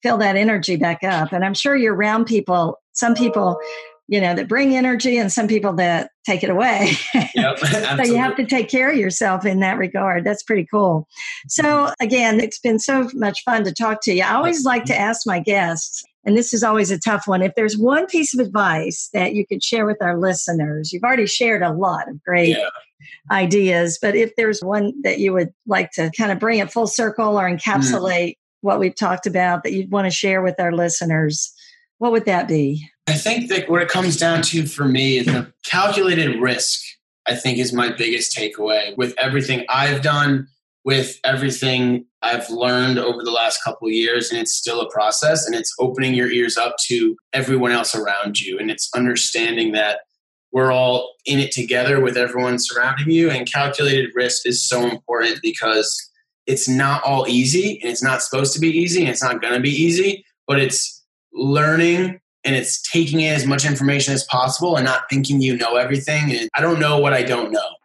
fill 0.03 0.19
that 0.19 0.37
energy 0.37 0.77
back 0.77 1.03
up 1.03 1.33
and 1.33 1.45
i'm 1.45 1.55
sure 1.55 1.75
you're 1.75 1.95
around 1.95 2.27
people 2.27 2.79
some 2.93 3.15
people 3.15 3.59
you 4.09 4.21
know 4.21 4.35
that 4.35 4.49
bring 4.49 4.77
energy 4.77 5.19
and 5.19 5.33
some 5.33 5.49
people 5.49 5.73
that 5.75 6.11
take 6.25 6.43
it 6.43 6.51
away. 6.51 6.93
Yep, 7.35 7.59
so 7.97 8.03
you 8.03 8.17
have 8.17 8.37
to 8.37 8.47
take 8.47 8.69
care 8.69 8.91
of 8.91 8.97
yourself 8.97 9.45
in 9.45 9.61
that 9.61 9.79
regard. 9.79 10.25
That's 10.25 10.43
pretty 10.43 10.67
cool. 10.71 11.09
So 11.49 11.65
mm-hmm. 11.65 12.05
again 12.05 12.41
it's 12.41 12.59
been 12.59 12.79
so 12.79 13.09
much 13.15 13.43
fun 13.45 13.65
to 13.65 13.73
talk 13.73 14.03
to 14.03 14.15
you. 14.15 14.23
I 14.23 14.35
always 14.35 14.65
like 14.65 14.85
to 14.87 14.97
ask 14.97 15.27
my 15.27 15.41
guests 15.41 16.05
and 16.27 16.37
this 16.37 16.53
is 16.53 16.65
always 16.65 16.91
a 16.91 16.99
tough 16.99 17.27
one. 17.27 17.41
If 17.41 17.55
there's 17.55 17.79
one 17.79 18.07
piece 18.07 18.35
of 18.35 18.45
advice 18.45 19.09
that 19.15 19.35
you 19.35 19.47
could 19.47 19.63
share 19.63 19.87
with 19.87 20.03
our 20.03 20.19
listeners, 20.19 20.93
you've 20.93 21.05
already 21.05 21.27
shared 21.27 21.63
a 21.63 21.73
lot 21.73 22.09
of 22.09 22.23
great 22.25 22.49
yeah. 22.49 22.69
ideas, 23.31 23.99
but 24.03 24.17
if 24.17 24.35
there's 24.37 24.63
one 24.63 24.93
that 25.05 25.21
you 25.21 25.33
would 25.33 25.55
like 25.67 25.93
to 25.93 26.11
kind 26.19 26.33
of 26.33 26.41
bring 26.41 26.59
it 26.59 26.73
full 26.73 26.89
circle 26.89 27.39
or 27.39 27.49
encapsulate 27.49 28.31
mm. 28.31 28.37
what 28.61 28.81
we've 28.81 28.97
talked 28.97 29.27
about 29.27 29.63
that 29.63 29.73
you'd 29.73 29.93
want 29.93 30.07
to 30.07 30.11
share 30.11 30.43
with 30.43 30.59
our 30.59 30.73
listeners, 30.73 31.55
what 31.99 32.11
would 32.11 32.25
that 32.25 32.49
be? 32.49 32.85
I 33.07 33.13
think 33.13 33.49
that 33.51 33.71
what 33.71 33.81
it 33.81 33.89
comes 33.89 34.17
down 34.17 34.43
to 34.43 34.67
for 34.67 34.85
me 34.85 35.19
is 35.19 35.27
the 35.27 35.53
calculated 35.65 36.41
risk, 36.41 36.83
I 37.29 37.37
think, 37.37 37.59
is 37.59 37.73
my 37.73 37.93
biggest 37.93 38.37
takeaway 38.37 38.97
with 38.97 39.15
everything 39.17 39.65
I've 39.69 40.03
done 40.03 40.49
with 40.87 41.19
everything 41.25 42.07
I've 42.23 42.49
learned 42.49 42.97
over 42.97 43.25
the 43.25 43.33
last 43.33 43.59
couple 43.65 43.91
years, 43.91 44.31
and 44.31 44.41
it's 44.41 44.53
still 44.53 44.81
a 44.81 44.89
process, 44.89 45.45
and 45.45 45.53
it's 45.53 45.75
opening 45.81 46.15
your 46.15 46.31
ears 46.31 46.57
up 46.57 46.77
to 46.87 47.17
everyone 47.33 47.73
else 47.73 47.97
around 47.97 48.41
you, 48.41 48.57
and 48.57 48.71
it's 48.71 48.89
understanding 48.95 49.73
that 49.73 49.99
we're 50.53 50.71
all 50.71 51.13
in 51.27 51.41
it 51.41 51.51
together 51.51 52.01
with 52.01 52.17
everyone 52.17 52.61
surrounding 52.61 53.11
you, 53.11 53.29
and 53.29 53.53
calculated 53.53 54.11
risk 54.15 54.47
is 54.47 54.67
so 54.67 54.89
important 54.89 55.41
because 55.43 56.09
it's 56.47 56.69
not 56.69 57.03
all 57.03 57.27
easy, 57.27 57.81
and 57.83 57.91
it's 57.91 58.03
not 58.03 58.23
supposed 58.23 58.55
to 58.55 58.61
be 58.61 58.71
easy, 58.71 59.01
and 59.01 59.11
it's 59.11 59.23
not 59.23 59.43
going 59.43 59.55
to 59.55 59.61
be 59.61 59.71
easy, 59.71 60.25
but 60.47 60.61
it's 60.61 61.05
learning 61.33 62.21
and 62.45 62.55
it's 62.55 62.81
taking 62.93 63.21
in 63.21 63.35
as 63.35 63.45
much 63.45 63.67
information 63.67 64.15
as 64.15 64.23
possible 64.23 64.77
and 64.77 64.85
not 64.85 65.11
thinking 65.11 65.43
you 65.43 65.57
know 65.57 65.75
everything. 65.75 66.31
And 66.31 66.49
I 66.57 66.61
don't 66.61 66.79
know 66.79 67.01
what 67.01 67.13
I 67.13 67.25
don't 67.25 67.51
know. 67.51 67.77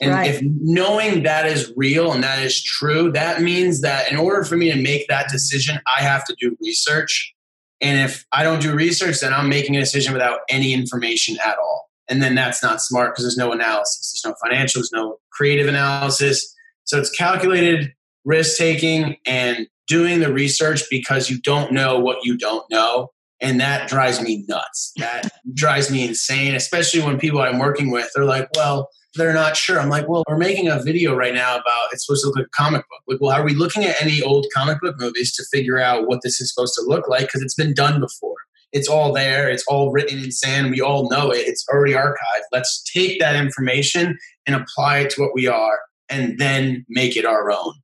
And 0.00 0.12
right. 0.12 0.30
if 0.30 0.42
knowing 0.42 1.24
that 1.24 1.46
is 1.46 1.72
real 1.76 2.12
and 2.12 2.24
that 2.24 2.42
is 2.42 2.62
true, 2.62 3.12
that 3.12 3.42
means 3.42 3.82
that 3.82 4.10
in 4.10 4.16
order 4.16 4.44
for 4.44 4.56
me 4.56 4.72
to 4.72 4.80
make 4.80 5.08
that 5.08 5.28
decision, 5.28 5.78
I 5.96 6.02
have 6.02 6.24
to 6.26 6.36
do 6.40 6.56
research. 6.60 7.34
And 7.82 8.00
if 8.08 8.24
I 8.32 8.42
don't 8.42 8.62
do 8.62 8.74
research, 8.74 9.20
then 9.20 9.34
I'm 9.34 9.48
making 9.48 9.76
a 9.76 9.80
decision 9.80 10.12
without 10.12 10.40
any 10.48 10.72
information 10.72 11.36
at 11.44 11.58
all. 11.58 11.90
And 12.08 12.22
then 12.22 12.34
that's 12.34 12.62
not 12.62 12.80
smart 12.80 13.12
because 13.12 13.24
there's 13.24 13.36
no 13.36 13.52
analysis, 13.52 14.20
there's 14.24 14.32
no 14.32 14.36
financial, 14.42 14.80
there's 14.80 14.90
no 14.92 15.18
creative 15.32 15.68
analysis. 15.68 16.54
So 16.84 16.98
it's 16.98 17.10
calculated 17.10 17.92
risk 18.24 18.58
taking 18.58 19.16
and 19.26 19.66
doing 19.86 20.20
the 20.20 20.32
research 20.32 20.82
because 20.90 21.30
you 21.30 21.40
don't 21.40 21.72
know 21.72 21.98
what 21.98 22.18
you 22.24 22.36
don't 22.36 22.64
know. 22.70 23.10
And 23.40 23.60
that 23.60 23.88
drives 23.88 24.20
me 24.20 24.44
nuts. 24.48 24.92
That 24.98 25.30
drives 25.54 25.90
me 25.90 26.06
insane, 26.06 26.54
especially 26.54 27.00
when 27.00 27.18
people 27.18 27.40
I'm 27.40 27.58
working 27.58 27.90
with 27.90 28.10
are 28.16 28.24
like, 28.24 28.48
well, 28.56 28.88
they're 29.14 29.34
not 29.34 29.56
sure. 29.56 29.80
I'm 29.80 29.88
like, 29.88 30.08
well, 30.08 30.24
we're 30.28 30.36
making 30.36 30.68
a 30.68 30.82
video 30.82 31.14
right 31.14 31.34
now 31.34 31.54
about 31.54 31.88
it's 31.92 32.06
supposed 32.06 32.22
to 32.22 32.28
look 32.28 32.36
like 32.36 32.46
a 32.46 32.62
comic 32.62 32.82
book. 32.88 33.02
Like, 33.08 33.20
well, 33.20 33.32
are 33.32 33.44
we 33.44 33.54
looking 33.54 33.84
at 33.84 34.00
any 34.00 34.22
old 34.22 34.46
comic 34.54 34.80
book 34.80 34.96
movies 34.98 35.34
to 35.34 35.44
figure 35.52 35.80
out 35.80 36.06
what 36.06 36.20
this 36.22 36.40
is 36.40 36.52
supposed 36.52 36.74
to 36.74 36.82
look 36.82 37.08
like? 37.08 37.22
Because 37.22 37.42
it's 37.42 37.54
been 37.54 37.74
done 37.74 38.00
before. 38.00 38.36
It's 38.72 38.88
all 38.88 39.12
there. 39.12 39.50
It's 39.50 39.64
all 39.66 39.90
written 39.90 40.22
in 40.22 40.30
sand. 40.30 40.70
We 40.70 40.80
all 40.80 41.10
know 41.10 41.30
it. 41.30 41.48
It's 41.48 41.66
already 41.68 41.94
archived. 41.94 42.44
Let's 42.52 42.82
take 42.84 43.18
that 43.18 43.34
information 43.34 44.16
and 44.46 44.54
apply 44.54 44.98
it 44.98 45.10
to 45.10 45.22
what 45.22 45.34
we 45.34 45.48
are 45.48 45.80
and 46.08 46.38
then 46.38 46.84
make 46.88 47.16
it 47.16 47.24
our 47.24 47.50
own. 47.50 47.74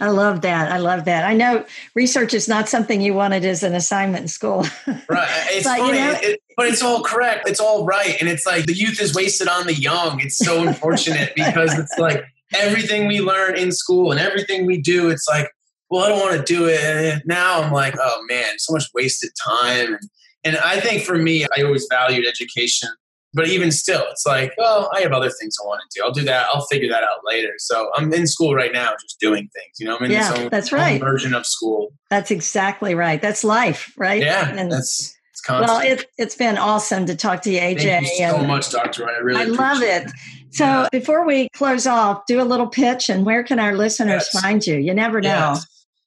I 0.00 0.08
love 0.08 0.40
that. 0.40 0.72
I 0.72 0.78
love 0.78 1.04
that. 1.04 1.24
I 1.24 1.34
know 1.34 1.64
research 1.94 2.34
is 2.34 2.48
not 2.48 2.68
something 2.68 3.00
you 3.00 3.14
wanted 3.14 3.44
as 3.44 3.62
an 3.62 3.74
assignment 3.74 4.22
in 4.22 4.28
school. 4.28 4.66
right. 4.86 5.46
It's 5.50 5.64
but, 5.64 5.78
funny, 5.78 5.98
you 5.98 6.04
know, 6.04 6.18
it, 6.20 6.40
but 6.56 6.66
it's 6.66 6.82
all 6.82 7.02
correct. 7.02 7.48
It's 7.48 7.60
all 7.60 7.84
right. 7.84 8.16
And 8.20 8.28
it's 8.28 8.44
like 8.44 8.66
the 8.66 8.74
youth 8.74 9.00
is 9.00 9.14
wasted 9.14 9.46
on 9.46 9.66
the 9.66 9.74
young. 9.74 10.20
It's 10.20 10.36
so 10.36 10.66
unfortunate 10.66 11.32
because 11.36 11.78
it's 11.78 11.96
like 11.96 12.24
everything 12.52 13.06
we 13.06 13.20
learn 13.20 13.56
in 13.56 13.70
school 13.70 14.10
and 14.10 14.20
everything 14.20 14.66
we 14.66 14.80
do, 14.80 15.10
it's 15.10 15.28
like, 15.28 15.48
well, 15.90 16.04
I 16.04 16.08
don't 16.08 16.20
want 16.20 16.44
to 16.44 16.54
do 16.54 16.66
it. 16.66 16.80
And 16.80 17.22
now 17.24 17.62
I'm 17.62 17.72
like, 17.72 17.94
oh 18.00 18.24
man, 18.28 18.58
so 18.58 18.72
much 18.72 18.84
wasted 18.94 19.30
time. 19.46 19.94
And, 19.94 20.10
and 20.42 20.56
I 20.56 20.80
think 20.80 21.04
for 21.04 21.16
me, 21.16 21.46
I 21.56 21.62
always 21.62 21.86
valued 21.88 22.26
education 22.26 22.88
but 23.34 23.48
even 23.48 23.70
still, 23.72 24.04
it's 24.10 24.24
like, 24.24 24.52
well, 24.56 24.90
I 24.94 25.00
have 25.00 25.12
other 25.12 25.30
things 25.30 25.56
I 25.62 25.66
want 25.66 25.82
to 25.90 25.98
do. 25.98 26.04
I'll 26.04 26.12
do 26.12 26.22
that. 26.24 26.46
I'll 26.52 26.66
figure 26.66 26.88
that 26.88 27.02
out 27.02 27.18
later. 27.24 27.54
So 27.58 27.90
I'm 27.94 28.12
in 28.12 28.26
school 28.26 28.54
right 28.54 28.72
now, 28.72 28.92
just 29.00 29.18
doing 29.20 29.48
things. 29.52 29.80
You 29.80 29.86
know, 29.86 29.96
I'm 29.96 30.04
in 30.04 30.12
yeah, 30.12 30.34
own, 30.36 30.48
that's 30.50 30.72
right. 30.72 31.00
version 31.00 31.34
of 31.34 31.44
school. 31.44 31.92
That's 32.10 32.30
exactly 32.30 32.94
right. 32.94 33.20
That's 33.20 33.42
life, 33.42 33.92
right? 33.96 34.22
Yeah, 34.22 34.48
and 34.48 34.70
that's 34.70 35.16
it's 35.32 35.40
constant. 35.40 35.68
Well, 35.68 35.80
it, 35.80 36.06
it's 36.16 36.36
been 36.36 36.56
awesome 36.56 37.06
to 37.06 37.16
talk 37.16 37.42
to 37.42 37.50
you, 37.50 37.58
AJ. 37.58 37.82
Thank 37.82 38.06
you 38.06 38.28
so 38.30 38.38
much, 38.44 38.70
Doctor. 38.70 39.08
I 39.08 39.18
really, 39.18 39.40
I 39.40 39.44
love 39.44 39.82
it. 39.82 40.10
So 40.50 40.64
yeah. 40.64 40.88
before 40.92 41.26
we 41.26 41.48
close 41.48 41.88
off, 41.88 42.26
do 42.26 42.40
a 42.40 42.44
little 42.44 42.68
pitch, 42.68 43.10
and 43.10 43.26
where 43.26 43.42
can 43.42 43.58
our 43.58 43.74
listeners 43.74 44.28
yes. 44.32 44.40
find 44.40 44.64
you? 44.64 44.76
You 44.76 44.94
never 44.94 45.20
know. 45.20 45.54
Yes. 45.54 45.66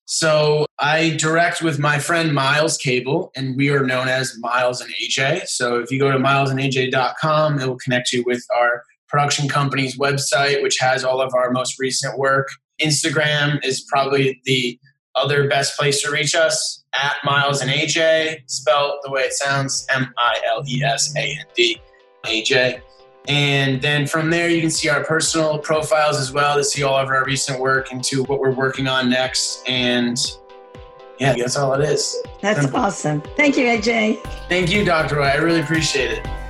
So 0.10 0.66
I 0.80 1.18
direct 1.18 1.62
with 1.62 1.80
my 1.80 2.00
friend 2.00 2.34
Miles 2.34 2.78
Cable, 2.78 3.30
and 3.36 3.58
we 3.58 3.70
are 3.70 3.86
known 3.86 4.08
as 4.08 4.38
Miles 4.40 4.80
and 4.80 4.90
AJ. 4.94 5.48
So 5.48 5.80
if 5.80 5.92
you 5.92 6.00
go 6.00 6.10
to 6.10 6.18
milesandaj.com, 6.18 7.60
it 7.60 7.68
will 7.68 7.78
connect 7.78 8.14
you 8.14 8.24
with 8.26 8.42
our 8.58 8.84
production 9.10 9.50
company's 9.50 9.98
website, 9.98 10.64
which 10.64 10.78
has 10.80 11.04
all 11.04 11.22
of 11.22 11.34
our 11.34 11.52
most 11.52 11.78
recent 11.78 12.18
work. 12.18 12.48
Instagram 12.82 13.64
is 13.66 13.86
probably 13.92 14.42
the 14.46 14.80
other 15.16 15.50
best 15.50 15.78
place 15.78 16.02
to 16.04 16.10
reach 16.10 16.36
us 16.36 16.86
at 16.96 17.18
Miles 17.26 17.62
and 17.62 17.70
AJ, 17.70 18.44
spelled 18.48 19.00
the 19.04 19.12
way 19.12 19.24
it 19.24 19.34
sounds 19.34 19.86
M 19.90 20.14
I 20.18 20.40
L 20.48 20.64
E 20.66 20.84
S 20.84 21.14
A 21.18 21.20
N 21.20 21.46
D, 21.54 21.82
AJ. 22.24 22.82
And 23.28 23.82
then 23.82 24.08
from 24.08 24.30
there, 24.30 24.50
you 24.50 24.62
can 24.62 24.70
see 24.70 24.88
our 24.90 25.04
personal 25.04 25.60
profiles 25.60 26.18
as 26.18 26.32
well 26.32 26.56
to 26.56 26.64
see 26.64 26.84
all 26.84 26.98
of 26.98 27.10
our 27.10 27.26
recent 27.26 27.60
work 27.60 27.92
and 27.92 28.04
to 28.06 28.24
what 28.24 28.40
we're 28.40 28.52
working 28.52 28.88
on 28.88 29.10
next. 29.10 29.68
And 29.68 30.18
yeah, 31.20 31.34
that's 31.34 31.58
all 31.58 31.74
it 31.74 31.82
is. 31.82 32.16
That's 32.42 32.74
awesome. 32.74 33.22
Thank 33.36 33.58
you, 33.58 33.66
AJ. 33.66 34.24
Thank 34.48 34.72
you, 34.72 34.86
Dr. 34.86 35.20
White. 35.20 35.34
I 35.34 35.38
really 35.38 35.60
appreciate 35.60 36.12
it. 36.12 36.47